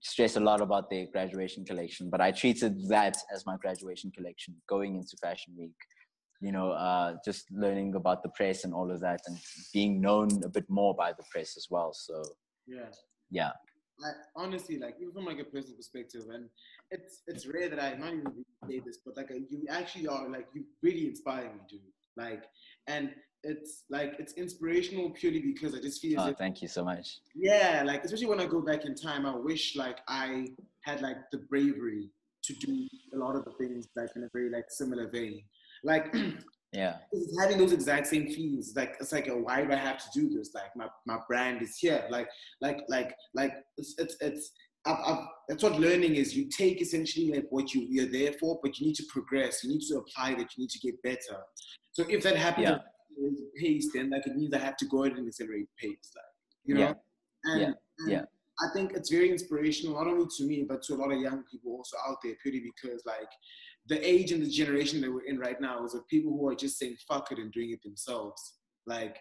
stress 0.00 0.36
a 0.36 0.40
lot 0.40 0.60
about 0.60 0.88
their 0.88 1.06
graduation 1.12 1.64
collection, 1.64 2.08
but 2.08 2.20
I 2.20 2.30
treated 2.30 2.88
that 2.88 3.16
as 3.34 3.44
my 3.44 3.56
graduation 3.56 4.10
collection 4.16 4.54
going 4.68 4.94
into 4.94 5.16
Fashion 5.20 5.54
Week. 5.58 5.74
You 6.40 6.52
know, 6.52 6.70
uh, 6.70 7.16
just 7.24 7.50
learning 7.50 7.94
about 7.94 8.22
the 8.22 8.28
press 8.30 8.64
and 8.64 8.72
all 8.72 8.90
of 8.90 9.00
that, 9.00 9.20
and 9.26 9.36
being 9.72 10.00
known 10.00 10.28
a 10.44 10.48
bit 10.48 10.64
more 10.68 10.94
by 10.94 11.12
the 11.12 11.24
press 11.30 11.56
as 11.56 11.66
well. 11.70 11.92
So 11.92 12.22
Yeah. 12.66 12.90
yeah, 13.30 13.52
I, 14.04 14.10
honestly, 14.34 14.78
like 14.78 14.96
even 15.00 15.12
from 15.12 15.24
like 15.24 15.38
a 15.38 15.44
personal 15.44 15.76
perspective, 15.76 16.24
and 16.32 16.48
it's 16.90 17.22
it's 17.26 17.46
rare 17.46 17.68
that 17.68 17.80
I 17.80 17.94
not 17.94 18.12
even 18.12 18.24
really 18.24 18.44
say 18.68 18.82
this, 18.84 18.98
but 19.04 19.16
like 19.16 19.30
you 19.30 19.64
actually 19.70 20.06
are 20.08 20.28
like 20.28 20.48
you 20.54 20.64
really 20.82 21.06
inspire 21.06 21.44
me, 21.44 21.60
dude. 21.68 21.80
Like, 22.16 22.44
and 22.86 23.10
it's 23.42 23.84
like 23.90 24.14
it's 24.18 24.34
inspirational 24.34 25.10
purely 25.10 25.40
because 25.40 25.74
I 25.74 25.80
just 25.80 26.00
feel 26.00 26.20
oh, 26.20 26.28
if 26.28 26.36
thank 26.36 26.62
you 26.62 26.68
so 26.68 26.84
much. 26.84 27.18
yeah, 27.34 27.82
like 27.86 28.04
especially 28.04 28.26
when 28.26 28.40
I 28.40 28.46
go 28.46 28.60
back 28.60 28.84
in 28.84 28.94
time, 28.94 29.26
I 29.26 29.34
wish 29.34 29.76
like 29.76 29.98
I 30.08 30.48
had 30.84 31.00
like 31.00 31.16
the 31.32 31.38
bravery 31.38 32.10
to 32.44 32.54
do 32.54 32.86
a 33.14 33.18
lot 33.18 33.34
of 33.34 33.44
the 33.44 33.52
things 33.52 33.88
like 33.96 34.10
in 34.16 34.24
a 34.24 34.28
very 34.32 34.50
like 34.50 34.66
similar 34.68 35.08
vein. 35.08 35.42
Like 35.84 36.14
Yeah, 36.72 36.96
it's 37.12 37.40
having 37.40 37.58
those 37.58 37.72
exact 37.72 38.06
same 38.06 38.28
feelings. 38.28 38.72
Like 38.76 38.96
it's 39.00 39.12
like, 39.12 39.28
a 39.28 39.36
why 39.36 39.62
do 39.62 39.72
I 39.72 39.76
have 39.76 39.98
to 39.98 40.06
do 40.14 40.28
this? 40.28 40.52
Like 40.54 40.74
my, 40.76 40.88
my 41.06 41.18
brand 41.28 41.62
is 41.62 41.76
here. 41.78 42.04
Like 42.10 42.28
like 42.60 42.80
like 42.88 43.14
like 43.34 43.52
it's 43.76 43.94
it's 43.98 44.16
it's. 44.20 44.52
I've, 44.84 44.98
I've, 45.04 45.24
that's 45.48 45.62
what 45.64 45.80
learning 45.80 46.14
is. 46.14 46.36
You 46.36 46.48
take 46.48 46.80
essentially 46.80 47.32
like 47.32 47.46
what 47.50 47.74
you 47.74 47.86
you're 47.88 48.06
there 48.06 48.32
for, 48.34 48.60
but 48.62 48.78
you 48.78 48.86
need 48.86 48.96
to 48.96 49.04
progress. 49.08 49.64
You 49.64 49.70
need 49.70 49.82
to 49.88 49.98
apply 49.98 50.34
that. 50.34 50.56
You 50.56 50.62
need 50.64 50.70
to 50.70 50.78
get 50.78 51.02
better. 51.02 51.38
So 51.92 52.04
if 52.08 52.22
that 52.24 52.36
happens 52.36 52.68
Yeah. 52.68 52.74
at 52.74 52.82
pace, 53.58 53.88
then 53.94 54.10
like 54.10 54.26
it 54.26 54.36
means 54.36 54.52
I 54.54 54.58
have 54.58 54.76
to 54.78 54.86
go 54.86 55.04
ahead 55.04 55.16
and 55.16 55.26
accelerate 55.26 55.68
pace. 55.80 56.12
Like 56.14 56.24
you 56.66 56.74
know. 56.74 56.80
Yeah. 56.80 56.94
And, 57.52 57.60
Yeah. 57.60 57.72
and 58.00 58.10
Yeah. 58.10 58.22
I 58.58 58.72
think 58.74 58.92
it's 58.94 59.10
very 59.10 59.30
inspirational, 59.30 59.96
not 59.96 60.06
only 60.06 60.26
to 60.38 60.44
me, 60.44 60.64
but 60.66 60.82
to 60.84 60.94
a 60.94 60.96
lot 60.96 61.12
of 61.12 61.20
young 61.20 61.44
people 61.50 61.72
also 61.72 61.96
out 62.08 62.16
there, 62.24 62.34
purely 62.42 62.60
because 62.60 63.02
like 63.04 63.28
the 63.88 64.08
age 64.08 64.32
and 64.32 64.44
the 64.44 64.50
generation 64.50 65.00
that 65.00 65.12
we're 65.12 65.26
in 65.26 65.38
right 65.38 65.60
now 65.60 65.84
is 65.84 65.94
of 65.94 66.06
people 66.08 66.32
who 66.32 66.48
are 66.48 66.54
just 66.54 66.78
saying 66.78 66.96
fuck 67.08 67.30
it 67.32 67.38
and 67.38 67.52
doing 67.52 67.70
it 67.70 67.82
themselves. 67.82 68.54
Like 68.86 69.18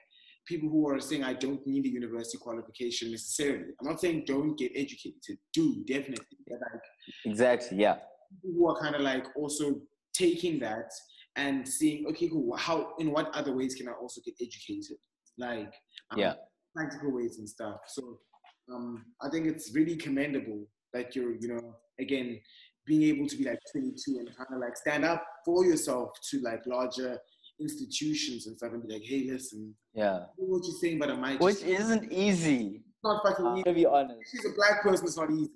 people 0.47 0.69
who 0.69 0.87
are 0.89 0.99
saying 0.99 1.23
I 1.23 1.33
don't 1.33 1.65
need 1.65 1.85
a 1.85 1.89
university 1.89 2.37
qualification 2.37 3.11
necessarily. 3.11 3.71
I'm 3.79 3.87
not 3.87 4.01
saying 4.01 4.23
don't 4.25 4.55
get 4.57 4.71
educated. 4.75 5.37
Do 5.53 5.83
definitely. 5.87 6.37
But 6.47 6.59
like 6.71 6.81
exactly. 7.25 7.77
Yeah, 7.77 7.95
people 8.41 8.57
who 8.57 8.69
are 8.69 8.79
kind 8.79 8.95
of 8.95 9.01
like 9.01 9.25
also 9.35 9.81
taking 10.13 10.59
that 10.59 10.91
and 11.35 11.67
seeing, 11.67 12.05
okay, 12.07 12.29
cool, 12.29 12.55
how 12.55 12.93
in 12.97 13.11
what 13.11 13.33
other 13.35 13.53
ways 13.53 13.75
can 13.75 13.89
I 13.89 13.91
also 13.93 14.21
get 14.23 14.35
educated? 14.41 14.97
Like 15.37 15.73
um, 16.11 16.19
Yeah. 16.19 16.35
practical 16.73 17.11
ways 17.11 17.39
and 17.39 17.47
stuff. 17.47 17.81
So 17.87 18.19
um, 18.73 19.05
I 19.21 19.29
think 19.29 19.47
it's 19.47 19.73
really 19.75 19.95
commendable 19.95 20.65
that 20.93 21.15
you're, 21.15 21.35
you 21.35 21.49
know, 21.49 21.75
again, 21.99 22.39
being 22.85 23.03
able 23.03 23.27
to 23.27 23.37
be 23.37 23.43
like 23.45 23.59
22 23.71 24.17
and 24.19 24.35
kind 24.37 24.49
of 24.53 24.59
like 24.59 24.77
stand 24.77 25.03
up 25.05 25.23
for 25.43 25.65
yourself 25.65 26.11
to 26.29 26.39
like 26.41 26.61
larger 26.65 27.17
institutions 27.59 28.47
and 28.47 28.57
stuff 28.57 28.73
and 28.73 28.85
be 28.87 28.93
like, 28.93 29.03
hey, 29.03 29.27
listen, 29.31 29.73
yeah. 29.93 30.25
What 30.35 30.63
you're 30.65 30.75
saying, 30.79 30.99
but 30.99 31.09
I 31.09 31.15
might 31.15 31.39
Which 31.39 31.55
just, 31.61 31.65
isn't 31.65 32.11
easy. 32.11 32.81
it's 32.85 33.03
not 33.03 33.23
fucking 33.25 33.45
I'm 33.45 33.55
easy. 33.55 33.63
gonna 33.63 33.75
be 33.75 33.85
honest. 33.85 34.19
She's 34.31 34.45
a 34.45 34.53
black 34.55 34.83
person, 34.83 35.05
it's 35.07 35.17
not 35.17 35.31
easy. 35.31 35.51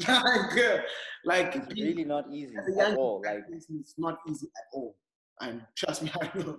like, 0.08 0.58
uh, 0.58 0.78
like 1.24 1.56
It's 1.56 1.66
being- 1.72 1.86
really 1.88 2.04
not 2.04 2.26
easy 2.32 2.54
at 2.56 2.96
all. 2.96 3.22
Like 3.24 3.48
person, 3.50 3.78
it's 3.80 3.94
not 3.98 4.18
easy 4.28 4.46
at 4.56 4.64
all. 4.76 4.94
And 5.40 5.62
trust 5.76 6.02
me, 6.02 6.12
I 6.20 6.30
know. 6.38 6.58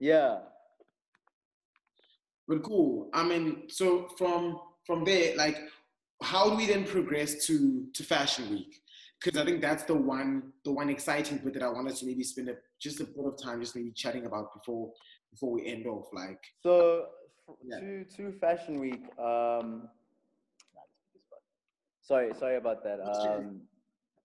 yeah. 0.00 0.38
But 2.48 2.62
cool. 2.64 3.08
I 3.12 3.22
mean, 3.22 3.64
so 3.68 4.08
from 4.18 4.58
from 4.84 5.04
there, 5.04 5.36
like, 5.36 5.56
how 6.22 6.48
do 6.50 6.56
we 6.56 6.66
then 6.66 6.84
progress 6.84 7.46
to 7.46 7.86
to 7.94 8.02
Fashion 8.02 8.50
Week? 8.50 8.80
Because 9.22 9.40
I 9.40 9.44
think 9.44 9.60
that's 9.60 9.84
the 9.84 9.94
one 9.94 10.52
the 10.64 10.72
one 10.72 10.88
exciting 10.88 11.38
bit 11.38 11.54
that 11.54 11.62
I 11.62 11.68
wanted 11.68 11.96
to 11.96 12.06
maybe 12.06 12.24
spend 12.24 12.48
a, 12.48 12.54
just 12.80 13.00
a 13.00 13.04
bit 13.04 13.24
of 13.24 13.40
time 13.42 13.60
just 13.60 13.76
maybe 13.76 13.92
chatting 13.92 14.26
about 14.26 14.52
before 14.54 14.92
before 15.30 15.52
we 15.52 15.66
end 15.66 15.86
off. 15.86 16.06
Like, 16.12 16.40
So 16.62 17.06
Yeah. 17.64 17.80
to 17.80 18.04
to 18.16 18.32
Fashion 18.38 18.80
Week. 18.80 19.02
Um, 19.18 19.88
sorry, 22.02 22.32
sorry 22.38 22.56
about 22.56 22.82
that. 22.84 23.00
Um, 23.00 23.62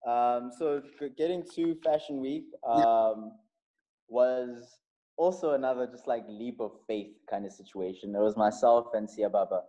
um, 0.05 0.51
so 0.57 0.81
getting 1.17 1.43
to 1.55 1.75
Fashion 1.83 2.21
Week 2.21 2.45
um, 2.65 3.33
was 4.07 4.79
also 5.17 5.53
another 5.53 5.87
just 5.87 6.07
like 6.07 6.23
leap 6.27 6.59
of 6.59 6.71
faith 6.87 7.13
kind 7.29 7.45
of 7.45 7.51
situation. 7.51 8.15
It 8.15 8.19
was 8.19 8.37
myself 8.37 8.87
and 8.93 9.07
Siya 9.09 9.31
Baba 9.31 9.63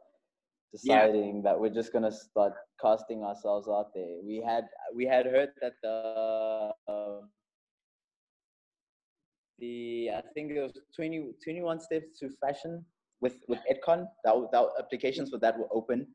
Yeah. 0.73 1.07
deciding 1.07 1.43
that 1.43 1.59
we're 1.59 1.71
just 1.71 1.93
gonna 1.93 2.13
start 2.13 2.53
casting 2.81 3.25
ourselves 3.25 3.69
out 3.69 3.95
there. 3.95 4.17
We 4.23 4.43
had 4.47 4.65
we 4.95 5.07
had 5.07 5.27
heard 5.27 5.51
that 5.63 5.73
the 5.83 6.73
um, 6.93 7.31
the 9.59 10.11
I 10.15 10.23
think 10.35 10.53
it 10.53 10.61
was 10.61 10.79
20, 10.95 11.33
21 11.43 11.81
steps 11.81 12.19
to 12.21 12.31
fashion 12.41 12.85
with 13.21 13.39
with 13.49 13.61
Edcon. 13.71 14.07
That, 14.25 14.35
that 14.53 14.67
applications 14.79 15.31
for 15.31 15.39
that 15.39 15.59
were 15.59 15.69
open. 15.73 16.07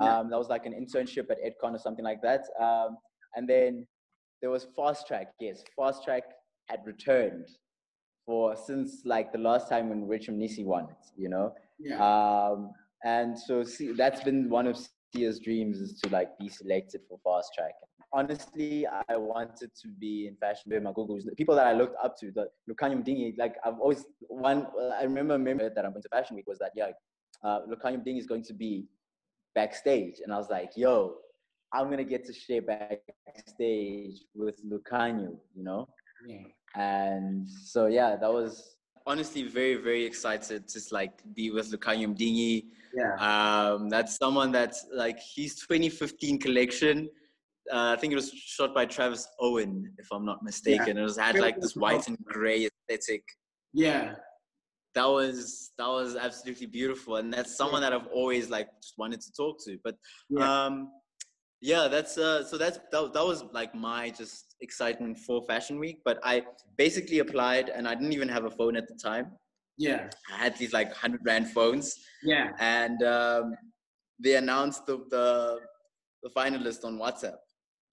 Yeah. 0.00 0.18
Um, 0.18 0.30
that 0.30 0.38
was 0.38 0.48
like 0.48 0.64
an 0.64 0.72
internship 0.72 1.30
at 1.30 1.38
Edcon 1.44 1.74
or 1.74 1.78
something 1.78 2.04
like 2.04 2.22
that. 2.22 2.44
Um, 2.60 2.96
and 3.36 3.48
then 3.48 3.86
there 4.40 4.50
was 4.50 4.66
Fast 4.76 5.06
Track. 5.06 5.32
Yes, 5.40 5.62
Fast 5.76 6.04
Track 6.04 6.22
had 6.68 6.80
returned 6.86 7.48
for 8.24 8.56
since 8.56 9.02
like 9.04 9.32
the 9.32 9.38
last 9.38 9.68
time 9.68 9.88
when 9.88 10.06
Richard 10.06 10.34
Mnisi 10.34 10.64
won 10.64 10.84
it. 10.84 11.06
You 11.16 11.28
know. 11.28 11.52
Yeah. 11.78 11.98
Um, 11.98 12.72
and 13.04 13.38
so 13.38 13.62
see, 13.62 13.92
that's 13.92 14.22
been 14.22 14.48
one 14.48 14.66
of 14.66 14.76
Siya's 15.14 15.38
dreams 15.40 15.80
is 15.80 16.00
to 16.00 16.10
like 16.10 16.36
be 16.38 16.48
selected 16.48 17.02
for 17.08 17.18
Fast 17.24 17.52
Track. 17.56 17.72
Honestly, 18.12 18.86
I 18.86 19.16
wanted 19.16 19.70
to 19.82 19.88
be 20.00 20.28
in 20.28 20.36
fashion 20.36 20.70
Google. 20.70 21.18
The 21.22 21.34
people 21.36 21.54
that 21.56 21.66
I 21.66 21.74
looked 21.74 21.96
up 22.02 22.16
to, 22.20 22.30
the 22.30 22.48
Lukhanyo 22.70 23.04
Mdingi, 23.04 23.38
like 23.38 23.56
I've 23.64 23.78
always 23.78 24.06
one. 24.20 24.66
I 24.98 25.02
remember 25.02 25.34
a 25.34 25.38
memory 25.38 25.68
that 25.74 25.84
I'm 25.84 25.92
going 25.92 26.02
to 26.02 26.08
Fashion 26.08 26.36
Week 26.36 26.46
was 26.46 26.58
that 26.58 26.72
yeah, 26.74 26.90
uh, 27.44 27.60
Lukhanyo 27.68 28.02
Mdingi 28.02 28.18
is 28.18 28.26
going 28.26 28.44
to 28.44 28.54
be 28.54 28.86
backstage, 29.54 30.20
and 30.24 30.32
I 30.32 30.38
was 30.38 30.48
like, 30.48 30.70
yo, 30.74 31.16
I'm 31.72 31.90
gonna 31.90 32.04
get 32.04 32.24
to 32.26 32.32
share 32.32 32.62
backstage 32.62 34.22
with 34.34 34.58
Lukhanyo, 34.64 35.36
you 35.54 35.64
know. 35.64 35.86
yeah. 36.26 36.44
And 36.74 37.48
so 37.48 37.86
yeah, 37.86 38.16
that 38.16 38.32
was 38.32 38.77
honestly 39.08 39.42
very 39.42 39.74
very 39.76 40.04
excited 40.04 40.68
to 40.68 40.80
like 40.92 41.14
be 41.34 41.50
with 41.50 41.72
Lukhanyo 41.72 42.14
Mdingi. 42.14 42.66
Yeah. 42.94 43.14
Um, 43.28 43.88
that's 43.88 44.16
someone 44.16 44.52
that's 44.52 44.86
like 44.94 45.18
his 45.34 45.56
2015 45.56 46.38
collection. 46.38 47.08
Uh, 47.72 47.94
I 47.94 47.96
think 47.96 48.12
it 48.12 48.16
was 48.16 48.30
shot 48.32 48.74
by 48.74 48.86
Travys 48.86 49.26
Owen, 49.40 49.92
if 49.98 50.06
I'm 50.12 50.24
not 50.24 50.42
mistaken. 50.42 50.96
It 50.96 51.02
was 51.02 51.18
had 51.18 51.38
like 51.38 51.60
this 51.60 51.74
white 51.76 52.06
and 52.08 52.16
gray 52.24 52.68
aesthetic. 52.68 53.22
Yeah. 53.74 54.14
That 54.94 55.04
was 55.06 55.72
that 55.78 55.86
was 55.86 56.16
absolutely 56.16 56.66
beautiful, 56.66 57.16
and 57.16 57.32
that's 57.32 57.56
someone 57.56 57.82
that 57.82 57.92
I've 57.92 58.08
always 58.08 58.48
like 58.50 58.68
just 58.82 58.96
wanted 58.96 59.20
to 59.20 59.32
talk 59.32 59.62
to. 59.64 59.78
But 59.84 59.96
Yeah. 60.30 60.66
um, 60.66 60.90
yeah, 61.60 61.88
that's 61.88 62.16
uh, 62.18 62.44
so 62.44 62.56
that's 62.56 62.78
that, 62.92 63.12
that 63.12 63.24
was 63.24 63.44
like 63.52 63.74
my 63.74 64.10
just 64.10 64.54
excitement 64.60 65.18
for 65.18 65.42
Fashion 65.46 65.78
Week. 65.78 66.00
But 66.04 66.18
I 66.22 66.44
basically 66.76 67.18
applied, 67.18 67.68
and 67.68 67.88
I 67.88 67.94
didn't 67.94 68.12
even 68.12 68.28
have 68.28 68.44
a 68.44 68.50
phone 68.50 68.76
at 68.76 68.86
the 68.86 68.94
time. 68.94 69.32
Yeah. 69.76 70.10
I 70.32 70.36
had 70.36 70.56
these 70.56 70.72
like 70.72 70.92
hundred 70.92 71.20
rand 71.24 71.48
phones, 71.50 71.94
Yeah. 72.22 72.50
and 72.58 73.02
um, 73.02 73.54
they 74.18 74.34
announced 74.36 74.86
the, 74.86 74.98
the 75.10 75.58
the 76.22 76.30
finalist 76.30 76.84
on 76.84 76.98
WhatsApp. 76.98 77.36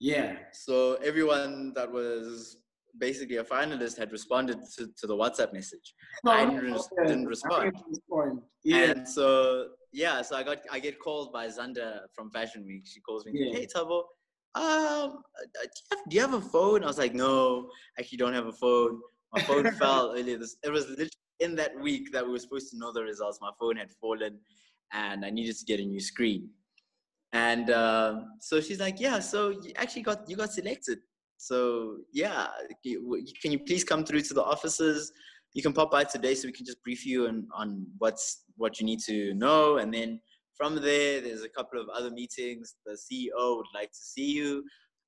Yeah. 0.00 0.36
So 0.52 0.94
everyone 0.94 1.72
that 1.74 1.90
was 1.90 2.58
basically 2.98 3.36
a 3.36 3.44
finalist 3.44 3.98
had 3.98 4.10
responded 4.10 4.58
to, 4.76 4.88
to 4.98 5.06
the 5.06 5.14
WhatsApp 5.14 5.52
message. 5.52 5.94
I 6.26 6.44
didn't, 6.46 6.72
okay. 6.72 7.06
didn't 7.06 7.26
respond. 7.26 7.72
get 7.72 7.82
this 7.88 8.00
point. 8.10 8.40
Yeah. 8.64 8.90
And 8.90 9.08
so 9.08 9.68
yeah, 9.96 10.20
so 10.20 10.36
I 10.36 10.42
got 10.42 10.58
I 10.70 10.78
get 10.78 11.00
called 11.00 11.32
by 11.32 11.46
Zanda 11.48 12.00
from 12.14 12.30
Fashion 12.30 12.64
Week. 12.66 12.84
She 12.86 13.00
calls 13.00 13.24
me, 13.24 13.32
Yeah. 13.34 13.58
hey 13.58 13.66
Thabo, 13.74 14.02
um, 14.54 14.62
uh, 14.62 15.08
do 15.52 15.58
you, 15.62 15.86
have, 15.90 16.00
do 16.08 16.16
you 16.16 16.20
have 16.20 16.34
a 16.34 16.40
phone? 16.40 16.84
I 16.84 16.86
was 16.86 16.98
like, 16.98 17.14
no, 17.14 17.70
I 17.96 18.02
actually 18.02 18.18
don't 18.18 18.34
have 18.34 18.46
a 18.46 18.52
phone. 18.52 19.00
My 19.32 19.42
phone 19.42 19.70
fell 19.80 20.12
earlier. 20.16 20.38
This 20.38 20.56
it 20.62 20.70
was 20.70 20.86
literally 20.90 21.10
in 21.40 21.56
that 21.56 21.78
week 21.80 22.12
that 22.12 22.24
we 22.24 22.32
were 22.32 22.38
supposed 22.38 22.70
to 22.72 22.78
know 22.78 22.92
the 22.92 23.02
results. 23.02 23.38
My 23.40 23.50
phone 23.58 23.76
had 23.76 23.90
fallen, 23.90 24.38
and 24.92 25.24
I 25.24 25.30
needed 25.30 25.56
to 25.56 25.64
get 25.64 25.80
a 25.80 25.84
new 25.84 26.00
screen. 26.00 26.50
And 27.32 27.70
um, 27.70 28.32
so 28.40 28.60
she's 28.60 28.80
like, 28.80 29.00
yeah, 29.00 29.18
so 29.18 29.48
you 29.62 29.72
actually 29.76 30.02
got 30.02 30.28
you 30.28 30.36
got 30.36 30.52
selected. 30.52 30.98
So 31.38 31.98
yeah, 32.12 32.48
can 33.42 33.52
you 33.52 33.60
please 33.60 33.84
come 33.84 34.04
through 34.04 34.22
to 34.22 34.34
the 34.34 34.44
offices? 34.44 35.12
You 35.56 35.62
can 35.62 35.72
pop 35.72 35.90
by 35.90 36.04
today 36.04 36.34
so 36.34 36.46
we 36.46 36.52
can 36.52 36.66
just 36.66 36.82
brief 36.84 37.06
you 37.06 37.26
on, 37.28 37.46
on 37.54 37.86
what's 37.98 38.44
what 38.56 38.78
you 38.78 38.84
need 38.84 39.00
to 39.06 39.32
know. 39.34 39.78
And 39.78 39.92
then 39.92 40.20
from 40.54 40.74
there, 40.76 41.20
there's 41.20 41.44
a 41.44 41.48
couple 41.48 41.80
of 41.80 41.88
other 41.88 42.10
meetings. 42.10 42.74
The 42.84 42.92
CEO 42.92 43.56
would 43.56 43.66
like 43.74 43.90
to 43.90 43.98
see 43.98 44.32
you. 44.32 44.64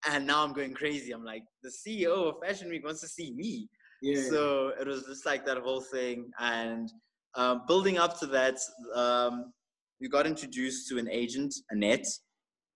And 0.09 0.27
now 0.27 0.43
I'm 0.43 0.55
going 0.55 0.73
crazy. 0.75 1.13
I'm 1.13 1.25
like, 1.25 1.43
the 1.63 1.71
CEO 1.71 2.29
of 2.29 2.37
Fashion 2.43 2.71
Week 2.71 2.85
wants 2.85 3.03
to 3.03 3.09
see 3.09 3.33
me. 3.33 3.69
yeah. 4.01 4.23
So 4.31 4.73
it 4.81 4.87
was 4.87 5.05
just 5.05 5.27
like 5.27 5.45
that 5.45 5.59
whole 5.59 5.83
thing. 5.83 6.31
And 6.41 6.91
um, 7.35 7.63
building 7.69 7.99
up 7.99 8.19
to 8.21 8.27
that, 8.29 8.59
um, 8.95 9.53
we 10.01 10.09
got 10.09 10.27
introduced 10.27 10.89
to 10.89 10.99
an 10.99 11.09
agent, 11.11 11.55
Annette 11.71 12.07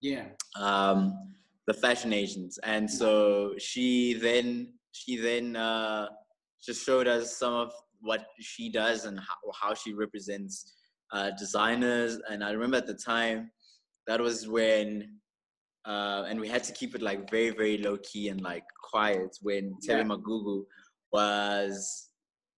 yeah. 0.03 0.25
um, 0.61 1.33
the 1.67 1.73
fashion 1.73 2.13
agents, 2.13 2.59
and 2.65 2.91
so 2.91 3.55
she 3.57 4.15
then 4.15 4.75
she 4.91 5.17
then 5.17 5.57
uh, 5.57 6.09
just 6.65 6.85
showed 6.85 7.07
us 7.09 7.37
some 7.37 7.53
of 7.55 7.73
what 8.01 8.27
she 8.41 8.71
does 8.71 9.05
and 9.05 9.19
how, 9.19 9.35
how 9.61 9.75
she 9.75 9.93
represents 9.95 10.75
uh, 11.13 11.31
designers. 11.39 12.19
And 12.31 12.43
I 12.43 12.51
remember 12.53 12.79
at 12.79 12.87
the 12.87 12.95
time 12.95 13.51
that 14.07 14.21
was 14.21 14.49
when. 14.49 15.19
Uh, 15.85 16.25
and 16.29 16.41
we 16.41 16.47
had 16.49 16.63
to 16.63 16.73
keep 16.73 16.95
it 16.95 17.03
like 17.03 17.29
very, 17.29 17.51
very 17.51 17.77
low 17.79 17.97
key 18.05 18.29
and 18.29 18.41
like 18.41 18.63
quiet 18.89 19.37
when 19.43 19.75
Thebe 19.85 19.99
Yeah. 19.99 20.03
Magugu 20.05 20.63
was 21.13 22.09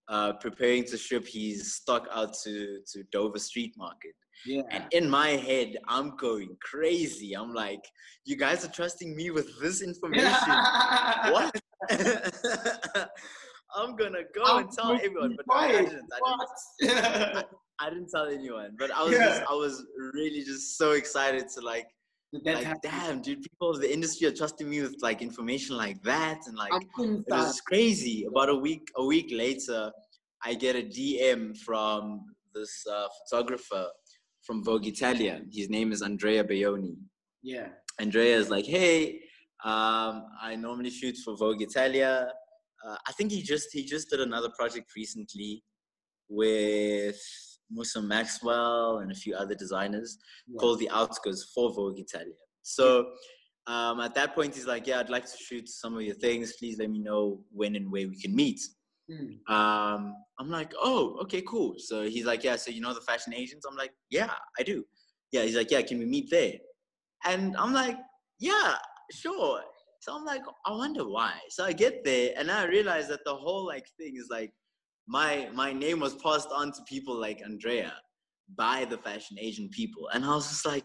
uh, 0.09 0.35
preparing 0.35 0.85
to 0.85 0.99
ship 0.99 1.27
his 1.27 1.75
stock 1.77 2.07
out 2.13 2.35
to, 2.45 2.81
to 2.93 3.03
Dover 3.13 3.39
Street 3.39 3.73
Market. 3.79 4.13
Yeah. 4.45 4.61
And 4.71 4.85
in 4.93 5.09
my 5.09 5.29
head, 5.31 5.79
I'm 5.89 6.17
going 6.17 6.55
crazy. 6.63 7.33
I'm 7.35 7.55
like, 7.55 7.83
you 8.27 8.37
guys 8.37 8.63
are 8.63 8.69
trusting 8.71 9.17
me 9.17 9.31
with 9.31 9.49
this 9.59 9.81
information. 9.91 10.31
what? 11.31 11.51
I'm 13.77 13.97
gonna 13.97 14.23
go 14.35 14.43
I'm 14.45 14.65
and 14.65 14.73
tell 14.73 14.93
everyone, 14.93 15.37
but 15.37 15.47
no, 15.49 15.55
I 15.57 15.69
didn't. 15.73 15.87
I 15.87 15.91
didn't. 15.91 17.35
What? 17.35 17.51
I 17.81 17.91
didn't 17.91 18.09
tell 18.09 18.27
anyone. 18.27 18.77
But 18.79 18.91
I 18.93 19.03
was 19.03 19.13
Yeah. 19.13 19.27
just, 19.27 19.43
I 19.51 19.55
was 19.55 19.85
really 20.13 20.43
just 20.45 20.79
so 20.79 20.93
excited 20.93 21.49
to 21.55 21.61
like, 21.61 21.87
like, 22.45 22.65
happened. 22.65 22.81
damn, 22.83 23.23
dude, 23.23 23.43
people 23.43 23.71
of 23.71 23.81
the 23.81 23.93
industry 23.93 24.27
are 24.29 24.33
trusting 24.33 24.69
me 24.69 24.81
with 24.81 24.97
like 25.03 25.23
information 25.23 25.77
like 25.77 26.01
that, 26.03 26.41
and 26.47 26.57
like, 26.57 26.73
it 26.99 27.25
was 27.29 27.61
crazy. 27.61 28.27
About 28.27 28.49
a 28.49 28.55
week, 28.55 28.91
a 28.97 29.05
week 29.05 29.29
later, 29.33 29.91
I 30.45 30.55
get 30.55 30.77
a 30.77 30.83
DM 30.83 31.57
from 31.59 32.25
this 32.55 32.85
uh, 32.91 33.07
photographer 33.29 33.87
from 34.43 34.63
Vogue 34.63 34.87
Italia. 34.87 35.41
His 35.53 35.69
name 35.71 35.91
is 35.91 36.03
Andrea 36.03 36.45
Bayoni. 36.45 36.97
Yeah. 37.43 37.69
Andrea 37.99 38.37
is 38.37 38.51
like, 38.51 38.67
hey, 38.67 39.21
um, 39.65 40.25
I 40.41 40.55
normally 40.57 40.91
shoot 40.91 41.17
for 41.25 41.37
Vogue 41.37 41.63
Italia. 41.63 42.29
Uh, 42.87 42.97
I 43.09 43.13
think 43.13 43.31
he 43.33 43.43
just 43.43 43.69
he 43.73 43.85
just 43.85 44.11
did 44.11 44.21
another 44.21 44.51
project 44.51 44.91
recently 44.97 45.63
with 46.29 47.21
Musa 47.71 48.03
Maxwell 48.03 48.99
and 48.99 49.11
a 49.11 49.15
few 49.15 49.35
other 49.35 49.55
designers 49.55 50.19
Yeah. 50.47 50.59
called 50.59 50.79
The 50.81 50.91
Outskirts 50.91 51.51
for 51.55 51.73
Vogue 51.73 51.99
Italia. 51.99 52.35
So 52.63 53.11
um, 53.67 54.01
at 54.01 54.15
that 54.15 54.35
point, 54.35 54.55
he's 54.55 54.67
like, 54.67 54.87
yeah, 54.87 55.01
I'd 55.01 55.09
like 55.11 55.25
to 55.25 55.37
shoot 55.37 55.69
some 55.69 55.95
of 55.97 56.03
your 56.03 56.15
things. 56.15 56.55
Please 56.59 56.79
let 56.79 56.91
me 56.91 56.99
know 56.99 57.41
when 57.51 57.77
and 57.77 57.91
where 57.91 58.07
we 58.09 58.21
can 58.21 58.35
meet. 58.35 58.61
Hmm. 59.11 59.53
Um, 59.55 60.15
I'm 60.39 60.51
like, 60.51 60.73
oh, 60.81 61.19
okay, 61.23 61.43
cool. 61.43 61.75
So 61.79 62.03
he's 62.05 62.25
like, 62.27 62.45
yeah, 62.45 62.57
so 62.57 62.71
you 62.71 62.81
know 62.81 62.95
the 62.95 63.01
fashion 63.03 63.33
agents? 63.35 63.67
I'm 63.69 63.77
like, 63.77 63.93
yeah, 64.11 64.31
I 64.59 64.63
do. 64.63 64.85
Yeah, 65.33 65.43
he's 65.43 65.57
like, 65.57 65.71
yeah, 65.71 65.83
can 65.83 65.99
we 65.99 66.05
meet 66.07 66.31
there? 66.31 66.55
And 67.25 67.57
I'm 67.57 67.73
like, 67.73 67.97
yeah, 68.39 68.75
sure. 69.11 69.63
So 70.05 70.15
I'm 70.15 70.27
like, 70.27 70.43
I 70.67 70.73
wonder 70.73 71.09
why. 71.09 71.33
So 71.49 71.65
I 71.65 71.73
get 71.73 72.05
there 72.05 72.35
and 72.37 72.51
I 72.51 72.67
realize 72.67 73.09
that 73.09 73.25
the 73.25 73.35
whole 73.35 73.65
like 73.67 73.87
thing 73.99 74.17
is 74.19 74.29
like 74.31 74.53
my 75.09 75.49
my 75.55 75.73
name 75.73 75.99
was 76.01 76.15
passed 76.17 76.51
on 76.53 76.73
to 76.73 76.81
people 76.87 77.19
like 77.19 77.41
Andrea 77.43 77.95
by 78.55 78.85
the 78.85 78.99
fashion 78.99 79.39
Asian 79.41 79.71
people. 79.71 80.11
And 80.13 80.23
I 80.23 80.35
was 80.35 80.47
just 80.51 80.67
like, 80.67 80.85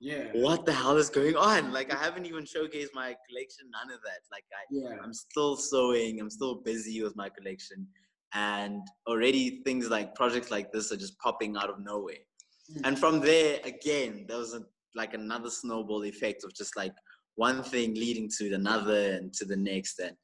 Yeah. 0.00 0.28
what 0.32 0.64
the 0.64 0.72
hell 0.72 0.96
is 0.96 1.10
going 1.10 1.36
on? 1.36 1.70
Like 1.70 1.92
I 1.92 1.98
haven't 2.02 2.24
even 2.24 2.44
showcased 2.44 2.94
my 2.94 3.14
collection, 3.28 3.64
none 3.78 3.90
of 3.94 4.00
that. 4.08 4.20
Like 4.34 4.46
I 4.58 4.62
Yeah. 4.70 5.02
I'm 5.04 5.12
still 5.12 5.56
sewing. 5.58 6.18
I'm 6.18 6.30
still 6.30 6.54
busy 6.70 7.02
with 7.02 7.14
my 7.14 7.28
collection, 7.28 7.86
and 8.32 8.80
already 9.06 9.44
things 9.66 9.90
like 9.96 10.14
projects 10.14 10.50
like 10.50 10.72
this 10.72 10.90
are 10.92 11.00
just 11.04 11.18
popping 11.18 11.58
out 11.58 11.68
of 11.68 11.78
nowhere. 11.92 12.24
Mm. 12.72 12.80
And 12.86 12.98
from 12.98 13.20
there, 13.20 13.60
again, 13.64 14.24
there 14.28 14.38
was 14.38 14.54
a, 14.54 14.62
like 14.94 15.12
another 15.12 15.50
snowball 15.50 16.04
effect 16.04 16.42
of 16.42 16.54
just 16.54 16.74
like 16.74 16.96
one 17.36 17.62
thing 17.62 17.94
leading 17.94 18.28
to 18.38 18.54
another 18.54 19.12
and 19.12 19.32
to 19.34 19.44
the 19.44 19.56
next. 19.56 19.98
And 20.00 20.16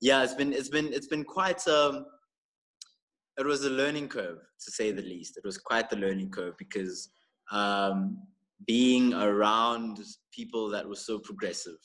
yeah, 0.00 0.22
it's 0.22 0.34
been 0.34 0.52
it's 0.52 0.68
been 0.68 0.92
it's 0.92 1.08
been 1.08 1.24
quite 1.24 1.66
um. 1.68 2.04
It 3.38 3.44
was 3.44 3.64
a 3.64 3.70
learning 3.70 4.08
curve, 4.08 4.38
to 4.64 4.70
say 4.70 4.92
the 4.92 5.02
least. 5.02 5.36
It 5.36 5.44
was 5.44 5.58
quite 5.58 5.90
the 5.90 5.96
learning 5.96 6.30
curve 6.30 6.54
because 6.58 7.10
um, 7.52 8.16
being 8.66 9.12
around 9.12 9.98
people 10.32 10.70
that 10.70 10.88
were 10.88 10.96
so 10.96 11.18
progressive, 11.18 11.76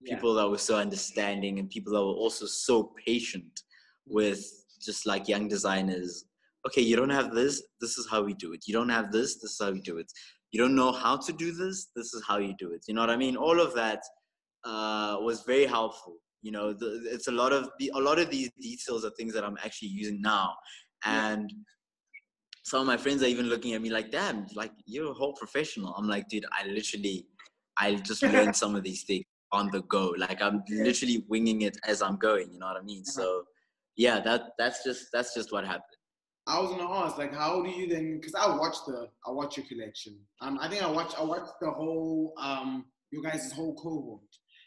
Yeah. 0.00 0.14
people 0.14 0.32
that 0.34 0.48
were 0.48 0.56
so 0.70 0.78
understanding 0.78 1.58
and 1.58 1.68
people 1.68 1.92
that 1.92 2.00
were 2.00 2.18
also 2.24 2.46
so 2.46 2.94
patient 3.06 3.60
with 4.06 4.42
just 4.80 5.06
like 5.06 5.28
young 5.28 5.48
designers 5.48 6.24
okay 6.66 6.80
you 6.80 6.96
don't 6.96 7.10
have 7.10 7.32
this 7.34 7.62
this 7.80 7.96
is 7.98 8.06
how 8.10 8.22
we 8.22 8.34
do 8.34 8.52
it 8.52 8.62
you 8.66 8.74
don't 8.74 8.88
have 8.90 9.10
this 9.12 9.36
this 9.40 9.52
is 9.52 9.60
how 9.60 9.70
we 9.70 9.80
do 9.80 9.96
it 9.98 10.10
you 10.52 10.60
don't 10.60 10.74
know 10.74 10.92
how 10.92 11.16
to 11.16 11.32
do 11.32 11.52
this 11.52 11.88
this 11.96 12.12
is 12.14 12.22
how 12.28 12.38
you 12.38 12.54
do 12.58 12.70
it 12.72 12.82
you 12.86 12.94
know 12.94 13.00
what 13.00 13.10
i 13.10 13.16
mean 13.16 13.36
all 13.36 13.60
of 13.60 13.74
that 13.74 14.02
uh, 14.64 15.16
was 15.20 15.42
very 15.42 15.66
helpful 15.66 16.16
You 16.42 16.52
know, 16.52 16.72
the, 16.72 17.02
it's 17.14 17.28
a 17.28 17.32
lot 17.32 17.52
of 17.52 17.70
the 17.78 17.90
a 17.94 17.98
lot 17.98 18.18
of 18.18 18.30
these 18.30 18.50
details 18.60 19.04
are 19.04 19.10
things 19.10 19.32
that 19.34 19.44
I'm 19.44 19.58
actually 19.64 19.88
using 19.88 20.20
now, 20.20 20.54
and 21.04 21.50
some 22.64 22.80
of 22.80 22.86
my 22.86 22.96
friends 22.96 23.22
are 23.22 23.26
even 23.26 23.46
looking 23.46 23.72
at 23.74 23.80
me 23.80 23.90
like, 23.90 24.10
"Damn, 24.10 24.46
like 24.54 24.72
you're 24.86 25.10
a 25.10 25.14
whole 25.14 25.34
professional." 25.34 25.94
I'm 25.94 26.08
like, 26.08 26.28
dude, 26.28 26.46
I 26.52 26.66
literally, 26.66 27.26
I 27.78 27.94
just 27.96 28.22
learned 28.34 28.56
some 28.56 28.74
of 28.74 28.82
these 28.82 29.04
things 29.04 29.24
on 29.52 29.70
the 29.70 29.82
go. 29.82 30.14
Like 30.18 30.42
I'm 30.42 30.62
literally 30.68 31.24
winging 31.28 31.62
it 31.62 31.76
as 31.86 32.02
I'm 32.02 32.16
going. 32.16 32.52
You 32.52 32.58
know 32.58 32.66
what 32.66 32.76
I 32.76 32.84
mean? 32.84 33.04
Uh-huh. 33.08 33.22
So, 33.22 33.42
yeah, 33.96 34.20
that 34.20 34.52
that's 34.58 34.84
just 34.84 35.08
that's 35.12 35.34
just 35.34 35.52
what 35.52 35.64
happened. 35.64 35.96
I 36.46 36.60
was 36.60 36.70
gonna 36.70 36.92
ask, 36.92 37.16
like, 37.16 37.32
how 37.32 37.62
do 37.62 37.70
you 37.70 37.88
then? 37.88 38.18
Because 38.18 38.34
I 38.34 38.54
watched 38.54 38.84
the, 38.86 39.08
I 39.26 39.30
watched 39.30 39.56
your 39.56 39.66
collection. 39.66 40.18
Um, 40.42 40.58
I 40.60 40.68
think 40.68 40.82
I 40.82 40.90
watched, 40.90 41.18
I 41.18 41.24
watched 41.24 41.52
the 41.60 41.70
whole, 41.70 42.34
um, 42.38 42.84
your 43.10 43.22
guys' 43.22 43.50
whole 43.52 43.74
cohort. 43.76 44.20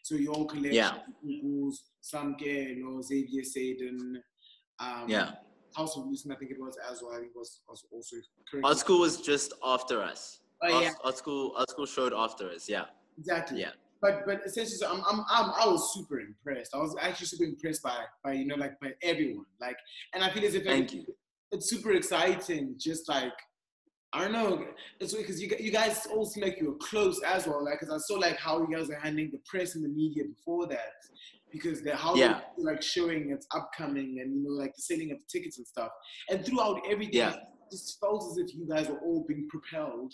So 0.08 0.16
your 0.16 0.46
collection, 0.48 0.74
Yeah. 0.74 1.00
equals 1.22 1.84
Samke, 2.02 2.78
no 2.78 3.02
Xavier 3.02 3.44
Saden, 3.44 4.22
um, 4.80 5.10
Yeah, 5.10 5.34
House 5.76 5.98
of 5.98 6.04
Lucen, 6.06 6.32
I 6.32 6.36
think 6.36 6.52
it 6.52 6.60
was 6.62 6.78
as 6.90 7.02
well. 7.02 7.12
I 7.14 7.18
think 7.18 7.32
it 7.32 7.38
was, 7.38 7.60
was 7.68 7.86
also 7.92 8.16
correct. 8.50 8.66
art 8.66 8.78
school 8.78 9.02
was 9.02 9.20
just 9.20 9.52
after 9.66 10.02
us. 10.02 10.40
Oh, 10.64 10.74
art, 10.74 10.84
yeah, 10.86 10.94
art 11.04 11.18
school, 11.18 11.54
art 11.58 11.70
school 11.70 11.86
showed 11.86 12.14
after 12.14 12.50
us. 12.50 12.70
Yeah, 12.70 12.86
exactly. 13.18 13.60
yeah, 13.60 13.72
But 14.02 14.26
but 14.26 14.40
essentially, 14.46 14.78
so 14.78 14.88
I'm, 14.90 15.02
I'm, 15.10 15.26
I'm 15.30 15.52
I 15.62 15.66
was 15.68 15.94
super 15.94 16.22
impressed. 16.22 16.74
I 16.74 16.78
was 16.78 16.96
actually 17.02 17.28
super 17.28 17.44
impressed 17.44 17.84
by 17.84 18.06
by 18.24 18.32
you 18.32 18.46
know 18.48 18.56
like 18.56 18.80
by 18.80 18.94
everyone. 19.04 19.46
Like, 19.60 19.78
and 20.14 20.24
I 20.24 20.30
feel 20.32 20.46
as 20.46 20.56
if 20.56 20.64
thank 20.64 20.94
you. 20.94 21.06
it's 21.52 21.70
super 21.70 21.92
exciting. 21.92 22.76
Just 22.80 23.10
like 23.10 23.34
I 24.18 24.22
don't 24.24 24.32
know, 24.32 24.66
it's 25.00 25.14
because 25.14 25.40
you 25.42 25.48
you 25.60 25.72
guys 25.72 26.08
all 26.08 26.26
seem 26.26 26.44
like 26.44 26.60
you 26.60 26.72
were 26.72 26.78
close 26.78 27.22
as 27.24 27.46
well. 27.46 27.64
Like, 27.64 27.80
because 27.80 27.94
I 27.94 28.00
saw 28.00 28.16
like 28.20 28.38
how 28.38 28.60
you 28.68 28.76
guys 28.76 28.90
are 28.90 29.00
handling 29.00 29.30
the 29.32 29.40
press 29.46 29.76
and 29.76 29.86
the 29.86 29.90
media 29.90 30.24
before 30.24 30.66
that, 30.68 30.94
because 31.52 31.84
they're 31.84 31.96
how 31.96 32.16
Yeah. 32.16 32.42
they're 32.58 32.66
like 32.74 32.82
showing 32.82 33.30
it's 33.32 33.48
upcoming 33.54 34.20
and 34.22 34.34
you 34.36 34.44
know 34.44 34.56
like 34.64 34.76
the 34.76 34.82
selling 34.82 35.12
of 35.12 35.20
tickets 35.28 35.60
and 35.60 35.68
stuff. 35.68 35.92
And 36.32 36.44
throughout 36.44 36.82
everything, 36.90 37.16
Yeah. 37.20 37.36
it 37.36 37.70
just 37.70 38.00
felt 38.00 38.24
as 38.32 38.38
if 38.40 38.56
you 38.56 38.66
guys 38.68 38.88
were 38.90 39.00
all 39.02 39.24
being 39.28 39.48
propelled 39.50 40.14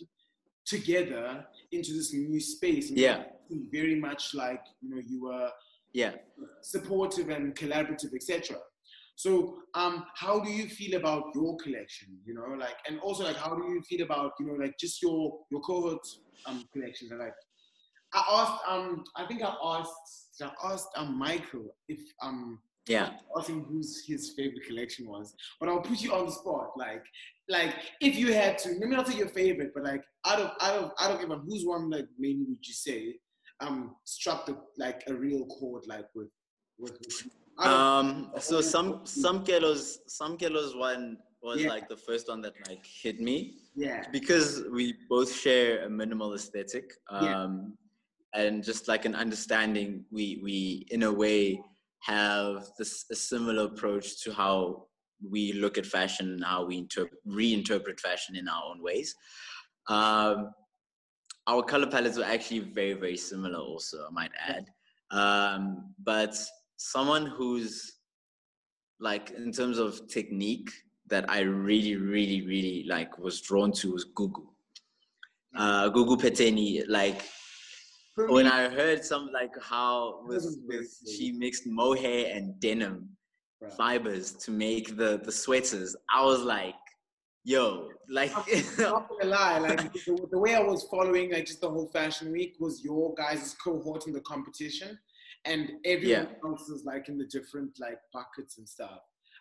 together 0.65 1.45
into 1.71 1.93
this 1.93 2.13
new 2.13 2.39
space. 2.41 2.89
And 2.89 2.97
Yeah. 2.97 3.23
very 3.71 3.95
much 3.95 4.33
like 4.33 4.63
you 4.81 4.89
know 4.93 5.01
you 5.05 5.21
were 5.21 5.49
Yeah. 5.93 6.15
supportive 6.61 7.29
and 7.29 7.55
collaborative, 7.55 8.13
etc. 8.13 8.59
So, 9.15 9.55
um, 9.75 10.05
how 10.15 10.39
do 10.39 10.49
you 10.51 10.67
feel 10.67 10.97
about 10.97 11.25
your 11.35 11.55
collection? 11.57 12.17
You 12.25 12.33
know, 12.33 12.55
like, 12.59 12.75
and 12.87 12.99
also 12.99 13.23
like, 13.23 13.37
how 13.37 13.55
do 13.55 13.63
you 13.63 13.81
feel 13.81 14.03
about 14.03 14.31
you 14.39 14.47
know, 14.47 14.53
like, 14.53 14.75
just 14.79 15.01
your 15.01 15.39
your 15.51 15.61
cohort 15.61 16.05
um 16.47 16.67
collections? 16.73 17.11
And 17.11 17.19
like, 17.19 17.33
I 18.13 18.23
asked 18.29 18.63
um, 18.67 19.03
I 19.15 19.25
think 19.25 19.41
I 19.43 19.53
asked 19.63 20.41
I 20.41 20.51
asked 20.71 20.89
um 20.95 21.17
Michael 21.17 21.75
if 21.87 21.99
um 22.21 22.59
Yeah. 22.87 23.09
asking 23.37 23.63
whose 23.65 24.03
his 24.05 24.33
favorite 24.35 24.65
collection 24.67 25.07
was, 25.07 25.35
but 25.59 25.69
I'll 25.69 25.81
put 25.81 26.01
you 26.01 26.13
on 26.13 26.25
the 26.25 26.31
spot. 26.31 26.71
Like, 26.75 27.03
like 27.49 27.73
if 28.01 28.15
you 28.15 28.33
had 28.33 28.57
to, 28.59 28.69
maybe 28.79 28.95
not 28.95 29.07
say 29.07 29.17
your 29.17 29.29
favorite, 29.29 29.71
but 29.73 29.83
like 29.83 30.03
out 30.25 30.39
of 30.39 30.51
out 30.61 30.75
of 30.83 30.91
out 30.99 31.11
of 31.11 31.17
everyone, 31.21 31.45
whose 31.47 31.65
one 31.65 31.89
like 31.89 32.07
maybe 32.17 32.43
would 32.47 32.65
you 32.65 32.73
say 32.73 33.15
um 33.61 33.95
struck 34.03 34.45
the 34.45 34.57
like 34.77 35.03
a 35.07 35.13
real 35.13 35.45
chord 35.45 35.83
like 35.87 36.05
with 36.15 36.29
with, 36.77 36.93
with 36.93 37.31
Um. 37.59 38.31
So 38.39 38.61
some 38.61 38.99
Samkelo's 39.05 39.99
some 40.07 40.37
kilos 40.37 40.75
one 40.75 41.17
was 41.41 41.61
Yeah. 41.61 41.69
like 41.69 41.87
the 41.89 41.97
first 41.97 42.27
one 42.29 42.41
that 42.41 42.53
like 42.69 42.85
hit 42.85 43.19
me 43.19 43.57
yeah 43.75 44.05
because 44.11 44.63
we 44.71 44.95
both 45.09 45.31
share 45.33 45.83
a 45.85 45.89
minimal 45.89 46.33
aesthetic. 46.33 46.93
Um. 47.09 47.23
Yeah. 47.23 47.49
And 48.35 48.63
just 48.63 48.87
like 48.87 49.05
an 49.05 49.13
understanding, 49.13 50.05
we 50.11 50.39
we 50.43 50.87
in 50.89 51.03
a 51.03 51.11
way 51.11 51.61
have 52.01 52.65
this 52.79 53.05
a 53.11 53.15
similar 53.15 53.65
approach 53.65 54.21
to 54.23 54.33
how 54.33 54.87
we 55.29 55.53
look 55.53 55.77
at 55.77 55.85
fashion 55.85 56.31
and 56.33 56.43
how 56.43 56.65
we 56.65 56.77
interpret 56.79 57.19
reinterpret 57.27 57.99
fashion 57.99 58.35
in 58.35 58.47
our 58.47 58.63
own 58.71 58.81
ways. 58.81 59.13
Um, 59.87 60.51
our 61.47 61.61
color 61.61 61.87
palettes 61.87 62.17
were 62.17 62.23
actually 62.23 62.59
very 62.59 62.93
very 62.93 63.17
similar 63.17 63.59
also 63.59 64.05
i 64.07 64.11
might 64.11 64.31
add 64.47 64.65
um, 65.11 65.93
but 65.99 66.33
someone 66.83 67.25
who's 67.25 67.93
like 68.99 69.31
in 69.31 69.53
terms 69.53 69.77
of 69.77 70.05
technique 70.09 70.69
that 71.07 71.29
i 71.29 71.39
really 71.39 71.95
really 71.95 72.45
really 72.45 72.83
like 72.89 73.17
was 73.17 73.39
drawn 73.39 73.71
to 73.71 73.93
was 73.93 74.05
gugu. 74.17 74.43
Uh 75.55 75.89
gugu 75.95 76.15
peteni 76.23 76.83
like 76.99 77.21
For 78.15 78.27
when 78.33 78.45
me, 78.45 78.51
i 78.51 78.67
heard 78.79 78.99
some 79.11 79.29
like 79.39 79.55
how 79.71 80.23
with, 80.27 80.41
That 80.41 80.47
was 80.49 80.57
very 80.67 80.79
with 80.79 81.15
she 81.15 81.31
mixed 81.31 81.65
mohair 81.65 82.21
and 82.35 82.45
denim 82.59 82.97
fibers 83.77 84.33
to 84.43 84.51
make 84.51 84.85
the 85.01 85.11
the 85.27 85.31
sweaters 85.31 85.95
i 86.17 86.21
was 86.29 86.41
like 86.55 86.83
yo 87.53 87.63
like 88.09 88.33
I'm 88.35 88.63
not 88.77 89.09
gonna 89.09 89.31
lie, 89.39 89.57
like 89.59 89.93
the, 89.93 90.27
the 90.31 90.37
way 90.37 90.55
I 90.55 90.59
was 90.59 90.83
following 90.91 91.31
like 91.31 91.45
just 91.45 91.61
the 91.61 91.69
whole 91.69 91.89
fashion 91.97 92.31
week 92.31 92.55
was 92.59 92.83
your 92.83 93.13
guys' 93.15 93.55
cohort 93.63 94.07
in 94.07 94.13
the 94.13 94.21
competition, 94.21 94.97
and 95.45 95.71
everyone 95.85 96.27
else 96.45 96.69
is 96.69 96.85
like 96.85 97.09
in 97.09 97.17
the 97.17 97.25
different 97.25 97.71
like 97.79 97.99
buckets 98.13 98.57
and 98.57 98.67
stuff. 98.67 98.99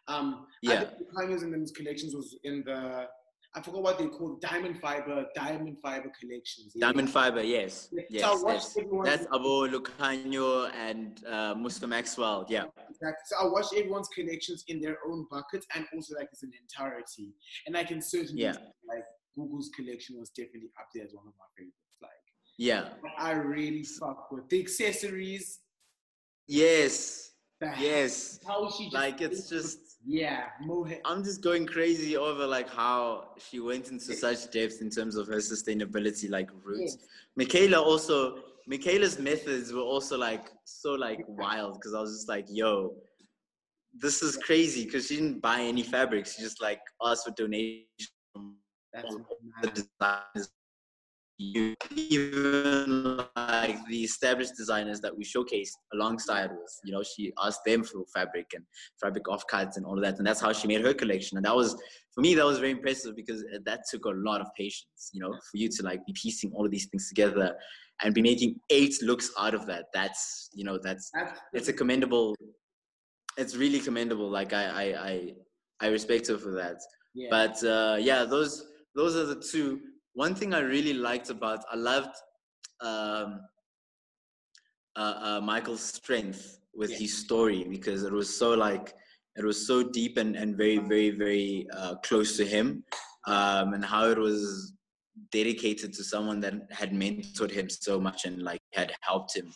Um, 0.09 0.47
I 0.67 0.73
Yeah. 0.73 0.81
think 0.85 0.99
the 0.99 1.05
Kanye's 1.15 1.43
and 1.43 1.53
them's 1.53 1.71
collections 1.71 2.15
was 2.15 2.37
in 2.45 2.65
the 2.65 3.09
I 3.55 3.61
forgot 3.61 3.83
what 3.83 3.99
they 3.99 4.07
called 4.07 4.41
diamond 4.41 4.81
fiber 4.81 5.27
diamond 5.35 5.79
fiber 5.83 6.11
collections. 6.19 6.73
yeah. 6.75 6.87
Diamond 6.87 7.11
fiber, 7.11 7.43
yes, 7.43 7.91
yes, 7.93 8.23
So 8.23 8.49
yes. 8.49 8.75
That's 9.05 9.27
Abo 9.27 9.69
Lukhanyo 9.71 10.73
and 10.75 11.23
uh, 11.27 11.55
Musta 11.55 11.87
Maxwell. 11.87 12.47
Yeah, 12.49 12.65
Exactly. 12.89 13.25
So 13.27 13.37
I 13.43 13.45
watched 13.51 13.75
everyone's 13.77 14.09
collections 14.09 14.65
in 14.69 14.81
their 14.81 14.97
own 15.07 15.27
buckets 15.31 15.67
and 15.75 15.85
also 15.95 16.15
like 16.17 16.31
as 16.33 16.43
an 16.43 16.53
entirety, 16.63 17.35
and 17.67 17.77
I 17.77 17.85
can 17.85 18.01
certainly 18.01 18.41
Yeah. 18.43 18.53
say, 18.55 18.73
like 18.89 19.05
Gugu's 19.37 19.69
collection 19.77 20.19
was 20.19 20.31
definitely 20.31 20.71
up 20.81 20.89
there 20.95 21.05
as 21.05 21.13
one 21.13 21.27
of 21.29 21.35
my 21.39 21.45
favorites. 21.55 21.77
Like. 22.01 22.11
yeah, 22.57 22.95
I 23.19 23.33
really 23.33 23.85
fuck 23.85 24.33
with 24.33 24.49
the 24.49 24.61
accessories. 24.63 25.61
Yes, 26.47 27.33
yes. 27.79 28.41
how 28.47 28.71
she 28.71 28.85
just 28.85 28.95
Like 28.95 29.21
it's 29.21 29.49
just, 29.49 29.79
yeah. 30.05 30.47
I'm 31.05 31.23
just 31.23 31.43
going 31.43 31.67
crazy 31.67 32.17
over 32.17 32.47
like 32.47 32.69
how 32.69 33.31
she 33.39 33.61
went 33.61 33.91
into 33.91 34.15
such 34.15 34.51
depth 34.51 34.81
in 34.81 34.91
terms 34.91 35.17
of 35.17 35.27
her 35.29 35.37
sustainability 35.37 36.31
like 36.31 36.51
roots. 36.65 36.99
Michaela 37.37 37.81
also, 37.81 38.39
Michaela's 38.67 39.19
methods 39.19 39.73
were 39.73 39.81
also 39.81 40.17
like 40.19 40.47
so 40.65 40.93
like 40.93 41.25
wild 41.27 41.75
because 41.75 41.95
I 41.95 42.01
was 42.01 42.13
just 42.13 42.29
like, 42.29 42.47
yo, 42.49 42.95
this 43.95 44.23
is 44.23 44.37
crazy 44.37 44.85
because 44.85 45.07
she 45.07 45.17
didn't 45.17 45.41
buy 45.41 45.61
any 45.61 45.83
fabrics. 45.83 46.37
She 46.37 46.43
just 46.43 46.61
like 46.63 46.81
asked 47.03 47.27
for 47.27 47.33
donations 47.33 47.87
from 48.33 48.57
That's 48.93 49.15
the 49.63 49.69
designers 49.69 50.51
you 51.55 51.75
even 51.97 53.17
like 53.37 53.77
the 53.89 54.05
established 54.05 54.53
designers 54.57 55.01
that 55.01 55.17
we 55.17 55.25
showcased 55.25 55.73
alongside 55.95 56.51
with 56.51 56.81
you 56.85 56.93
know 56.93 57.03
she 57.03 57.33
asked 57.43 57.61
them 57.67 57.83
for 57.83 58.05
fabric 58.15 58.47
and 58.55 58.65
fabric 59.01 59.25
offcuts 59.25 59.77
and 59.77 59.85
all 59.87 59.97
of 59.97 60.03
that 60.05 60.19
and 60.19 60.27
that's 60.27 60.41
how 60.41 60.53
she 60.53 60.69
made 60.69 60.81
her 60.81 60.95
collection 60.95 61.37
and 61.37 61.45
that 61.45 61.55
was 61.55 61.77
for 62.15 62.21
me 62.21 62.35
that 62.35 62.45
was 62.45 62.59
very 62.59 62.73
impressive 62.73 63.17
because 63.17 63.45
that 63.65 63.81
took 63.91 64.05
a 64.05 64.11
lot 64.11 64.41
of 64.41 64.47
patience 64.57 65.11
you 65.13 65.21
know 65.21 65.33
for 65.33 65.57
you 65.57 65.69
to 65.69 65.83
like 65.83 66.05
be 66.07 66.13
piecing 66.15 66.53
all 66.53 66.65
of 66.65 66.71
these 66.71 66.87
things 66.87 67.09
together 67.09 67.55
and 68.03 68.15
be 68.15 68.23
making 68.23 68.55
eight 68.71 68.95
looks 69.03 69.31
out 69.39 69.55
of 69.55 69.67
that 69.67 69.87
that's 69.93 70.51
you 70.55 70.65
know 70.65 70.79
that's 70.83 71.11
That's 71.15 71.41
it's 71.53 71.69
a 71.69 71.73
commendable 71.73 72.35
it's 73.37 73.57
really 73.57 73.81
commendable 73.81 74.31
like 74.31 74.53
i 74.53 74.65
i 74.65 75.09
i, 75.11 75.35
I 75.81 75.87
respect 75.89 76.29
her 76.29 76.39
for 76.39 76.53
that 76.53 76.77
yeah. 77.15 77.29
but 77.31 77.63
uh, 77.65 77.97
yeah, 78.01 78.25
those 78.25 78.67
those 78.95 79.17
are 79.17 79.27
the 79.27 79.41
two. 79.41 79.81
One 80.15 80.35
thing 80.35 80.53
I 80.55 80.61
really 80.61 80.93
liked 80.93 81.31
about 81.31 81.65
I 81.71 81.77
loved 81.77 82.15
um, 82.81 83.41
uh, 84.97 85.15
uh, 85.23 85.41
Michael's 85.43 85.81
strength 85.83 86.59
with 86.75 86.91
Yeah. 86.91 86.99
his 86.99 87.19
story 87.19 87.65
because 87.65 88.03
it 88.03 88.13
was 88.13 88.35
so 88.37 88.55
like 88.55 88.95
it 89.37 89.45
was 89.45 89.67
so 89.67 89.83
deep 89.83 90.19
and, 90.19 90.37
and 90.37 90.57
very 90.57 90.79
very 90.79 91.11
very 91.11 91.67
uh, 91.77 91.95
close 91.97 92.37
to 92.37 92.45
him 92.45 92.85
um, 93.27 93.73
and 93.75 93.85
how 93.85 94.07
it 94.07 94.19
was 94.19 94.75
dedicated 95.31 95.93
to 95.95 96.05
someone 96.05 96.41
that 96.41 96.55
had 96.71 96.93
mentored 96.93 97.51
him 97.51 97.69
so 97.69 98.01
much 98.01 98.25
and 98.25 98.43
like 98.43 98.61
had 98.73 98.93
helped 99.03 99.35
him 99.37 99.53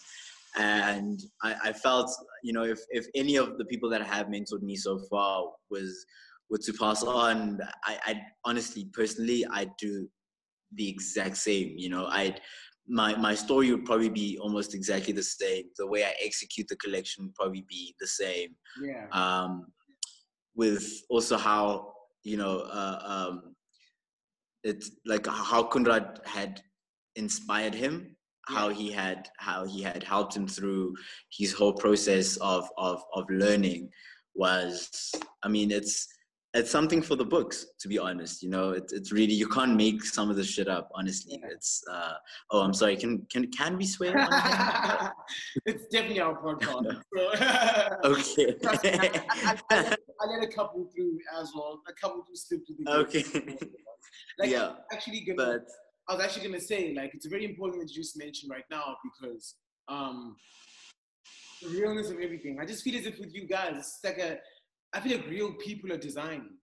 and 0.57 1.21
I, 1.43 1.57
I 1.65 1.73
felt 1.73 2.11
you 2.43 2.53
know 2.53 2.65
if, 2.65 2.79
if 2.91 3.07
any 3.15 3.37
of 3.37 3.59
the 3.59 3.65
people 3.67 3.91
that 3.91 4.03
have 4.03 4.27
mentored 4.29 4.63
me 4.63 4.77
so 4.77 4.99
far 5.11 5.45
was 5.71 6.05
were 6.51 6.59
to 6.59 6.73
pass 6.75 7.03
on 7.03 7.59
I, 7.85 7.99
I 8.07 8.21
honestly 8.45 8.89
personally 8.93 9.45
i 9.51 9.67
do 9.79 10.09
the 10.75 10.89
exact 10.89 11.37
same 11.37 11.75
you 11.77 11.89
know 11.89 12.07
i 12.07 12.35
my 12.89 13.17
my 13.17 13.35
story 13.35 13.71
would 13.71 13.85
probably 13.85 14.09
be 14.09 14.39
almost 14.39 14.75
exactly 14.75 15.13
the 15.13 15.23
same 15.23 15.65
the 15.79 15.87
way 15.87 16.05
i 16.05 16.13
execute 16.23 16.67
the 16.69 16.77
collection 16.77 17.25
would 17.25 17.35
probably 17.35 17.65
be 17.69 17.95
the 18.01 18.07
same 18.07 18.51
yeah. 18.83 19.07
um, 19.13 19.67
with 20.55 21.03
also 21.11 21.37
how 21.37 21.93
you 22.23 22.37
know 22.37 22.61
uh, 22.73 22.99
um, 23.05 23.55
it's 24.65 24.91
like 25.05 25.27
how 25.27 25.63
Kunrad 25.63 26.27
had 26.27 26.61
inspired 27.15 27.75
him. 27.75 28.17
how 28.49 28.69
he 28.69 28.93
had 28.93 29.29
how 29.39 29.65
he 29.65 29.83
had 29.83 30.03
helped 30.05 30.37
him 30.37 30.47
through 30.47 30.95
his 31.39 31.53
whole 31.53 31.77
process 31.85 32.37
of 32.37 32.69
of 32.79 33.03
of 33.19 33.25
learning 33.29 33.91
was 34.35 34.89
i 35.45 35.49
mean 35.49 35.71
it's 35.79 36.07
it's 36.57 36.71
something 36.71 37.03
for 37.03 37.17
the 37.17 37.25
books 37.25 37.67
to 37.79 37.87
be 37.89 37.99
honest 37.99 38.43
you 38.43 38.49
know 38.49 38.71
it, 38.71 38.85
it's 38.93 39.13
really 39.13 39.35
you 39.35 39.49
can't 39.49 39.77
make 39.77 40.03
some 40.05 40.31
of 40.31 40.37
this 40.37 40.47
shit 40.47 40.69
up 40.69 40.89
honestly 40.95 41.39
Yeah. 41.41 41.49
it's 41.51 41.83
uh 41.91 42.15
oh 42.51 42.63
i'm 42.63 42.73
sorry 42.73 42.97
can 42.97 43.27
can 43.31 43.51
can 43.53 43.77
we 43.77 43.87
swear 43.87 44.15
it's 45.67 45.87
definitely 45.89 46.21
our 46.21 46.37
podcast. 46.43 47.03
Okay 48.05 48.55
I, 48.65 49.21
I, 49.45 49.57
I, 49.71 49.83
let, 49.83 50.01
I 50.21 50.27
let 50.27 50.43
a 50.43 50.53
couple 50.53 50.89
through 50.95 51.19
as 51.39 51.51
well. 51.55 51.83
A 51.89 51.93
couple 52.01 52.25
through 52.25 52.37
slip 52.37 52.61
through 52.67 52.77
the 52.79 52.91
okay 53.03 53.25
Like, 54.39 54.51
yeah 54.51 54.73
actually 54.93 55.21
gonna 55.21 55.37
but 55.37 55.65
I 56.09 56.15
was 56.15 56.23
actually 56.25 56.47
gonna 56.47 56.61
say, 56.61 56.95
like, 56.95 57.11
it's 57.15 57.27
very 57.27 57.45
important 57.45 57.83
that 57.83 57.89
you 57.93 57.97
just 58.01 58.17
mentioned 58.17 58.49
right 58.49 58.69
now 58.71 58.97
because 59.09 59.57
um 59.89 60.37
the 61.63 61.69
realness 61.69 62.11
of 62.11 62.19
everything. 62.21 62.59
I 62.61 62.67
just 62.67 62.83
feel 62.85 62.97
as 62.99 63.07
if 63.07 63.19
with 63.19 63.35
you 63.35 63.47
guys, 63.47 63.75
it's 63.79 63.99
like 64.05 64.19
a 64.19 64.39
I 64.97 65.01
feel 65.01 65.19
like 65.19 65.29
real 65.29 65.53
people 65.53 65.93
are 65.93 65.99
designing. 65.99 66.57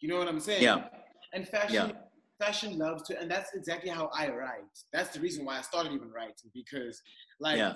You 0.00 0.08
know 0.08 0.16
what 0.18 0.28
I'm 0.28 0.40
saying? 0.40 0.62
yeah 0.62 0.88
And 1.34 1.46
fashion 1.46 1.74
Yeah. 1.74 1.92
fashion 2.38 2.76
loves 2.78 3.02
to 3.08 3.18
and 3.20 3.30
that's 3.30 3.54
exactly 3.54 3.90
how 3.90 4.10
I 4.14 4.28
write. 4.30 4.74
That's 4.92 5.10
the 5.14 5.20
reason 5.20 5.44
why 5.44 5.58
I 5.58 5.62
started 5.62 5.92
even 5.92 6.10
writing 6.10 6.50
because 6.54 7.02
like 7.40 7.58
yeah 7.58 7.74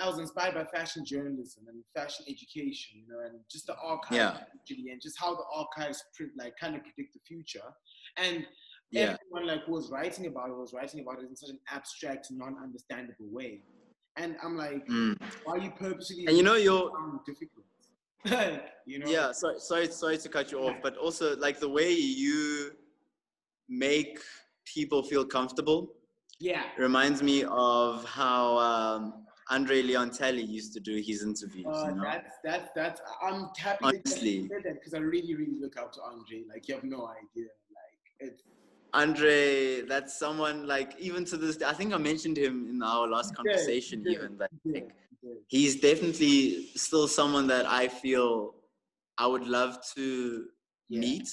I 0.00 0.06
was 0.08 0.18
inspired 0.18 0.54
by 0.54 0.64
fashion 0.78 1.04
journalism 1.04 1.64
and 1.68 1.82
fashion 1.94 2.24
education, 2.28 2.90
you 3.00 3.06
know, 3.10 3.20
and 3.26 3.40
just 3.50 3.66
the 3.66 3.76
archives 3.92 4.16
Yeah. 4.16 4.38
and 4.92 5.02
just 5.02 5.18
how 5.18 5.34
the 5.34 5.44
archives 5.54 6.04
print, 6.14 6.32
like 6.38 6.54
kind 6.62 6.74
of 6.76 6.82
predict 6.82 7.14
the 7.14 7.20
future. 7.26 7.68
And 8.16 8.46
yeah 8.90 9.16
everyone 9.16 9.46
like 9.52 9.64
who 9.66 9.72
was 9.72 9.90
writing 9.90 10.26
about 10.26 10.50
it 10.50 10.56
was 10.56 10.72
writing 10.72 11.00
about 11.00 11.18
it 11.20 11.28
in 11.28 11.36
such 11.36 11.50
an 11.50 11.60
abstract, 11.68 12.28
non-understandable 12.30 13.30
way. 13.38 13.52
And 14.16 14.36
I'm 14.42 14.56
like, 14.56 14.86
Mm. 14.86 15.16
why 15.44 15.52
are 15.54 15.58
you 15.66 15.72
purposely 15.84 16.26
and 16.26 16.36
you 16.36 16.42
know 16.48 16.56
you're 16.66 16.90
difficult? 17.26 17.61
you 18.86 18.98
know? 18.98 19.10
yeah 19.10 19.32
sorry 19.32 19.58
sorry 19.58 19.86
sorry 19.90 20.18
to 20.18 20.28
cut 20.28 20.52
you 20.52 20.58
off 20.60 20.76
but 20.82 20.96
also 20.96 21.36
like 21.36 21.58
the 21.58 21.68
way 21.68 21.90
you 21.92 22.70
make 23.68 24.18
people 24.64 25.02
feel 25.02 25.24
comfortable 25.24 25.80
Yeah. 26.38 26.64
reminds 26.78 27.22
me 27.22 27.44
of 27.44 28.04
how 28.04 28.58
um, 28.58 29.24
Andre 29.50 29.82
Leon 29.82 30.10
Talley 30.10 30.42
used 30.42 30.72
to 30.74 30.80
do 30.80 30.94
his 31.08 31.22
interviews. 31.22 31.66
Uh, 31.66 31.88
you 31.88 31.94
know? 31.96 32.02
that's 32.04 32.34
that's 32.44 32.70
that's. 32.74 33.00
I'm 33.22 33.48
happy 33.58 33.84
Honestly. 33.84 34.36
that 34.38 34.42
you 34.42 34.48
said 34.48 34.62
that 34.64 34.74
because 34.74 34.94
I 34.94 34.98
really 34.98 35.34
really 35.34 35.58
look 35.60 35.76
up 35.76 35.92
to 35.94 36.00
Andre. 36.02 36.38
Like 36.48 36.68
you 36.68 36.74
have 36.74 36.84
no 36.84 37.00
idea. 37.08 37.48
Like 37.78 38.00
it's 38.20 38.42
Andre, 38.94 39.82
that's 39.82 40.18
someone 40.18 40.66
like 40.66 40.90
even 40.98 41.24
to 41.26 41.36
this 41.36 41.56
day. 41.56 41.66
I 41.66 41.72
think 41.74 41.92
I 41.94 41.98
mentioned 41.98 42.36
him 42.38 42.68
in 42.70 42.82
our 42.82 43.06
last 43.08 43.34
conversation. 43.34 44.02
did, 44.02 44.12
Even 44.14 44.36
that 44.38 44.50
yeah, 44.64 44.72
like, 44.74 44.88
yeah. 44.88 45.01
He's 45.48 45.80
definitely 45.80 46.68
still 46.74 47.08
someone 47.08 47.46
that 47.48 47.66
I 47.66 47.88
feel 47.88 48.54
I 49.18 49.26
would 49.26 49.46
love 49.46 49.78
to 49.94 50.46
Yeah. 50.88 51.00
meet. 51.00 51.28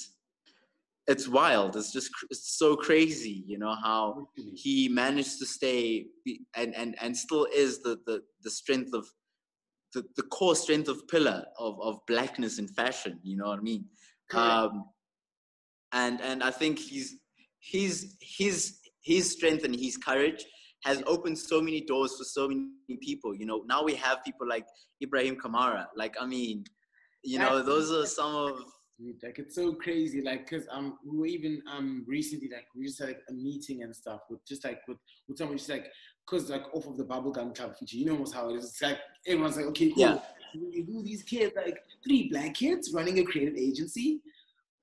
It's 1.06 1.26
wild. 1.26 1.76
It's 1.76 1.92
just 1.92 2.10
it's 2.30 2.56
so 2.58 2.76
crazy. 2.76 3.42
You 3.46 3.58
know 3.58 3.74
how 3.82 4.28
he 4.36 4.88
managed 4.88 5.38
to 5.40 5.46
stay 5.46 6.06
and 6.54 6.74
and 6.76 6.96
and 7.00 7.16
still 7.16 7.46
is 7.54 7.82
the 7.82 7.98
the, 8.06 8.22
the 8.42 8.50
strength 8.50 8.92
of 8.94 9.06
the, 9.94 10.04
the 10.16 10.22
core 10.24 10.54
strength 10.54 10.88
of 10.88 11.06
pillar 11.08 11.44
of, 11.58 11.80
of 11.80 11.98
blackness 12.06 12.58
in 12.58 12.68
fashion 12.68 13.18
you 13.22 13.36
know 13.36 13.46
what 13.48 13.58
i 13.58 13.62
mean 13.62 13.84
um 14.34 14.84
and 15.92 16.20
and 16.20 16.42
i 16.42 16.50
think 16.50 16.78
he's 16.78 17.16
he's 17.58 18.16
his 18.20 18.78
his 19.02 19.30
strength 19.32 19.64
and 19.64 19.74
his 19.74 19.96
courage 19.96 20.44
has 20.82 21.02
opened 21.06 21.38
so 21.38 21.60
many 21.60 21.80
doors 21.80 22.16
for 22.16 22.24
so 22.24 22.48
many 22.48 22.68
people 23.00 23.34
you 23.34 23.46
know 23.46 23.62
now 23.66 23.82
we 23.82 23.94
have 23.94 24.24
people 24.24 24.46
like 24.48 24.66
ibrahim 25.02 25.36
kamara 25.36 25.86
like 25.96 26.14
i 26.20 26.26
mean 26.26 26.64
you 27.22 27.38
know 27.38 27.56
That's- 27.58 27.66
those 27.66 27.92
are 27.92 28.06
some 28.06 28.34
of 28.34 28.62
Dude, 29.00 29.22
like 29.22 29.38
it's 29.38 29.54
so 29.54 29.72
crazy, 29.72 30.20
like, 30.20 30.50
cause 30.50 30.66
um, 30.70 30.98
we 31.06 31.18
were 31.18 31.26
even 31.26 31.62
um 31.72 32.04
recently 32.06 32.50
like 32.52 32.66
we 32.76 32.84
just 32.84 32.98
had 32.98 33.08
like, 33.08 33.22
a 33.30 33.32
meeting 33.32 33.82
and 33.82 33.96
stuff 33.96 34.20
with 34.28 34.44
just 34.46 34.62
like 34.62 34.82
with 34.86 34.98
with 35.26 35.38
someone 35.38 35.56
just 35.56 35.70
like, 35.70 35.86
cause 36.26 36.50
like 36.50 36.64
off 36.74 36.86
of 36.86 36.98
the 36.98 37.04
bubblegum 37.04 37.56
club 37.56 37.74
feature, 37.78 37.96
you 37.96 38.04
know 38.04 38.12
almost 38.12 38.34
how 38.34 38.50
it 38.50 38.56
is. 38.56 38.66
It's 38.66 38.82
like 38.82 38.98
everyone's 39.26 39.56
like, 39.56 39.66
okay, 39.66 39.88
cool. 39.88 40.02
Yeah. 40.02 40.18
Who 40.52 41.02
these 41.02 41.22
kids 41.22 41.54
like 41.56 41.78
three 42.04 42.28
black 42.28 42.52
kids 42.54 42.92
running 42.92 43.20
a 43.20 43.24
creative 43.24 43.56
agency 43.56 44.20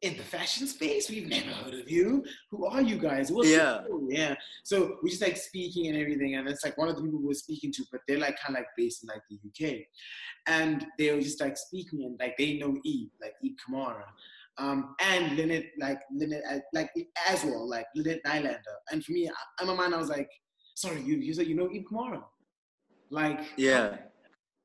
in 0.01 0.15
the 0.15 0.23
fashion 0.23 0.67
space. 0.67 1.09
We've 1.09 1.27
never 1.27 1.49
heard 1.49 1.73
of 1.73 1.89
you. 1.89 2.23
Who 2.51 2.65
are 2.65 2.81
you 2.81 2.97
guys? 2.97 3.31
What's 3.31 3.49
Yeah. 3.49 3.83
story?" 3.83 4.05
yeah. 4.09 4.35
So 4.63 4.97
we 5.01 5.09
just 5.09 5.21
like 5.21 5.37
speaking 5.37 5.87
and 5.87 5.97
everything, 5.97 6.35
and 6.35 6.47
it's 6.47 6.63
like 6.63 6.77
one 6.77 6.87
of 6.89 6.95
the 6.95 7.01
people 7.01 7.19
we 7.19 7.25
were 7.27 7.33
speaking 7.33 7.71
to, 7.73 7.83
but 7.91 8.01
they're 8.07 8.19
like 8.19 8.37
kind 8.39 8.55
of 8.55 8.61
like 8.61 8.67
based 8.77 9.03
in 9.03 9.07
like 9.09 9.23
the 9.29 9.37
UK 9.49 9.85
and 10.47 10.85
they 10.97 11.11
were 11.13 11.21
just 11.21 11.41
like 11.41 11.57
speaking 11.57 12.03
and 12.03 12.17
like 12.19 12.35
they 12.37 12.57
know 12.57 12.69
Ib, 12.85 13.09
like 13.21 13.33
Ib 13.43 13.55
Kamara, 13.67 14.03
um, 14.57 14.95
and 15.01 15.35
Lynette, 15.37 15.71
like 15.79 15.99
Lynette, 16.11 16.43
uh, 16.49 16.59
like 16.73 16.89
as 17.27 17.43
well, 17.43 17.67
like 17.67 17.85
Lynette 17.95 18.23
Nylander. 18.25 18.77
And 18.91 19.03
for 19.03 19.11
me, 19.11 19.29
I, 19.29 19.61
in 19.63 19.67
my 19.67 19.75
mind, 19.75 19.93
I 19.93 19.97
was 19.97 20.09
like, 20.09 20.29
sorry, 20.75 21.01
you, 21.01 21.17
you 21.17 21.33
said 21.33 21.47
you 21.47 21.55
know 21.55 21.69
Ib 21.73 21.83
Kamara, 21.91 22.23
like 23.09 23.41
yeah 23.57 23.97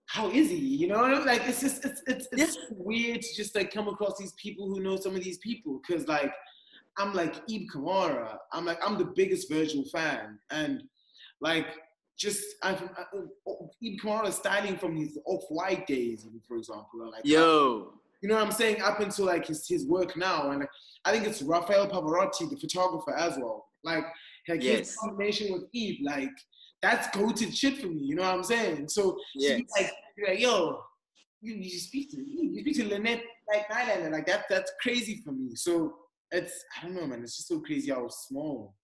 how 0.07 0.28
is 0.30 0.50
he? 0.50 0.57
You 0.57 0.88
know, 0.88 1.03
like 1.24 1.42
it's 1.46 1.61
just 1.61 1.84
it's 1.84 2.03
it's, 2.07 2.28
it's 2.32 2.59
weird 2.70 3.22
to 3.22 3.34
just 3.36 3.55
like 3.55 3.72
come 3.72 3.88
across 3.88 4.18
these 4.18 4.32
people 4.32 4.68
who 4.68 4.80
know 4.80 4.96
some 4.96 5.14
of 5.14 5.22
these 5.24 5.38
people 5.38 5.80
because 5.80 6.07
like 6.09 6.32
I'm 6.98 7.14
like 7.14 7.36
Ib 7.50 7.68
Kamara, 7.74 8.36
I'm 8.53 8.64
like 8.66 8.78
I'm 8.84 8.98
the 8.98 9.12
biggest 9.16 9.50
Virgil 9.50 9.84
fan, 9.84 10.38
and 10.50 10.82
like 11.40 11.66
just 12.18 12.42
I'm 12.62 12.76
from, 12.76 12.90
uh, 12.98 13.53
Ib 13.82 13.98
Kamara 14.00 14.32
styling 14.32 14.76
from 14.76 14.96
his 14.96 15.18
off-white 15.26 15.86
days, 15.86 16.26
for 16.46 16.57
example, 16.57 17.11
like 17.11 17.22
yo 17.24 17.94
you 18.22 18.28
know 18.28 18.36
what 18.36 18.44
I'm 18.44 18.53
saying, 18.53 18.80
up 18.82 19.00
until 19.00 19.26
like 19.26 19.46
his 19.46 19.66
his 19.66 19.86
work 19.86 20.16
now, 20.16 20.50
and 20.50 20.61
like, 20.61 20.68
I 21.05 21.11
think 21.11 21.26
it's 21.26 21.42
Rafael 21.42 21.88
Pavarotti, 21.88 22.48
the 22.48 22.57
photographer, 22.57 23.14
as 23.16 23.36
well. 23.36 23.66
Like, 23.82 24.05
like 24.48 24.62
Yes. 24.62 24.78
his 24.78 24.96
combination 24.96 25.53
with 25.53 25.64
Ib, 25.74 26.05
like 26.05 26.30
that's 26.82 27.08
goated 27.16 27.56
shit 27.56 27.78
for 27.78 27.86
me. 27.86 28.00
You 28.02 28.16
know 28.16 28.22
what 28.22 28.34
I'm 28.34 28.44
saying? 28.44 28.88
So 28.88 29.16
Yes. 29.34 29.58
she's 29.58 29.70
like, 29.76 29.92
like, 30.28 30.40
yo, 30.40 30.82
you, 31.40 31.54
you 31.54 31.78
speak 31.78 32.10
to 32.10 32.18
Ib, 32.18 32.26
you 32.54 32.60
speak 32.60 32.76
to 32.76 32.84
Lynette 32.88 33.22
like 33.52 33.68
Nylander, 33.68 34.10
like 34.10 34.26
that 34.26 34.44
that's 34.50 34.72
crazy 34.82 35.22
for 35.24 35.32
me. 35.32 35.54
So 35.54 35.94
it's 36.30 36.64
I 36.78 36.84
don't 36.86 36.94
know, 36.94 37.06
man. 37.06 37.22
It's 37.22 37.36
just 37.36 37.48
so 37.48 37.60
crazy 37.60 37.90
how 37.92 38.08
small, 38.08 38.74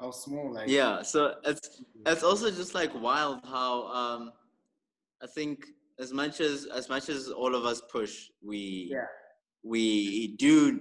how 0.00 0.10
small, 0.10 0.52
like 0.54 0.68
yeah 0.68 1.02
so 1.02 1.34
it's 1.44 1.82
it's 2.06 2.22
also 2.22 2.50
just 2.50 2.74
like 2.74 2.92
wild 3.00 3.40
how 3.44 3.86
um 3.88 4.32
i 5.22 5.26
think 5.26 5.66
as 5.98 6.12
much 6.12 6.40
as 6.40 6.66
as 6.66 6.88
much 6.88 7.08
as 7.08 7.28
all 7.28 7.54
of 7.56 7.64
us 7.64 7.82
push 7.90 8.28
we 8.50 8.88
Yeah. 8.92 9.06
we 9.64 10.36
do 10.36 10.80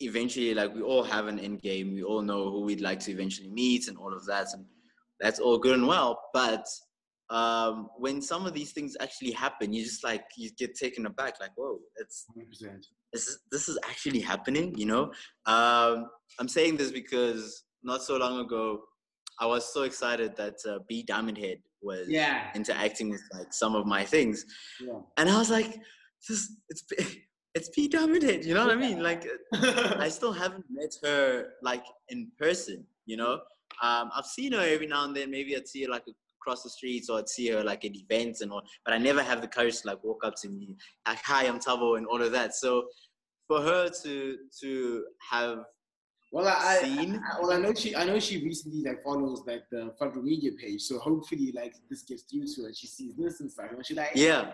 eventually 0.00 0.54
like 0.54 0.72
we 0.74 0.82
all 0.82 1.02
have 1.02 1.26
an 1.26 1.38
end 1.40 1.60
game 1.62 1.92
we 1.94 2.02
all 2.04 2.22
know 2.22 2.50
who 2.52 2.60
we'd 2.62 2.80
like 2.80 3.00
to 3.00 3.10
eventually 3.10 3.50
meet 3.50 3.88
and 3.88 3.96
all 3.98 4.12
of 4.14 4.24
that 4.26 4.46
and 4.54 4.64
that's 5.22 5.40
all 5.40 5.58
good 5.58 5.74
and 5.78 5.86
well 5.86 6.20
but 6.34 6.64
um 7.30 7.88
when 7.96 8.20
some 8.20 8.44
of 8.44 8.52
these 8.52 8.72
things 8.72 8.96
actually 9.00 9.30
happen 9.30 9.72
you 9.72 9.82
just 9.82 10.04
like 10.04 10.24
you 10.36 10.50
get 10.58 10.74
taken 10.74 11.06
aback 11.06 11.34
like 11.40 11.52
whoa 11.56 11.78
it's 11.96 12.26
100%. 12.36 12.68
this 13.12 13.28
is 13.28 13.38
this 13.50 13.68
is 13.68 13.78
actually 13.88 14.20
happening 14.20 14.74
you 14.76 14.86
know? 14.86 15.04
Um 15.46 16.06
i'm 16.38 16.48
saying 16.48 16.76
this 16.76 16.90
because 16.90 17.64
not 17.82 18.02
so 18.02 18.16
long 18.16 18.40
ago 18.44 18.80
i 19.40 19.46
was 19.46 19.72
so 19.72 19.82
excited 19.82 20.36
that 20.36 20.56
uh, 20.68 20.78
b 20.88 21.02
diamond 21.02 21.38
head 21.38 21.58
was 21.80 22.06
Yeah, 22.08 22.46
interacting 22.54 23.10
with 23.10 23.22
like 23.36 23.52
some 23.52 23.74
of 23.74 23.86
my 23.86 24.04
things. 24.04 24.44
Yeah. 24.80 25.00
and 25.18 25.28
i 25.30 25.36
was 25.38 25.50
like 25.50 25.72
this 26.28 26.40
it's 26.68 26.84
it's 27.54 27.68
Bee 27.76 27.88
Diamondhead 27.88 28.44
you 28.46 28.54
know 28.54 28.64
what 28.66 28.72
i 28.76 28.80
mean? 28.86 29.02
Like 29.02 29.26
i 30.06 30.08
still 30.08 30.32
haven't 30.32 30.64
met 30.70 30.92
her 31.04 31.48
like 31.62 31.84
in 32.08 32.30
person 32.38 32.78
you 33.06 33.16
know 33.16 33.40
um 33.82 34.10
i've 34.16 34.26
seen 34.26 34.52
her 34.52 34.60
every 34.60 34.86
now 34.86 35.04
and 35.04 35.14
then. 35.16 35.30
Maybe 35.30 35.56
i'd 35.56 35.68
see 35.68 35.84
her 35.84 35.90
like 35.90 36.04
across 36.40 36.62
the 36.62 36.70
streets 36.70 37.08
or 37.08 37.18
i'd 37.18 37.28
see 37.28 37.48
her 37.50 37.62
like 37.62 37.84
at 37.84 37.94
events 37.94 38.40
and 38.40 38.50
all 38.52 38.62
but 38.84 38.92
i 38.94 38.98
never 38.98 39.22
have 39.22 39.40
the 39.40 39.48
courage 39.48 39.80
to 39.82 39.86
like 39.88 40.02
walk 40.02 40.24
up 40.24 40.34
to 40.42 40.48
me 40.48 40.76
like 41.06 41.18
hi 41.24 41.46
i'm 41.46 41.58
Thabo 41.60 41.96
and 41.98 42.06
all 42.06 42.20
of 42.20 42.32
that. 42.32 42.54
So 42.54 42.84
for 43.48 43.60
her 43.60 43.90
to 44.02 44.36
to 44.60 45.04
have 45.30 45.58
Well, 46.32 46.48
I, 46.48 46.56
I, 46.66 46.76
seen 46.82 47.16
I- 47.16 47.40
well, 47.40 47.52
I 47.52 47.58
know 47.58 47.74
she, 47.74 47.94
I 47.94 48.04
know 48.04 48.18
she 48.18 48.42
recently 48.42 48.82
like 48.82 49.02
follows 49.04 49.42
like 49.46 49.64
the 49.70 49.92
front 49.98 50.16
media 50.24 50.50
page, 50.58 50.80
so 50.82 50.98
hopefully 50.98 51.52
like 51.54 51.74
this 51.90 52.02
gets 52.02 52.22
through 52.22 52.46
to 52.54 52.62
her. 52.64 52.72
She 52.74 52.86
sees 52.86 53.14
this 53.16 53.40
and 53.40 53.50
stuff, 53.52 53.66
and 53.70 53.84
she 53.86 53.94
like, 53.94 54.12
yeah. 54.14 54.52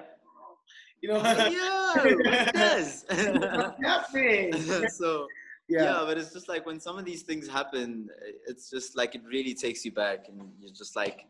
You 1.01 1.11
know, 1.11 1.17
yeah 1.23 2.51
yes. 2.55 3.05
What's 3.09 3.85
happening? 3.85 4.53
so 5.01 5.29
Yeah, 5.69 5.83
yeah. 5.83 6.05
but 6.07 6.17
it's 6.19 6.33
just 6.33 6.49
like 6.49 6.65
when 6.67 6.81
some 6.81 6.99
of 6.99 7.05
these 7.05 7.23
things 7.23 7.47
happen 7.47 8.09
it's 8.47 8.71
just 8.71 8.97
like 8.97 9.15
it 9.15 9.23
really 9.25 9.55
takes 9.55 9.85
you 9.85 9.93
back 9.93 10.27
and 10.29 10.41
you're 10.59 10.73
just 10.75 10.97
like 10.97 11.27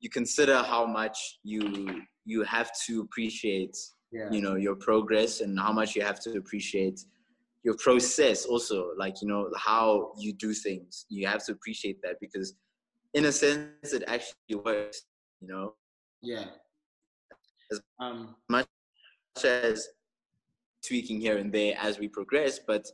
you 0.00 0.08
consider 0.08 0.62
how 0.62 0.86
much 0.86 1.38
you 1.42 2.02
you 2.24 2.42
have 2.44 2.70
to 2.86 3.00
appreciate 3.00 3.76
yeah, 4.12 4.30
you 4.30 4.40
know 4.40 4.54
your 4.54 4.76
progress 4.76 5.40
and 5.40 5.58
how 5.58 5.72
much 5.72 5.96
you 5.96 6.02
have 6.02 6.20
to 6.20 6.30
appreciate 6.38 7.00
your 7.64 7.76
process 7.78 8.46
also 8.46 8.90
like 8.96 9.20
you 9.20 9.28
know 9.28 9.50
how 9.56 10.12
you 10.18 10.32
do 10.32 10.52
things 10.54 11.06
you 11.08 11.26
have 11.26 11.44
to 11.44 11.52
appreciate 11.52 12.00
that 12.02 12.16
because 12.20 12.54
in 13.14 13.24
a 13.26 13.32
sense, 13.32 13.92
it 13.92 14.04
actually 14.06 14.56
works. 14.64 15.02
You 15.40 15.48
know, 15.48 15.74
Yeah. 16.22 16.50
As- 17.72 17.80
Um. 17.98 18.36
much 18.48 18.66
as 19.44 19.88
tweaking 20.86 21.20
here 21.20 21.38
and 21.38 21.52
there 21.52 21.76
as 21.78 21.98
we 21.98 22.08
progress, 22.08 22.58
but 22.58 22.86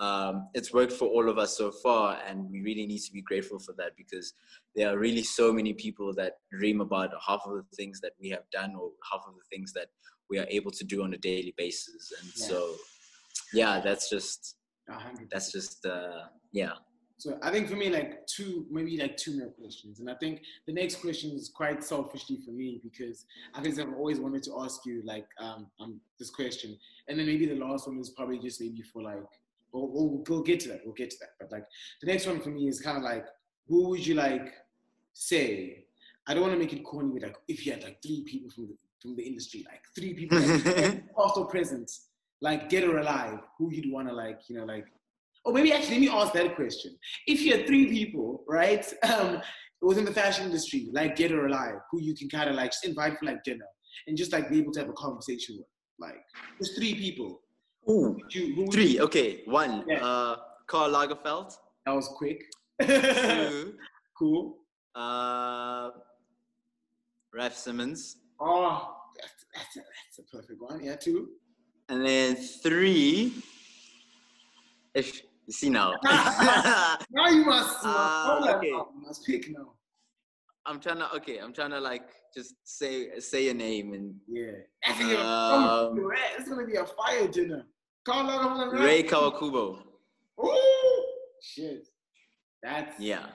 um, 0.00 0.48
it's 0.54 0.72
worked 0.72 0.92
for 0.92 1.06
all 1.08 1.28
of 1.28 1.38
us 1.38 1.56
so 1.56 1.70
far, 1.70 2.18
and 2.26 2.50
we 2.50 2.62
really 2.62 2.86
need 2.86 3.00
to 3.00 3.12
be 3.12 3.20
grateful 3.20 3.58
for 3.58 3.74
that 3.76 3.92
because 3.96 4.32
there 4.74 4.88
are 4.92 4.98
really 4.98 5.22
so 5.22 5.52
many 5.52 5.74
people 5.74 6.14
that 6.14 6.38
dream 6.50 6.80
about 6.80 7.10
half 7.26 7.42
of 7.44 7.52
the 7.56 7.76
things 7.76 8.00
that 8.00 8.12
we 8.20 8.30
have 8.30 8.48
done 8.50 8.74
or 8.74 8.90
half 9.12 9.20
of 9.28 9.34
the 9.34 9.44
things 9.54 9.72
that 9.74 9.88
we 10.30 10.38
are 10.38 10.46
able 10.48 10.70
to 10.70 10.84
do 10.84 11.02
on 11.02 11.12
a 11.12 11.18
daily 11.18 11.54
basis, 11.58 12.12
and 12.20 12.32
Yeah. 12.34 12.46
so 12.46 12.74
yeah, 13.52 13.80
that's 13.80 14.08
just 14.08 14.56
a 14.88 14.94
hundred 14.94 15.28
that's 15.30 15.52
just 15.52 15.84
uh, 15.84 16.24
yeah. 16.52 16.72
So 17.18 17.38
I 17.42 17.50
think 17.50 17.68
for 17.68 17.76
me, 17.76 17.90
like 17.90 18.26
two, 18.26 18.66
maybe 18.70 18.96
like 18.96 19.18
two 19.18 19.38
more 19.38 19.50
questions. 19.50 20.00
And 20.00 20.08
I 20.08 20.14
think 20.14 20.40
the 20.66 20.72
next 20.72 21.02
question 21.02 21.32
is 21.32 21.50
quite 21.54 21.84
selfishly 21.84 22.38
for 22.46 22.52
me 22.52 22.80
because 22.82 23.26
I 23.54 23.60
think 23.60 23.78
I've 23.78 23.92
always 23.92 24.18
wanted 24.18 24.42
to 24.44 24.58
ask 24.60 24.86
you 24.86 25.02
like 25.04 25.26
um, 25.38 25.66
um 25.80 26.00
this 26.18 26.30
question. 26.30 26.78
And 27.08 27.18
then 27.18 27.26
maybe 27.26 27.44
the 27.44 27.56
last 27.56 27.86
one 27.86 27.98
is 27.98 28.08
probably 28.08 28.38
just 28.38 28.58
maybe 28.58 28.80
for 28.80 29.02
like, 29.02 29.28
we'll, 29.72 29.88
we'll, 29.88 30.24
we'll 30.28 30.42
get 30.42 30.60
to 30.60 30.68
that. 30.68 30.80
We'll 30.84 30.94
get 30.94 31.10
to 31.10 31.16
that. 31.20 31.30
But 31.38 31.52
like 31.52 31.64
the 32.00 32.06
next 32.06 32.26
one 32.26 32.40
for 32.40 32.50
me 32.50 32.68
is 32.68 32.80
kind 32.80 32.96
of 32.96 33.02
like, 33.02 33.26
who 33.68 33.88
would 33.90 34.06
you 34.06 34.14
like 34.14 34.52
say? 35.12 35.84
I 36.26 36.34
don't 36.34 36.42
want 36.42 36.54
to 36.54 36.58
make 36.58 36.72
it 36.72 36.84
corny 36.84 37.10
but 37.12 37.22
like 37.22 37.36
if 37.48 37.66
you 37.66 37.72
had 37.72 37.82
like 37.82 38.00
three 38.02 38.22
people 38.24 38.50
from 38.50 38.68
the 38.68 38.76
from 39.00 39.16
the 39.16 39.22
industry, 39.22 39.64
like 39.66 39.80
three 39.96 40.14
people, 40.14 40.38
like, 40.38 41.14
past 41.16 41.36
or 41.36 41.46
present, 41.46 41.90
like 42.42 42.68
dead 42.68 42.84
or 42.84 42.98
alive, 42.98 43.38
who 43.58 43.72
you'd 43.72 43.90
want 43.90 44.08
to 44.08 44.14
like, 44.14 44.40
you 44.48 44.56
know, 44.56 44.64
like 44.64 44.86
or 45.44 45.52
maybe 45.52 45.72
actually, 45.72 45.94
let 45.94 46.00
me 46.00 46.08
ask 46.10 46.32
that 46.34 46.54
question. 46.54 46.96
If 47.26 47.40
you 47.40 47.56
had 47.56 47.66
three 47.66 47.86
people, 47.86 48.44
right, 48.46 48.84
um, 49.02 49.40
within 49.80 50.04
the 50.04 50.12
fashion 50.12 50.46
industry, 50.46 50.88
like 50.92 51.16
dead 51.16 51.32
or 51.32 51.46
alive, 51.46 51.76
who 51.90 52.00
you 52.00 52.14
can 52.14 52.28
kind 52.28 52.50
of 52.50 52.56
like 52.56 52.72
just 52.72 52.84
invite 52.84 53.18
for 53.18 53.26
like 53.26 53.42
dinner 53.42 53.64
and 54.06 54.16
just 54.16 54.32
like 54.32 54.50
be 54.50 54.58
able 54.58 54.72
to 54.72 54.80
have 54.80 54.88
a 54.88 54.94
conversation 54.94 55.56
with, 55.58 55.66
like 55.98 56.20
just 56.58 56.76
three 56.76 56.94
people. 56.94 57.40
Ooh, 57.88 58.18
you, 58.30 58.70
three. 58.70 58.86
You, 58.86 59.02
Okay, 59.02 59.42
one. 59.46 59.84
Yeah. 59.86 60.04
Uh, 60.04 60.36
Karl 60.66 60.90
Lagerfeld. 60.90 61.56
that 61.86 61.94
was 61.94 62.08
quick. 62.16 62.42
Two. 62.82 63.74
cool. 64.18 64.58
Uh, 64.94 65.90
Raf 67.34 67.54
Simons. 67.54 68.16
Oh, 68.40 68.96
that's, 69.20 69.44
that's, 69.54 69.76
a, 69.76 69.80
that's 69.80 70.18
a 70.18 70.36
perfect 70.36 70.60
one. 70.60 70.82
Yeah, 70.84 70.96
two. 70.96 71.28
And 71.88 72.04
then 72.04 72.36
three. 72.36 73.32
If 74.94 75.22
you 75.46 75.52
see 75.52 75.70
now. 75.70 75.94
Now 76.04 77.28
you 77.28 77.44
must. 77.44 77.78
Uh, 77.84 78.54
okay. 78.56 78.68
you 78.68 78.86
must 79.06 79.26
pick 79.26 79.50
now. 79.50 79.72
I'm 80.66 80.80
trying 80.80 80.98
to. 80.98 81.12
Okay, 81.16 81.38
I'm 81.38 81.52
trying 81.52 81.70
to 81.70 81.80
like 81.80 82.08
just 82.34 82.54
say 82.64 83.18
say 83.18 83.48
a 83.48 83.54
name 83.54 83.92
and 83.94 84.14
Yeah. 84.28 84.52
That's 84.86 84.98
gonna 84.98 85.18
Um, 85.18 86.12
it's 86.38 86.48
gonna 86.48 86.66
be 86.66 86.76
a 86.76 86.84
fire 86.84 87.28
dinner. 87.28 87.66
Call 88.04 88.28
out 88.30 88.72
Rei 88.72 89.02
Kawakubo. 89.02 89.82
Ooh, 90.44 91.04
shit. 91.42 91.86
That's 92.62 92.98
Yeah, 93.00 93.26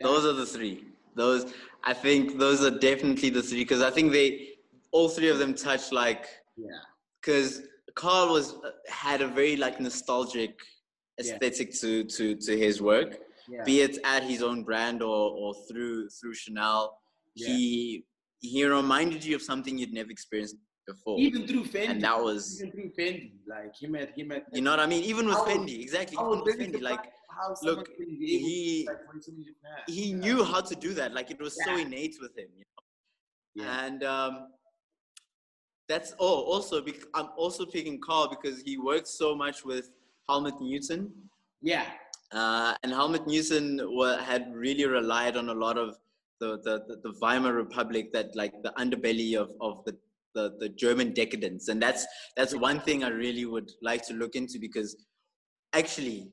those 0.00 0.24
are 0.24 0.32
the 0.32 0.46
three. 0.46 0.84
Those 1.14 1.52
I 1.84 1.94
think 1.94 2.38
those 2.38 2.64
are 2.64 2.70
definitely 2.70 3.30
the 3.30 3.42
three 3.42 3.60
because 3.62 3.82
I 3.82 3.90
think 3.90 4.12
they 4.12 4.54
all 4.90 5.08
three 5.08 5.28
of 5.28 5.38
them 5.38 5.54
touch 5.54 5.92
like 5.92 6.26
yeah. 6.56 6.66
because 7.20 7.62
Karl 7.94 8.32
was 8.32 8.56
had 8.88 9.22
a 9.22 9.28
very 9.28 9.56
like 9.56 9.80
nostalgic 9.80 10.58
Yeah. 11.18 11.34
aesthetic 11.34 11.72
to 11.80 12.04
to 12.04 12.34
to 12.36 12.58
his 12.58 12.82
work. 12.82 13.20
Yeah. 13.50 13.64
be 13.64 13.80
it 13.80 13.98
at 14.04 14.22
his 14.22 14.42
own 14.42 14.62
brand 14.64 15.02
or, 15.02 15.30
or 15.40 15.54
through 15.68 16.08
through 16.10 16.34
Chanel, 16.34 16.96
Yeah. 17.34 17.48
he 17.48 18.04
he 18.40 18.64
reminded 18.64 19.24
you 19.24 19.34
of 19.36 19.42
something 19.42 19.76
you'd 19.78 19.92
never 19.92 20.10
experienced 20.10 20.56
before, 20.86 21.18
Even 21.20 21.46
through 21.46 21.64
Fendi. 21.64 21.88
and 21.90 22.00
that 22.02 22.18
was 22.28 22.42
even 22.62 22.70
through 22.72 22.90
Fendi. 22.98 23.32
Like 23.46 23.72
him 23.80 23.94
at 23.96 24.16
him 24.18 24.32
at 24.32 24.44
you 24.52 24.62
know 24.62 24.70
what 24.70 24.80
I 24.80 24.86
mean. 24.86 25.02
Even 25.04 25.26
with 25.26 25.36
was- 25.36 25.48
Fendi, 25.48 25.80
exactly. 25.80 26.16
Even 26.20 26.40
with 26.44 26.56
Fendi, 26.58 26.80
like 26.80 27.04
how 27.38 27.54
look, 27.62 27.86
can 27.86 27.96
be 28.18 28.34
able 28.36 28.44
to, 28.44 28.48
he 28.48 28.86
like, 28.88 28.98
wear 29.08 29.20
so 29.20 29.32
many 29.32 29.44
different 29.44 29.74
hats. 29.76 29.92
he 29.98 30.04
Yeah. 30.10 30.16
knew 30.16 30.44
how 30.44 30.60
to 30.60 30.74
do 30.74 30.94
that. 30.94 31.12
Like 31.18 31.30
it 31.30 31.40
was 31.40 31.54
so 31.64 31.76
innate 31.76 32.16
with 32.20 32.36
him, 32.36 32.48
you 32.56 32.64
know. 32.70 33.64
Yeah. 33.64 33.84
And 33.86 34.02
um, 34.04 34.34
that's 35.88 36.14
oh, 36.18 36.42
also 36.52 36.80
bec- 36.80 37.06
I'm 37.14 37.28
also 37.36 37.66
picking 37.66 38.00
Karl 38.00 38.28
because 38.28 38.60
he 38.62 38.78
worked 38.78 39.08
so 39.08 39.34
much 39.34 39.64
with 39.64 39.90
Helmut 40.28 40.60
Newton. 40.60 41.12
Yeah. 41.62 41.86
Uh, 42.32 42.74
and 42.82 42.92
Helmut 42.92 43.26
Newton 43.26 43.80
wa- 43.82 44.18
had 44.18 44.52
really 44.54 44.86
relied 44.86 45.36
on 45.36 45.48
a 45.48 45.54
lot 45.54 45.76
of 45.76 45.96
the, 46.38 46.58
the, 46.62 46.96
the, 47.02 47.12
Weimar 47.20 47.52
Republic, 47.52 48.12
that 48.12 48.34
like 48.34 48.52
the 48.62 48.72
underbelly 48.78 49.34
of, 49.36 49.52
of 49.60 49.84
the, 49.84 49.96
the, 50.34 50.56
the 50.58 50.68
German 50.68 51.12
decadence. 51.12 51.68
And 51.68 51.82
that's, 51.82 52.06
that's 52.36 52.54
one 52.54 52.80
thing 52.80 53.02
I 53.04 53.08
really 53.08 53.44
would 53.46 53.70
like 53.82 54.06
to 54.06 54.14
look 54.14 54.36
into 54.36 54.58
because 54.58 54.96
actually, 55.72 56.30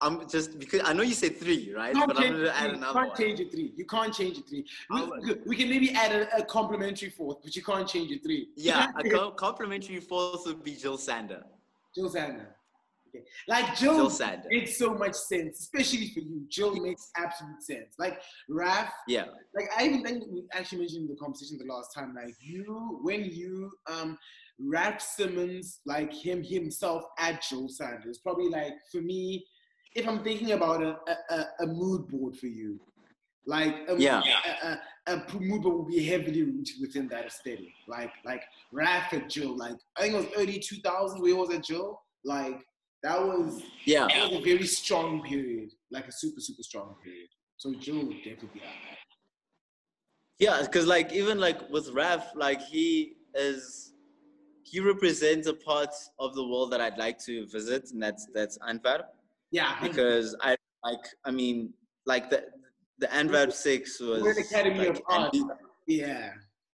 I'm 0.00 0.28
just 0.28 0.58
because 0.58 0.82
I 0.84 0.92
know 0.92 1.02
you 1.02 1.14
said 1.14 1.38
three, 1.38 1.72
right? 1.74 1.94
But 1.94 2.10
I'm 2.10 2.16
change 2.16 2.30
going 2.32 2.42
it 2.42 2.44
to 2.44 2.56
add 2.56 2.70
another 2.70 3.00
You 3.00 3.06
can't 3.06 3.16
change 3.16 3.40
it 3.40 3.50
three. 3.50 3.72
You 3.74 3.86
can't 3.86 4.12
change 4.14 4.38
it 4.38 4.48
three. 4.48 4.66
We, 4.90 5.34
we- 5.46 5.56
can 5.56 5.70
maybe 5.70 5.92
add 5.92 6.12
a, 6.12 6.36
a 6.38 6.44
complimentary 6.44 7.08
fourth, 7.08 7.38
but 7.42 7.56
you 7.56 7.62
can't 7.62 7.88
change 7.88 8.10
it 8.10 8.22
three. 8.22 8.48
Yeah, 8.56 8.88
a 8.98 9.08
co- 9.08 9.30
complimentary 9.30 10.00
fourth 10.00 10.42
would 10.46 10.62
be 10.62 10.72
Jil 10.76 10.98
Sander. 10.98 11.42
Jil 11.94 12.10
Sander. 12.10 12.54
Okay. 13.14 13.24
Like 13.48 13.76
Jil 13.76 14.08
Jil 14.10 14.38
makes 14.50 14.76
so 14.76 14.94
much 14.94 15.14
sense, 15.14 15.60
especially 15.60 16.08
for 16.08 16.20
you. 16.20 16.42
Jil 16.48 16.74
makes 16.76 17.10
absolute 17.16 17.62
sense. 17.62 17.94
Like 17.98 18.20
Raf, 18.48 18.92
Yeah. 19.06 19.26
like 19.54 19.68
I 19.76 19.84
even 19.84 20.02
think 20.02 20.24
we 20.30 20.44
actually 20.52 20.78
mentioned 20.78 21.08
in 21.08 21.14
the 21.14 21.16
conversation 21.20 21.58
the 21.58 21.72
last 21.72 21.94
time, 21.94 22.14
like 22.14 22.34
you 22.40 22.98
when 23.02 23.24
you 23.24 23.70
um 23.90 24.18
Raf 24.58 25.00
Simons, 25.00 25.80
like 25.86 26.12
him 26.12 26.42
himself 26.42 27.04
at 27.18 27.42
Joe 27.42 27.66
Sanders, 27.68 28.18
probably 28.18 28.48
like 28.48 28.74
for 28.90 29.00
me, 29.00 29.44
if 29.94 30.08
I'm 30.08 30.22
thinking 30.24 30.52
about 30.52 30.82
a 30.82 30.96
a, 31.30 31.46
a, 31.60 31.66
mood 31.66 32.08
board 32.08 32.36
for 32.36 32.46
you, 32.46 32.80
like 33.46 33.74
a, 33.88 33.96
Yeah. 33.96 34.22
a, 34.62 34.66
a, 35.12 35.14
a 35.14 35.38
mood 35.40 35.62
board 35.62 35.74
will 35.76 35.84
be 35.84 36.04
heavily 36.04 36.42
rooted 36.42 36.76
within 36.80 37.08
that 37.08 37.26
aesthetic. 37.26 37.72
Like 37.86 38.12
like 38.24 38.42
Raf 38.72 39.12
at 39.12 39.28
Joe, 39.28 39.52
like 39.52 39.76
I 39.96 40.02
think 40.02 40.14
it 40.14 40.18
was 40.18 40.26
early 40.36 40.58
2000s 40.58 41.18
where 41.20 41.28
he 41.28 41.32
was 41.32 41.50
at 41.50 41.64
Joe, 41.64 42.00
like 42.24 42.60
that 43.04 43.20
was 43.30 43.62
Yeah. 43.84 44.06
that 44.08 44.30
was 44.30 44.40
a 44.40 44.44
very 44.52 44.66
strong 44.66 45.22
period, 45.22 45.70
like 45.96 46.06
a 46.08 46.12
super 46.22 46.40
super 46.40 46.62
strong 46.70 46.96
period. 47.04 47.28
So 47.56 47.66
Joe 47.84 48.00
would 48.08 48.18
definitely 48.28 48.50
be 48.54 48.60
out 48.60 48.78
there. 48.84 48.98
Yeah, 50.40 50.62
because 50.62 50.86
like 50.86 51.12
even 51.12 51.38
like 51.38 51.58
with 51.70 51.86
Raf, 51.90 52.32
like 52.34 52.60
he 52.60 53.14
is 53.34 53.92
he 54.70 54.80
represents 54.80 55.46
a 55.46 55.54
part 55.54 55.90
of 56.18 56.34
the 56.34 56.42
world 56.50 56.72
that 56.72 56.80
I'd 56.80 56.98
like 56.98 57.18
to 57.26 57.46
visit, 57.46 57.90
and 57.92 58.02
that's 58.02 58.26
that's 58.34 58.58
Antwerp. 58.66 59.06
Yeah, 59.52 59.78
Because 59.80 60.34
I 60.40 60.56
like 60.82 61.04
I 61.24 61.30
mean 61.30 61.72
like 62.06 62.30
the 62.30 62.40
the 62.98 63.12
Antwerp 63.14 63.52
six 63.52 64.00
was 64.00 64.22
We're 64.22 64.32
an 64.32 64.38
Academy 64.38 64.78
like, 64.78 64.88
of 64.88 65.02
Art. 65.08 65.34
he- 65.34 65.44
yeah, 65.86 66.32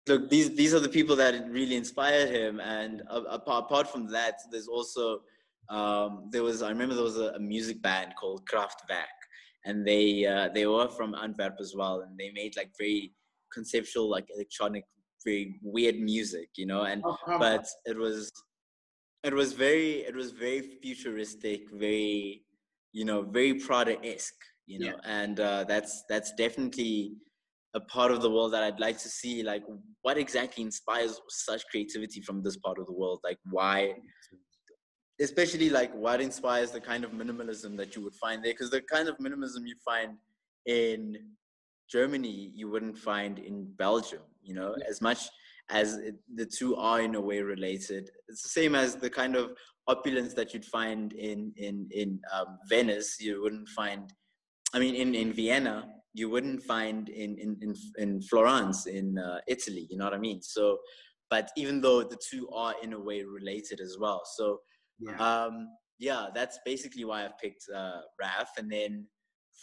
look 0.07 0.29
these 0.29 0.47
these 0.55 0.73
are 0.75 0.79
the 0.87 0.89
people 0.89 1.15
that 1.15 1.33
really 1.49 1.75
inspired 1.75 2.29
him 2.29 2.59
and 2.59 3.01
apart, 3.09 3.63
apart 3.65 3.87
from 3.91 4.07
that 4.11 4.35
there's 4.51 4.67
also 4.67 5.21
um, 5.69 6.29
there 6.31 6.43
was 6.43 6.61
i 6.61 6.69
remember 6.69 6.95
there 6.95 7.03
was 7.03 7.17
a, 7.17 7.33
a 7.35 7.39
music 7.39 7.81
band 7.81 8.13
called 8.19 8.41
kraftwerk 8.51 9.17
and 9.65 9.85
they 9.85 10.25
uh, 10.25 10.49
they 10.53 10.65
were 10.65 10.89
from 10.89 11.15
antwerp 11.15 11.55
as 11.59 11.73
well 11.75 12.01
and 12.01 12.17
they 12.17 12.31
made 12.31 12.55
like 12.55 12.71
very 12.77 13.13
conceptual 13.53 14.09
like 14.09 14.27
electronic 14.35 14.83
very 15.25 15.59
weird 15.61 15.99
music 15.99 16.49
you 16.55 16.65
know 16.65 16.83
and 16.83 17.01
Oh, 17.05 17.17
but 17.39 17.65
it 17.85 17.97
was 17.97 18.31
it 19.23 19.33
was 19.33 19.53
very 19.53 20.01
it 20.01 20.15
was 20.15 20.31
very 20.31 20.61
futuristic 20.81 21.61
very 21.73 22.43
you 22.93 23.03
know 23.03 23.23
very 23.23 23.55
prada-esque 23.55 24.43
you 24.67 24.79
know 24.79 24.95
and 25.05 25.39
uh, 25.39 25.63
that's 25.67 26.03
that's 26.09 26.33
definitely 26.33 27.13
a 27.73 27.79
part 27.81 28.11
of 28.11 28.21
the 28.21 28.29
world 28.29 28.53
that 28.53 28.63
i'd 28.63 28.79
like 28.79 28.97
to 28.97 29.09
see 29.09 29.43
like 29.43 29.63
what 30.07 30.17
exactly 30.17 30.63
inspires 30.63 31.19
such 31.27 31.63
creativity 31.69 32.21
from 32.21 32.41
this 32.41 32.55
part 32.55 32.79
of 32.79 32.85
the 32.85 32.93
world? 32.93 33.19
Like 33.25 33.39
why 33.51 33.93
especially 35.19 35.69
like 35.69 35.93
what 35.93 36.21
inspires 36.21 36.71
the 36.71 36.79
kind 36.79 37.03
of 37.03 37.11
minimalism 37.11 37.75
that 37.77 37.95
you 37.95 38.03
would 38.03 38.15
find 38.15 38.43
there? 38.43 38.53
Because 38.53 38.69
the 38.69 38.81
kind 38.81 39.07
of 39.09 39.17
minimalism 39.17 39.65
you 39.65 39.75
find 39.83 40.17
in 40.67 41.17
germany 41.89 42.51
you 42.53 42.69
wouldn't 42.69 42.97
find 42.97 43.39
in 43.39 43.65
belgium 43.77 44.21
you 44.43 44.53
know? 44.53 44.75
As 44.87 45.01
much 45.01 45.27
as 45.69 45.95
it, 45.95 46.15
the 46.35 46.45
two 46.45 46.75
are 46.75 47.01
in 47.01 47.15
a 47.15 47.21
way 47.21 47.41
related 47.41 48.09
it's 48.27 48.43
the 48.43 48.49
same 48.49 48.75
as 48.75 48.95
the 48.95 49.09
kind 49.09 49.35
of 49.35 49.51
opulence 49.87 50.33
that 50.33 50.53
you'd 50.53 50.65
find 50.65 51.13
in 51.13 51.51
in 51.57 51.87
in 51.91 52.19
um, 52.33 52.59
venice 52.69 53.17
you 53.19 53.41
wouldn't 53.41 53.67
find 53.69 54.13
i 54.73 54.79
mean 54.79 54.95
in 54.95 55.15
in 55.15 55.33
vienna 55.33 55.87
you 56.13 56.29
wouldn't 56.29 56.61
find 56.63 57.09
in 57.09 57.37
in 57.37 57.57
in, 57.61 57.75
in 57.97 58.21
florence 58.21 58.85
in 58.85 59.17
uh, 59.17 59.39
italy 59.47 59.87
you 59.89 59.97
know 59.97 60.05
what 60.05 60.13
i 60.13 60.17
mean? 60.17 60.41
So 60.41 60.77
but 61.29 61.51
even 61.57 61.81
though 61.81 62.03
the 62.03 62.19
two 62.29 62.49
are 62.51 62.75
in 62.81 62.93
a 62.93 62.99
way 62.99 63.23
related 63.23 63.81
as 63.81 63.97
well 63.99 64.21
so 64.25 64.59
yeah. 64.99 65.45
um, 65.45 65.69
yeah, 65.99 66.27
that's 66.33 66.59
basically 66.65 67.05
why 67.05 67.25
I've 67.25 67.37
picked 67.39 67.63
uh, 67.73 68.01
Raf. 68.19 68.49
And 68.57 68.71
then 68.71 69.05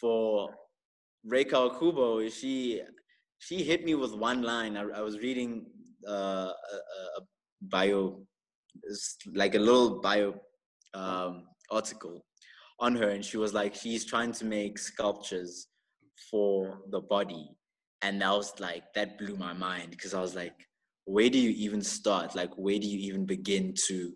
for 0.00 0.50
Rei 1.24 1.44
Kawakubo, 1.44 2.32
she 2.32 2.82
she 3.38 3.62
hit 3.62 3.84
me 3.84 3.94
with 3.94 4.14
one 4.14 4.42
line. 4.42 4.76
I, 4.76 4.82
I 4.82 5.00
was 5.00 5.18
reading 5.18 5.66
uh, 6.08 6.12
a, 6.12 7.18
a 7.18 7.20
bio, 7.62 8.20
like 9.34 9.54
a 9.54 9.58
little 9.58 10.00
bio 10.00 10.34
um, 10.94 11.44
article 11.70 12.24
on 12.80 12.94
her, 12.96 13.10
and 13.10 13.24
she 13.24 13.36
was 13.36 13.54
like, 13.54 13.74
she's 13.74 14.04
trying 14.04 14.32
to 14.32 14.44
make 14.44 14.78
sculptures 14.78 15.68
for 16.30 16.80
the 16.90 17.00
body, 17.00 17.48
and 18.02 18.20
that 18.22 18.30
was 18.30 18.52
like 18.58 18.82
that 18.94 19.18
blew 19.18 19.36
my 19.36 19.52
mind 19.52 19.90
because 19.90 20.14
I 20.14 20.20
was 20.20 20.34
like, 20.34 20.54
where 21.04 21.28
do 21.28 21.38
you 21.38 21.50
even 21.50 21.82
start? 21.82 22.34
Like, 22.34 22.52
where 22.56 22.78
do 22.78 22.86
you 22.86 22.98
even 22.98 23.26
begin 23.26 23.74
to 23.88 24.12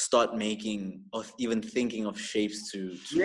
start 0.00 0.36
making 0.36 1.02
or 1.12 1.22
even 1.38 1.60
thinking 1.60 2.06
of 2.06 2.18
shapes 2.18 2.70
to, 2.72 2.90
to 2.90 3.16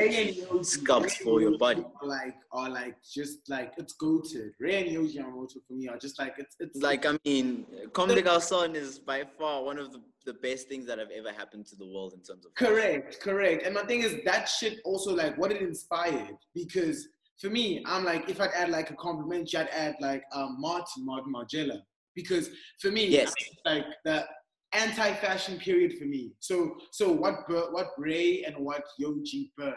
sculpt 0.59 1.11
for 1.23 1.41
your 1.41 1.57
body. 1.57 1.84
like 2.03 2.36
are 2.51 2.69
like 2.69 2.95
just 3.03 3.49
like 3.49 3.73
it's 3.78 3.95
goated. 4.01 4.49
Rei 4.59 4.82
and 4.82 4.89
Yohji 4.95 5.17
Yamamoto 5.17 5.57
for 5.67 5.73
me 5.73 5.88
are 5.88 5.97
just 5.97 6.19
like 6.19 6.36
it's 6.38 6.55
it's 6.59 6.82
like 6.82 7.05
I 7.05 7.17
mean 7.26 7.65
Comme 7.93 8.09
des 8.09 8.21
Garçons 8.21 8.76
is 8.76 8.99
by 8.99 9.23
far 9.38 9.63
one 9.63 9.80
of 9.80 9.91
the, 9.93 10.01
the 10.26 10.34
best 10.34 10.67
things 10.67 10.86
that 10.88 10.99
have 10.99 11.11
ever 11.15 11.32
happened 11.32 11.65
to 11.67 11.76
the 11.78 11.86
world 11.86 12.13
in 12.13 12.21
terms 12.21 12.45
of 12.45 12.53
correct, 12.55 13.15
fashion. 13.15 13.21
correct. 13.21 13.65
And 13.65 13.73
my 13.73 13.84
thing 13.84 14.01
is 14.01 14.17
that 14.26 14.49
shit 14.49 14.80
also 14.84 15.15
like 15.15 15.38
what 15.38 15.51
it 15.51 15.61
inspired 15.61 16.36
because 16.53 17.07
for 17.39 17.49
me, 17.49 17.84
I'm 17.86 18.03
like 18.03 18.30
if 18.30 18.41
I'd 18.41 18.51
add 18.55 18.69
like 18.69 18.89
a 18.89 18.95
compliment, 18.95 19.53
I'd 19.55 19.69
add 19.69 19.95
like 20.01 20.23
um, 20.34 20.57
Martin 20.59 21.05
Martin 21.05 21.34
Margiela 21.34 21.80
because 22.15 22.49
for 22.82 22.91
me, 22.91 23.07
yes. 23.07 23.34
like 23.65 23.86
that 24.05 24.28
anti-fashion 24.76 25.57
period 25.59 25.97
for 25.97 26.05
me. 26.05 26.34
So 26.39 26.78
so 26.91 27.11
what 27.11 27.49
what 27.49 27.88
Rei 27.97 28.43
and 28.43 28.55
what 28.57 28.84
Yohji 29.01 29.51
birthed 29.59 29.76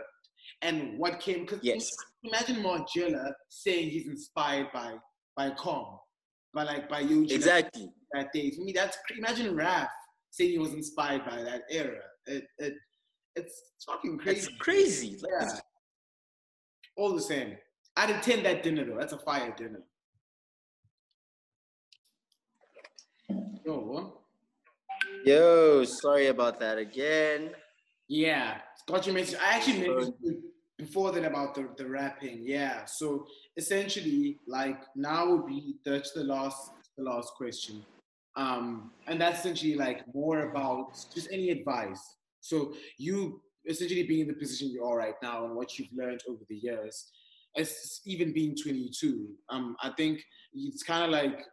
and 0.62 0.98
what 0.98 1.20
came 1.20 1.40
because 1.40 1.60
yes. 1.62 1.90
imagine 2.24 2.56
Margiela 2.56 3.32
saying 3.48 3.90
he's 3.90 4.08
inspired 4.08 4.68
by 4.72 4.94
by 5.36 5.50
Com, 5.50 5.98
by 6.54 6.64
like 6.64 6.88
by 6.88 7.02
Yohji 7.02 7.32
exactly 7.32 7.88
that, 8.12 8.32
day. 8.32 8.50
For 8.50 8.62
me, 8.62 8.72
that's 8.72 8.98
imagine 9.16 9.54
Raf 9.54 9.88
saying 10.30 10.50
he 10.50 10.58
was 10.58 10.72
inspired 10.72 11.24
by 11.24 11.42
that 11.42 11.62
era. 11.70 12.00
It, 12.26 12.44
it 12.58 12.74
it's 13.36 13.62
fucking 13.86 14.18
crazy. 14.18 14.38
It's 14.38 14.58
crazy. 14.58 15.20
Yeah. 15.30 15.48
All 16.96 17.14
the 17.14 17.22
same. 17.22 17.56
I'd 17.96 18.10
attend 18.10 18.44
that 18.46 18.62
dinner 18.62 18.84
though. 18.84 18.96
That's 18.98 19.12
a 19.12 19.18
fire 19.18 19.54
dinner. 19.56 19.82
Yo, 23.64 24.17
Yo, 25.24 25.84
sorry 25.84 26.26
about 26.28 26.60
that 26.60 26.78
again. 26.78 27.50
Yeah, 28.08 28.58
got 28.86 29.06
you 29.06 29.12
mentioned. 29.12 29.38
I 29.42 29.56
actually 29.56 29.88
mentioned 29.88 30.14
before 30.78 31.12
that 31.12 31.24
about 31.24 31.54
the, 31.54 31.68
the 31.76 31.86
rapping. 31.86 32.40
Yeah, 32.42 32.84
so 32.84 33.26
essentially, 33.56 34.38
like 34.46 34.80
now 34.96 35.30
would 35.30 35.46
be 35.46 35.76
that's 35.84 36.12
the 36.12 36.24
last 36.24 36.70
the 36.96 37.04
last 37.04 37.32
question, 37.36 37.84
um, 38.36 38.90
and 39.06 39.20
that's 39.20 39.40
essentially 39.40 39.74
like 39.74 40.02
more 40.14 40.50
about 40.50 40.92
just 41.14 41.28
any 41.30 41.50
advice. 41.50 42.16
So 42.40 42.74
you 42.98 43.42
essentially 43.68 44.04
being 44.04 44.20
in 44.20 44.28
the 44.28 44.34
position 44.34 44.70
you 44.70 44.84
are 44.84 44.96
right 44.96 45.16
now 45.22 45.44
and 45.44 45.54
what 45.54 45.78
you've 45.78 45.92
learned 45.94 46.20
over 46.28 46.40
the 46.48 46.56
years, 46.56 47.10
as 47.56 48.00
even 48.06 48.32
being 48.32 48.56
22, 48.56 49.28
um, 49.50 49.76
I 49.82 49.90
think 49.96 50.22
it's 50.54 50.82
kind 50.82 51.04
of 51.04 51.10
like 51.10 51.44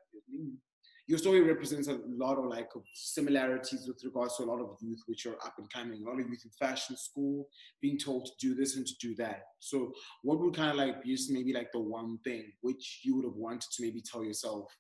your 1.08 1.20
story 1.20 1.42
represents 1.42 1.88
a 1.88 2.00
lot 2.08 2.38
of 2.38 2.46
like 2.46 2.70
similarities 2.94 3.88
with 3.88 4.04
regards 4.04 4.38
to 4.38 4.44
a 4.44 4.46
lot 4.46 4.60
of 4.60 4.76
youth 4.82 5.02
which 5.06 5.26
are 5.26 5.36
up 5.46 5.54
and 5.58 5.72
coming 5.72 6.02
a 6.02 6.10
lot 6.10 6.20
of 6.20 6.28
youth 6.28 6.42
in 6.44 6.52
fashion 6.52 6.98
school 6.98 7.48
being 7.82 7.98
told 7.98 8.26
to 8.26 8.32
do 8.40 8.56
this 8.56 8.76
and 8.76 8.88
to 8.88 8.94
do 9.00 9.16
that. 9.16 9.44
So 9.60 9.92
what 10.24 10.40
would 10.40 10.56
kind 10.56 10.72
of 10.72 10.78
like 10.78 11.04
be 11.04 11.16
just 11.16 11.32
maybe 11.32 11.54
like 11.54 11.72
the 11.72 11.80
one 11.80 12.18
thing 12.24 12.52
which 12.62 13.02
you 13.04 13.16
would 13.16 13.26
have 13.26 13.36
wanted 13.36 13.70
to 13.72 13.84
maybe 13.84 14.02
tell 14.02 14.24
yourself? 14.24 14.76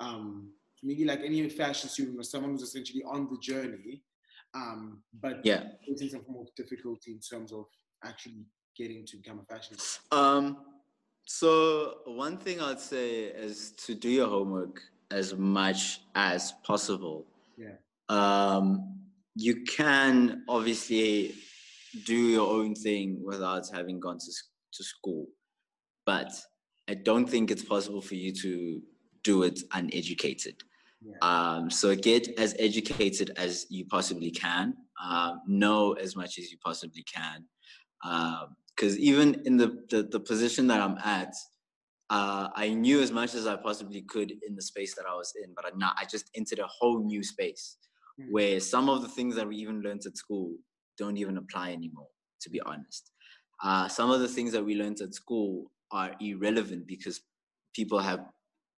Um 0.00 0.52
maybe 0.82 1.04
like 1.04 1.20
any 1.24 1.48
fashion 1.48 1.88
student 1.88 2.18
or 2.18 2.22
someone 2.22 2.52
who's 2.52 2.62
essentially 2.62 3.02
on 3.04 3.28
the 3.30 3.38
journey 3.38 4.02
um 4.54 5.02
but 5.20 5.40
yeah. 5.44 5.62
facing 5.86 6.08
some 6.08 6.24
form 6.24 6.46
of 6.46 6.54
difficulty 6.56 7.12
in 7.12 7.20
terms 7.20 7.52
of 7.52 7.64
actually 8.04 8.46
getting 8.76 9.04
to 9.04 9.16
become 9.16 9.40
a 9.40 9.54
fashion 9.54 9.76
um 10.12 10.58
so 11.26 11.98
one 12.06 12.38
thing 12.38 12.60
i'd 12.60 12.80
say 12.80 13.24
is 13.24 13.72
to 13.72 13.94
do 13.94 14.08
your 14.08 14.28
homework 14.28 14.80
as 15.10 15.34
much 15.34 16.00
as 16.14 16.52
possible. 16.64 17.26
Yeah. 17.56 17.76
Um, 18.08 18.98
you 19.34 19.62
can 19.64 20.44
obviously 20.48 21.34
do 22.04 22.16
your 22.16 22.50
own 22.50 22.74
thing 22.74 23.20
without 23.24 23.68
having 23.72 24.00
gone 24.00 24.18
to, 24.18 24.32
to 24.72 24.84
school, 24.84 25.26
but 26.04 26.32
I 26.88 26.94
don't 26.94 27.28
think 27.28 27.50
it's 27.50 27.62
possible 27.62 28.00
for 28.00 28.14
you 28.14 28.32
to 28.32 28.82
do 29.22 29.42
it 29.42 29.60
uneducated. 29.72 30.56
Yeah. 31.00 31.16
Um, 31.22 31.70
so 31.70 31.94
get 31.94 32.28
as 32.38 32.56
educated 32.58 33.30
as 33.36 33.66
you 33.70 33.84
possibly 33.86 34.30
can. 34.30 34.74
Um, 35.02 35.42
know 35.46 35.92
as 35.92 36.16
much 36.16 36.38
as 36.38 36.50
you 36.50 36.58
possibly 36.64 37.04
can. 37.04 37.44
Because 38.74 38.94
um, 38.94 38.98
even 38.98 39.42
in 39.44 39.56
the, 39.56 39.84
the, 39.90 40.02
the 40.02 40.20
position 40.20 40.66
that 40.68 40.80
I'm 40.80 40.98
at, 41.04 41.34
uh, 42.10 42.48
I 42.54 42.70
knew 42.70 43.00
as 43.00 43.12
much 43.12 43.34
as 43.34 43.46
I 43.46 43.56
possibly 43.56 44.02
could 44.02 44.32
in 44.46 44.54
the 44.54 44.62
space 44.62 44.94
that 44.94 45.04
I 45.08 45.14
was 45.14 45.32
in, 45.42 45.52
but 45.54 45.66
I, 45.66 45.70
not, 45.76 45.96
I 45.98 46.04
just 46.04 46.30
entered 46.34 46.58
a 46.58 46.66
whole 46.66 47.04
new 47.04 47.22
space 47.22 47.76
mm-hmm. 48.18 48.32
where 48.32 48.60
some 48.60 48.88
of 48.88 49.02
the 49.02 49.08
things 49.08 49.34
that 49.36 49.46
we 49.46 49.56
even 49.56 49.82
learned 49.82 50.02
at 50.06 50.16
school 50.16 50.54
don't 50.96 51.18
even 51.18 51.36
apply 51.36 51.72
anymore, 51.72 52.08
to 52.40 52.50
be 52.50 52.60
honest. 52.62 53.10
Uh, 53.62 53.88
some 53.88 54.10
of 54.10 54.20
the 54.20 54.28
things 54.28 54.52
that 54.52 54.64
we 54.64 54.74
learned 54.74 55.00
at 55.00 55.14
school 55.14 55.70
are 55.92 56.12
irrelevant 56.20 56.86
because 56.86 57.20
people 57.74 57.98
have 57.98 58.20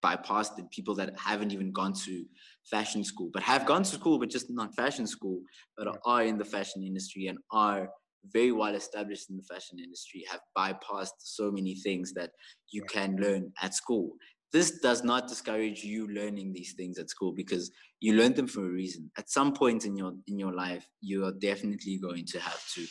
bypassed 0.04 0.58
it. 0.58 0.70
People 0.70 0.94
that 0.96 1.14
haven't 1.18 1.52
even 1.52 1.70
gone 1.72 1.92
to 1.92 2.24
fashion 2.68 3.04
school, 3.04 3.30
but 3.32 3.42
have 3.42 3.66
gone 3.66 3.82
to 3.82 3.90
school, 3.90 4.18
but 4.18 4.30
just 4.30 4.50
not 4.50 4.74
fashion 4.74 5.06
school, 5.06 5.40
but 5.76 5.86
are 6.04 6.24
in 6.24 6.38
the 6.38 6.44
fashion 6.44 6.82
industry 6.82 7.26
and 7.26 7.38
are 7.52 7.90
very 8.32 8.52
well 8.52 8.74
established 8.74 9.30
in 9.30 9.36
the 9.36 9.42
fashion 9.42 9.78
industry 9.78 10.24
have 10.30 10.40
bypassed 10.56 11.18
so 11.18 11.50
many 11.50 11.74
things 11.74 12.12
that 12.12 12.30
you 12.70 12.82
can 12.82 13.16
learn 13.16 13.52
at 13.62 13.74
school. 13.74 14.12
This 14.52 14.80
does 14.80 15.04
not 15.04 15.28
discourage 15.28 15.84
you 15.84 16.08
learning 16.08 16.52
these 16.52 16.72
things 16.72 16.98
at 16.98 17.08
school 17.08 17.32
because 17.32 17.70
you 18.00 18.14
learned 18.14 18.36
them 18.36 18.48
for 18.48 18.66
a 18.66 18.70
reason. 18.70 19.10
At 19.16 19.30
some 19.30 19.52
point 19.52 19.84
in 19.84 19.96
your 19.96 20.12
in 20.26 20.38
your 20.38 20.52
life 20.52 20.86
you 21.00 21.24
are 21.24 21.32
definitely 21.32 21.98
going 21.98 22.26
to 22.26 22.40
have 22.40 22.62
to 22.74 22.86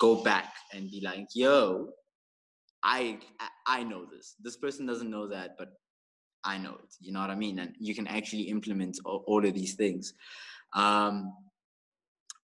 go 0.00 0.22
back 0.22 0.52
and 0.72 0.90
be 0.90 1.00
like 1.00 1.28
yo 1.34 1.90
i 2.82 3.18
i 3.66 3.82
know 3.82 4.04
this. 4.04 4.36
This 4.40 4.56
person 4.56 4.86
doesn't 4.86 5.10
know 5.10 5.28
that 5.28 5.56
but 5.58 5.68
i 6.44 6.56
know 6.58 6.72
it. 6.72 6.94
You 7.00 7.12
know 7.12 7.20
what 7.20 7.30
i 7.30 7.34
mean? 7.34 7.58
And 7.58 7.74
you 7.78 7.94
can 7.94 8.06
actually 8.06 8.42
implement 8.42 8.98
all, 9.04 9.22
all 9.26 9.44
of 9.44 9.54
these 9.54 9.74
things. 9.74 10.14
Um, 10.74 11.34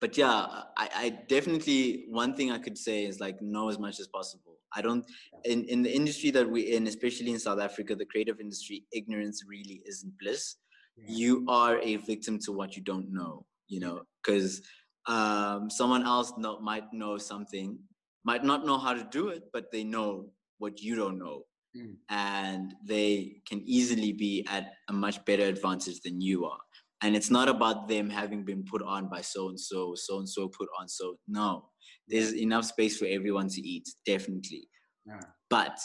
but 0.00 0.16
yeah, 0.16 0.46
I, 0.76 0.88
I 0.94 1.18
definitely 1.28 2.06
one 2.08 2.34
thing 2.34 2.52
I 2.52 2.58
could 2.58 2.78
say 2.78 3.04
is 3.04 3.20
like 3.20 3.40
know 3.42 3.68
as 3.68 3.78
much 3.78 3.98
as 3.98 4.06
possible. 4.06 4.58
I 4.74 4.82
don't 4.82 5.04
in, 5.44 5.64
in 5.64 5.82
the 5.82 5.94
industry 5.94 6.30
that 6.32 6.48
we're 6.48 6.74
in, 6.76 6.86
especially 6.86 7.30
in 7.30 7.38
South 7.38 7.60
Africa, 7.60 7.94
the 7.94 8.04
creative 8.04 8.40
industry, 8.40 8.84
ignorance 8.92 9.42
really 9.46 9.82
isn't 9.86 10.12
bliss. 10.20 10.56
Yeah. 10.96 11.04
You 11.08 11.46
are 11.48 11.78
a 11.80 11.96
victim 11.96 12.38
to 12.40 12.52
what 12.52 12.76
you 12.76 12.82
don't 12.82 13.12
know, 13.12 13.44
you 13.66 13.80
know, 13.80 14.02
because 14.22 14.62
um, 15.06 15.70
someone 15.70 16.04
else 16.04 16.32
might 16.60 16.92
know 16.92 17.18
something, 17.18 17.78
might 18.24 18.44
not 18.44 18.66
know 18.66 18.78
how 18.78 18.92
to 18.92 19.04
do 19.10 19.28
it, 19.28 19.44
but 19.52 19.72
they 19.72 19.84
know 19.84 20.30
what 20.58 20.80
you 20.80 20.94
don't 20.96 21.18
know. 21.18 21.44
Mm. 21.76 21.96
And 22.08 22.74
they 22.84 23.40
can 23.48 23.62
easily 23.64 24.12
be 24.12 24.46
at 24.48 24.72
a 24.88 24.92
much 24.92 25.24
better 25.24 25.44
advantage 25.44 26.00
than 26.00 26.20
you 26.20 26.46
are 26.46 26.58
and 27.02 27.14
it's 27.14 27.30
not 27.30 27.48
about 27.48 27.88
them 27.88 28.10
having 28.10 28.44
been 28.44 28.64
put 28.64 28.82
on 28.82 29.08
by 29.08 29.20
so 29.20 29.48
and 29.48 29.60
so 29.60 29.94
so 29.94 30.18
and 30.18 30.28
so 30.28 30.48
put 30.48 30.68
on 30.78 30.88
so 30.88 31.16
no. 31.26 31.64
There's 32.08 32.34
enough 32.34 32.64
space 32.64 32.98
for 32.98 33.06
everyone 33.06 33.48
to 33.48 33.60
eat 33.60 33.88
definitely. 34.06 34.68
Yeah. 35.06 35.20
but 35.48 35.78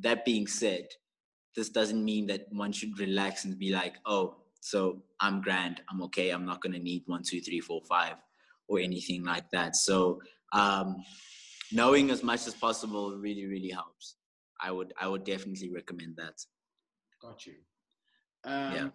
that 0.00 0.24
being 0.24 0.46
said 0.46 0.86
this 1.56 1.68
doesn't 1.68 2.04
mean 2.04 2.28
that 2.28 2.42
one 2.50 2.70
should 2.70 2.96
relax 3.00 3.44
and 3.44 3.58
be 3.58 3.72
like 3.72 3.96
oh 4.06 4.36
so 4.60 5.02
i'm 5.20 5.40
grand. 5.40 5.82
I'm 5.90 6.02
okay. 6.02 6.30
I'm 6.30 6.44
not 6.44 6.60
going 6.60 6.72
to 6.74 6.78
need 6.78 7.02
one 7.06 7.22
two 7.22 7.40
three 7.40 7.60
four 7.60 7.80
five 7.88 8.16
or 8.68 8.78
anything 8.80 9.24
like 9.24 9.48
that. 9.52 9.76
So 9.76 10.20
um, 10.52 10.96
knowing 11.72 12.10
as 12.10 12.22
much 12.22 12.46
as 12.46 12.54
possible 12.54 13.16
really 13.16 13.46
really 13.46 13.70
helps. 13.70 14.16
I 14.60 14.72
would 14.72 14.92
i 15.00 15.06
would 15.06 15.24
definitely 15.24 15.70
recommend 15.70 16.16
that. 16.16 16.34
Got 17.22 17.46
you. 17.46 17.54
Um, 18.44 18.74
yeah 18.74 18.88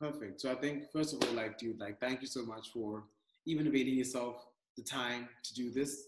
Perfect. 0.00 0.40
So 0.40 0.52
I 0.52 0.54
think 0.54 0.84
first 0.92 1.14
of 1.14 1.28
all, 1.28 1.34
like, 1.34 1.58
dude, 1.58 1.80
like, 1.80 1.98
thank 2.00 2.20
you 2.20 2.28
so 2.28 2.44
much 2.44 2.70
for 2.72 3.04
even 3.46 3.66
availing 3.66 3.94
yourself 3.94 4.46
the 4.76 4.82
time 4.82 5.28
to 5.42 5.54
do 5.54 5.72
this. 5.72 6.06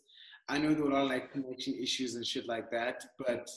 I 0.48 0.58
know 0.58 0.74
there 0.74 0.84
were 0.84 0.90
a 0.90 0.94
lot 0.94 1.08
like 1.08 1.32
connection 1.32 1.74
issues 1.80 2.14
and 2.14 2.26
shit 2.26 2.46
like 2.46 2.70
that, 2.70 3.02
but 3.18 3.48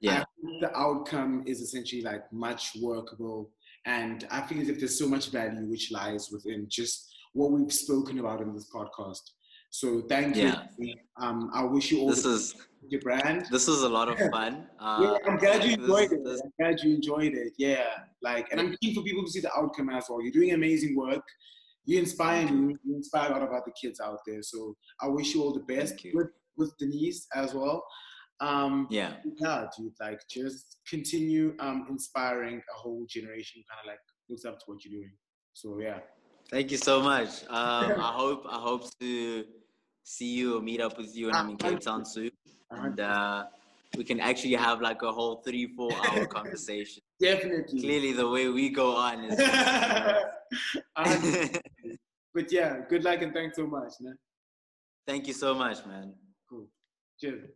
yeah, 0.00 0.24
the 0.60 0.76
outcome 0.76 1.44
is 1.46 1.60
essentially 1.60 2.02
like 2.02 2.32
much 2.32 2.70
workable. 2.80 3.50
And 3.86 4.26
I 4.30 4.42
feel 4.42 4.60
as 4.60 4.68
if 4.68 4.78
there's 4.78 4.98
so 4.98 5.08
much 5.08 5.30
value 5.30 5.68
which 5.68 5.90
lies 5.90 6.30
within 6.32 6.66
just 6.68 7.12
what 7.32 7.52
we've 7.52 7.72
spoken 7.72 8.18
about 8.18 8.40
in 8.40 8.52
this 8.52 8.70
podcast. 8.72 9.22
So 9.70 10.02
thank 10.02 10.36
you. 10.36 10.52
Yeah. 10.78 10.94
Um, 11.16 11.50
I 11.54 11.62
wish 11.64 11.90
you 11.92 12.00
all 12.00 12.08
This 12.10 12.22
the 12.24 12.30
is 12.30 12.54
your 12.88 13.00
brand. 13.00 13.46
this 13.50 13.68
was 13.68 13.82
a 13.82 13.88
lot 13.88 14.08
of 14.08 14.18
fun. 14.30 14.66
Uh, 14.80 14.98
yeah, 15.22 15.30
I'm 15.30 15.38
glad 15.38 15.62
you 15.64 15.76
this- 15.76 15.78
enjoyed 15.78 16.12
it. 16.12 16.24
this- 16.24 16.40
I'm 16.42 16.52
glad 16.58 16.80
you 16.82 16.94
enjoyed 16.94 17.34
it. 17.34 17.52
Yeah, 17.58 17.84
like, 18.22 18.50
and 18.50 18.60
I'm 18.60 18.76
keen 18.82 18.94
for 18.94 19.02
people 19.02 19.24
to 19.24 19.30
see 19.30 19.40
the 19.40 19.52
outcome 19.56 19.90
as 19.90 20.06
well. 20.08 20.20
You're 20.22 20.32
doing 20.32 20.52
amazing 20.52 20.96
work. 20.96 21.22
You 21.84 21.98
inspire 21.98 22.50
me. 22.50 22.74
You 22.84 22.96
inspire 22.96 23.28
a 23.30 23.32
lot 23.32 23.42
of 23.42 23.50
other 23.50 23.72
kids 23.80 24.00
out 24.00 24.18
there. 24.26 24.42
So 24.42 24.76
I 25.00 25.08
wish 25.08 25.34
you 25.34 25.42
all 25.42 25.52
the 25.52 25.60
best 25.74 25.94
with 26.14 26.28
with 26.56 26.76
Denise 26.78 27.26
as 27.34 27.54
well. 27.54 27.82
Um, 28.40 28.86
yeah. 28.90 29.14
yeah, 29.40 29.66
dude, 29.76 29.92
like 30.00 30.20
just 30.28 30.78
continue 30.88 31.54
um 31.58 31.86
inspiring 31.90 32.58
a 32.74 32.78
whole 32.78 33.06
generation. 33.08 33.62
Kind 33.70 33.80
of 33.82 33.86
like 33.86 33.98
looks 34.28 34.44
up 34.44 34.58
to 34.58 34.64
what 34.66 34.84
you're 34.84 34.98
doing. 35.00 35.12
So 35.54 35.78
yeah. 35.78 36.00
Thank 36.50 36.70
you 36.72 36.76
so 36.78 37.00
much. 37.02 37.44
Um, 37.44 37.92
I 38.08 38.12
hope 38.22 38.44
I 38.48 38.58
hope 38.58 38.84
to 39.00 39.44
see 40.04 40.34
you 40.34 40.58
or 40.58 40.62
meet 40.62 40.80
up 40.80 40.98
with 40.98 41.16
you 41.16 41.28
and 41.28 41.36
I'm 41.36 41.50
in 41.50 41.56
Cape 41.56 41.80
Town 41.80 42.04
soon, 42.04 42.30
and 42.70 43.00
uh, 43.00 43.44
we 43.96 44.04
can 44.04 44.20
actually 44.20 44.54
have 44.54 44.80
like 44.80 45.02
a 45.02 45.12
whole 45.12 45.36
three 45.36 45.66
four 45.76 45.92
hour 45.92 46.26
conversation. 46.38 47.02
Definitely. 47.20 47.80
Clearly, 47.80 48.12
the 48.12 48.28
way 48.28 48.48
we 48.48 48.70
go 48.70 48.96
on 48.96 49.24
is. 49.24 49.38
But 52.32 52.52
yeah, 52.52 52.78
good 52.88 53.02
luck 53.02 53.22
and 53.22 53.32
thanks 53.32 53.56
so 53.56 53.66
much, 53.66 53.94
man. 54.00 54.16
Thank 55.06 55.26
you 55.26 55.32
so 55.32 55.54
much, 55.54 55.84
man. 55.84 56.14
Cool. 56.48 56.68
Cheers. 57.20 57.50